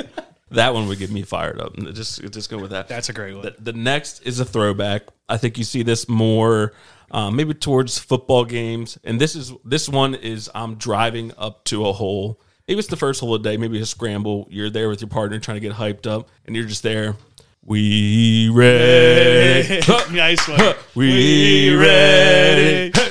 That 0.50 0.72
one 0.74 0.86
would 0.88 0.98
get 0.98 1.10
me 1.10 1.22
fired 1.22 1.60
up. 1.60 1.76
Just 1.94 2.22
just 2.30 2.48
go 2.50 2.58
with 2.58 2.70
that. 2.70 2.88
That's 2.88 3.08
a 3.08 3.12
great 3.12 3.34
one. 3.34 3.42
The, 3.44 3.56
the 3.58 3.72
next 3.72 4.20
is 4.22 4.38
a 4.40 4.44
throwback. 4.44 5.02
I 5.28 5.36
think 5.36 5.58
you 5.58 5.64
see 5.64 5.82
this 5.82 6.08
more 6.08 6.72
um, 7.10 7.34
maybe 7.36 7.54
towards 7.54 7.98
football 7.98 8.44
games. 8.44 8.98
And 9.04 9.20
this 9.20 9.34
is 9.34 9.52
this 9.64 9.88
one 9.88 10.14
is 10.14 10.48
I'm 10.54 10.76
driving 10.76 11.32
up 11.36 11.64
to 11.64 11.86
a 11.86 11.92
hole. 11.92 12.40
Maybe 12.66 12.78
it's 12.78 12.88
the 12.88 12.96
first 12.96 13.20
hole 13.20 13.34
of 13.34 13.42
the 13.42 13.50
day. 13.50 13.56
Maybe 13.58 13.78
a 13.80 13.86
scramble. 13.86 14.46
You're 14.50 14.70
there 14.70 14.88
with 14.88 15.00
your 15.02 15.08
partner 15.08 15.38
trying 15.38 15.56
to 15.56 15.60
get 15.60 15.72
hyped 15.72 16.06
up, 16.06 16.30
and 16.46 16.56
you're 16.56 16.64
just 16.64 16.82
there. 16.82 17.14
We 17.62 18.48
ready? 18.50 19.80
nice 20.12 20.48
one. 20.48 20.74
we 20.94 21.74
ready? 21.74 22.92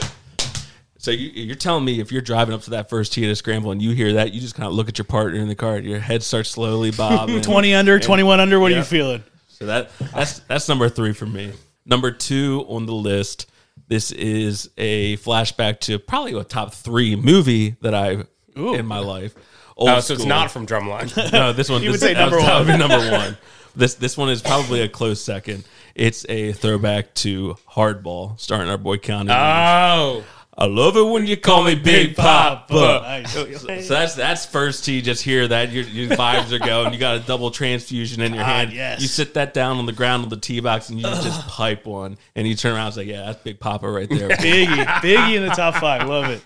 So 1.04 1.12
you, 1.12 1.32
you're 1.32 1.58
telling 1.58 1.84
me 1.84 1.99
if 1.99 2.14
you're 2.14 2.22
driving 2.22 2.56
up 2.56 2.62
to 2.62 2.70
that 2.70 2.89
first 2.89 3.12
tee 3.12 3.26
at 3.26 3.30
a 3.30 3.36
scramble 3.36 3.72
and 3.72 3.82
you 3.82 3.91
hear 3.91 4.14
that, 4.14 4.34
you 4.34 4.39
just 4.39 4.56
kind 4.56 4.68
of 4.68 4.74
look 4.74 4.88
at 4.88 4.97
your 4.97 5.04
partner 5.04 5.38
in 5.41 5.49
the 5.49 5.56
car, 5.56 5.78
your 5.78 5.99
head 5.99 6.24
starts 6.24 6.51
slowly 6.51 6.91
bobbing. 6.91 7.41
20 7.41 7.74
under, 7.74 7.99
21 7.99 8.39
under. 8.39 8.58
What 8.58 8.72
are 8.72 8.78
you 8.78 8.84
feeling? 8.84 9.22
So 9.49 9.66
that 9.66 9.91
that's 10.14 10.39
that's 10.39 10.70
number 10.70 10.88
three 10.88 11.12
for 11.12 11.26
me. 11.26 11.51
Number 11.86 12.10
two 12.10 12.66
on 12.70 12.86
the 12.86 12.93
list. 12.93 13.51
This 13.89 14.14
is 14.14 14.70
a 14.78 15.18
flashback 15.18 15.82
to 15.82 15.99
probably 15.99 16.39
a 16.39 16.43
top 16.45 16.74
three 16.74 17.18
movie 17.18 17.76
that 17.82 17.93
I 17.93 18.24
in 18.56 18.86
my 18.86 18.99
life. 19.16 19.34
Old 19.76 19.89
Oh, 19.89 19.99
so 19.99 20.14
it's 20.14 20.26
not 20.26 20.51
from 20.51 20.68
Drumline. 20.68 21.16
no 21.34 21.51
this 21.54 21.70
one. 21.70 21.82
You 21.84 21.91
would 21.91 21.99
say 21.99 22.14
number 22.14 22.39
that 22.39 22.54
one. 22.60 22.66
would 22.68 22.72
be 22.74 22.78
number 22.78 23.12
one. 23.12 23.38
This 23.76 23.95
this 23.95 24.16
one 24.18 24.30
is 24.30 24.41
probably 24.41 24.82
a 24.82 24.88
close 24.89 25.22
second. 25.24 25.64
It's 25.95 26.26
a 26.30 26.54
throwback 26.54 27.14
to 27.16 27.56
Hardball, 27.72 28.39
starring 28.39 28.70
our 28.70 28.78
boy. 28.78 28.93
Reeves. 28.97 29.10
oh, 29.30 30.24
I 30.56 30.66
love 30.66 30.95
it 30.97 31.01
when 31.04 31.26
you 31.26 31.36
call 31.38 31.64
me 31.64 31.74
Big 31.74 32.16
Papa. 32.16 33.24
So, 33.28 33.51
so 33.51 33.68
that's 33.93 34.14
that's 34.14 34.45
first 34.45 34.86
tee. 34.86 35.01
Just 35.01 35.24
hear 35.24 35.47
that 35.47 35.72
your, 35.72 35.84
your 35.86 36.16
vibes 36.16 36.51
are 36.51 36.60
going. 36.60 36.93
You 36.93 36.99
got 36.99 37.16
a 37.16 37.20
double 37.22 37.49
transfusion 37.49 38.22
in 38.22 38.36
your 38.36 38.43
Ah, 38.43 38.47
hand. 38.47 38.74
yes. 38.74 39.01
You 39.01 39.08
sit 39.08 39.34
that 39.34 39.56
down 39.56 39.78
on 39.78 39.88
the 39.88 39.91
ground 39.91 40.22
on 40.24 40.30
the 40.30 40.38
tee 40.38 40.60
box 40.60 40.89
and 40.89 40.99
you 40.99 41.06
just 41.06 41.47
pipe 41.47 41.88
one. 41.88 42.18
And 42.36 42.47
you 42.47 42.54
turn 42.56 42.76
around 42.76 42.86
and 42.88 42.95
say, 42.95 43.04
"Yeah, 43.06 43.26
that's 43.26 43.41
Big 43.41 43.60
Papa 43.60 43.89
right 43.89 44.08
there." 44.08 44.30
Biggie. 44.30 44.86
Biggie 44.86 45.36
in 45.36 45.41
the 45.47 45.54
top 45.56 45.76
five. 45.76 46.08
Love 46.08 46.30
it. 46.30 46.41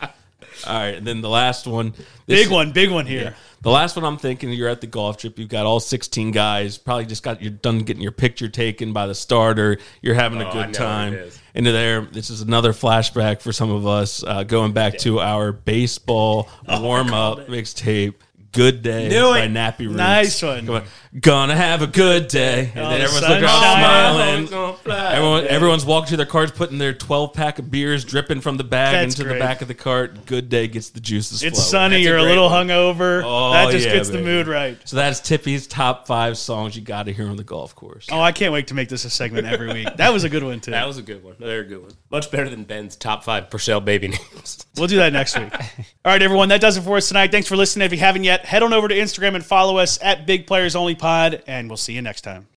All 0.66 0.74
right, 0.74 0.96
and 0.96 1.06
then 1.06 1.22
the 1.22 1.30
last 1.30 1.68
one, 1.68 1.94
this- 2.26 2.44
Big 2.44 2.52
one. 2.52 2.72
Big 2.72 2.90
one 2.92 3.06
here. 3.06 3.36
The 3.62 3.72
last 3.72 3.96
one 3.96 4.06
I'm 4.06 4.18
thinking, 4.18 4.52
you're 4.52 4.70
at 4.70 4.82
the 4.82 4.88
golf 4.88 5.18
trip. 5.18 5.38
You've 5.40 5.50
got 5.50 5.66
all 5.66 5.80
16 5.80 6.32
guys. 6.32 6.78
Probably 6.78 7.06
just 7.08 7.24
got 7.24 7.42
you're 7.42 7.50
done 7.52 7.80
getting 7.80 8.04
your 8.04 8.12
picture 8.12 8.48
taken 8.48 8.94
by 8.94 9.08
the 9.08 9.16
starter. 9.16 9.78
You're 10.02 10.14
having 10.16 10.42
a 10.42 10.46
Oh, 10.46 10.50
I 10.50 10.66
good 10.66 10.74
time. 10.76 11.14
what 11.14 11.20
it 11.22 11.26
is. 11.28 11.40
Into 11.56 11.72
there, 11.72 12.02
this 12.02 12.30
is 12.30 12.42
another 12.42 12.72
flashback 12.72 13.42
for 13.42 13.52
some 13.52 13.72
of 13.72 13.88
us. 13.88 14.24
Uh, 14.24 14.44
going 14.44 14.74
back 14.74 15.00
to 15.00 15.20
our 15.20 15.52
baseball 15.52 16.48
warm 16.68 17.12
up 17.14 17.48
mixtape. 17.48 18.14
Good 18.54 18.82
day 18.82 19.10
Knew 19.10 19.22
by 19.30 19.42
it. 19.44 19.52
Nappy 19.52 19.80
Roots. 19.86 19.96
Nice 19.98 20.42
one. 20.42 20.66
Come 20.66 20.76
on. 20.76 20.84
Gonna 21.20 21.56
have 21.56 21.82
a 21.82 21.88
good 21.88 22.28
day, 22.28 22.72
and 22.76 22.86
Oh, 22.86 22.90
then 22.90 23.00
the 23.00 23.06
everyone's 23.06 23.30
looking 23.30 23.46
all 23.46 23.62
smiling. 23.62 24.78
Everyone, 25.14 25.48
everyone's 25.48 25.86
walking 25.86 26.10
to 26.10 26.18
their 26.18 26.26
cars, 26.26 26.52
putting 26.52 26.78
their 26.78 26.94
12 26.94 27.34
pack 27.34 27.60
of 27.60 27.72
beers 27.72 28.04
dripping 28.06 28.42
from 28.42 28.58
the 28.58 28.64
bag 28.64 28.94
That's 28.94 29.16
into 29.16 29.24
great. 29.28 29.34
the 29.36 29.40
back 29.40 29.62
of 29.62 29.68
the 29.68 29.74
cart. 29.74 30.26
Good 30.26 30.50
day 30.50 30.68
gets 30.68 30.90
the 30.90 31.00
juices 31.00 31.44
It's 31.44 31.58
flowing. 31.58 31.70
sunny. 31.92 31.96
That's 31.96 32.06
a 32.06 32.10
You're 32.10 32.18
a, 32.18 32.22
great 32.22 32.30
little 32.30 32.50
one. 32.50 32.68
hungover. 32.68 33.22
Oh, 33.26 33.52
that 33.54 33.72
just 33.72 33.86
yeah, 33.88 33.94
gets 33.94 34.10
the 34.10 34.18
baby. 34.20 34.26
mood 34.26 34.48
right. 34.48 34.78
So 34.86 34.96
that's 34.98 35.20
Tippy's 35.20 35.66
top 35.68 36.08
five 36.08 36.38
songs 36.38 36.76
you 36.76 36.82
got 36.82 37.04
to 37.08 37.14
hear 37.14 37.28
on 37.28 37.36
the 37.38 37.44
golf 37.44 37.76
course. 37.76 38.08
Oh, 38.12 38.20
I 38.22 38.32
can't 38.32 38.54
wait 38.54 38.68
to 38.68 38.74
make 38.74 38.90
this 38.90 39.06
a 39.06 39.10
segment 39.10 39.48
every 39.48 39.74
week. 39.74 39.88
That 39.98 40.14
was 40.14 40.24
a 40.24 40.30
good 40.30 40.44
one 40.44 40.60
too. 40.60 40.72
that 40.72 40.88
was 40.88 40.98
a 40.98 41.02
good 41.04 41.24
one. 41.24 41.36
Very 41.40 41.66
good 41.66 41.82
one. 41.82 41.92
Much 42.12 42.30
better 42.32 42.50
than 42.50 42.64
Ben's 42.64 42.96
top 42.96 43.24
five 43.24 43.50
Purcell 43.50 43.82
baby 43.82 44.10
names. 44.10 44.66
We'll 44.78 44.88
do 44.88 44.98
that 44.98 45.14
next 45.14 45.38
week. 45.38 45.54
All 46.06 46.12
right, 46.12 46.22
everyone. 46.22 46.50
That 46.50 46.62
does 46.62 46.78
it 46.78 46.82
for 46.82 46.98
us 46.98 47.08
tonight. 47.08 47.32
Thanks 47.32 47.48
for 47.48 47.56
listening. 47.56 47.86
If 47.86 47.92
you 47.92 47.98
haven't 48.00 48.24
yet, 48.24 48.37
head 48.46 48.64
on 48.64 48.74
over 48.74 48.88
to 48.88 48.96
Instagram 48.96 49.36
and 49.36 49.46
follow 49.46 49.78
us 49.78 50.00
at 50.02 50.26
Big 50.26 50.48
Players 50.48 50.76
Only 50.76 50.96
Pod, 50.96 51.44
and 51.48 51.70
we'll 51.70 51.78
see 51.78 51.94
you 51.94 52.02
next 52.02 52.22
time. 52.22 52.48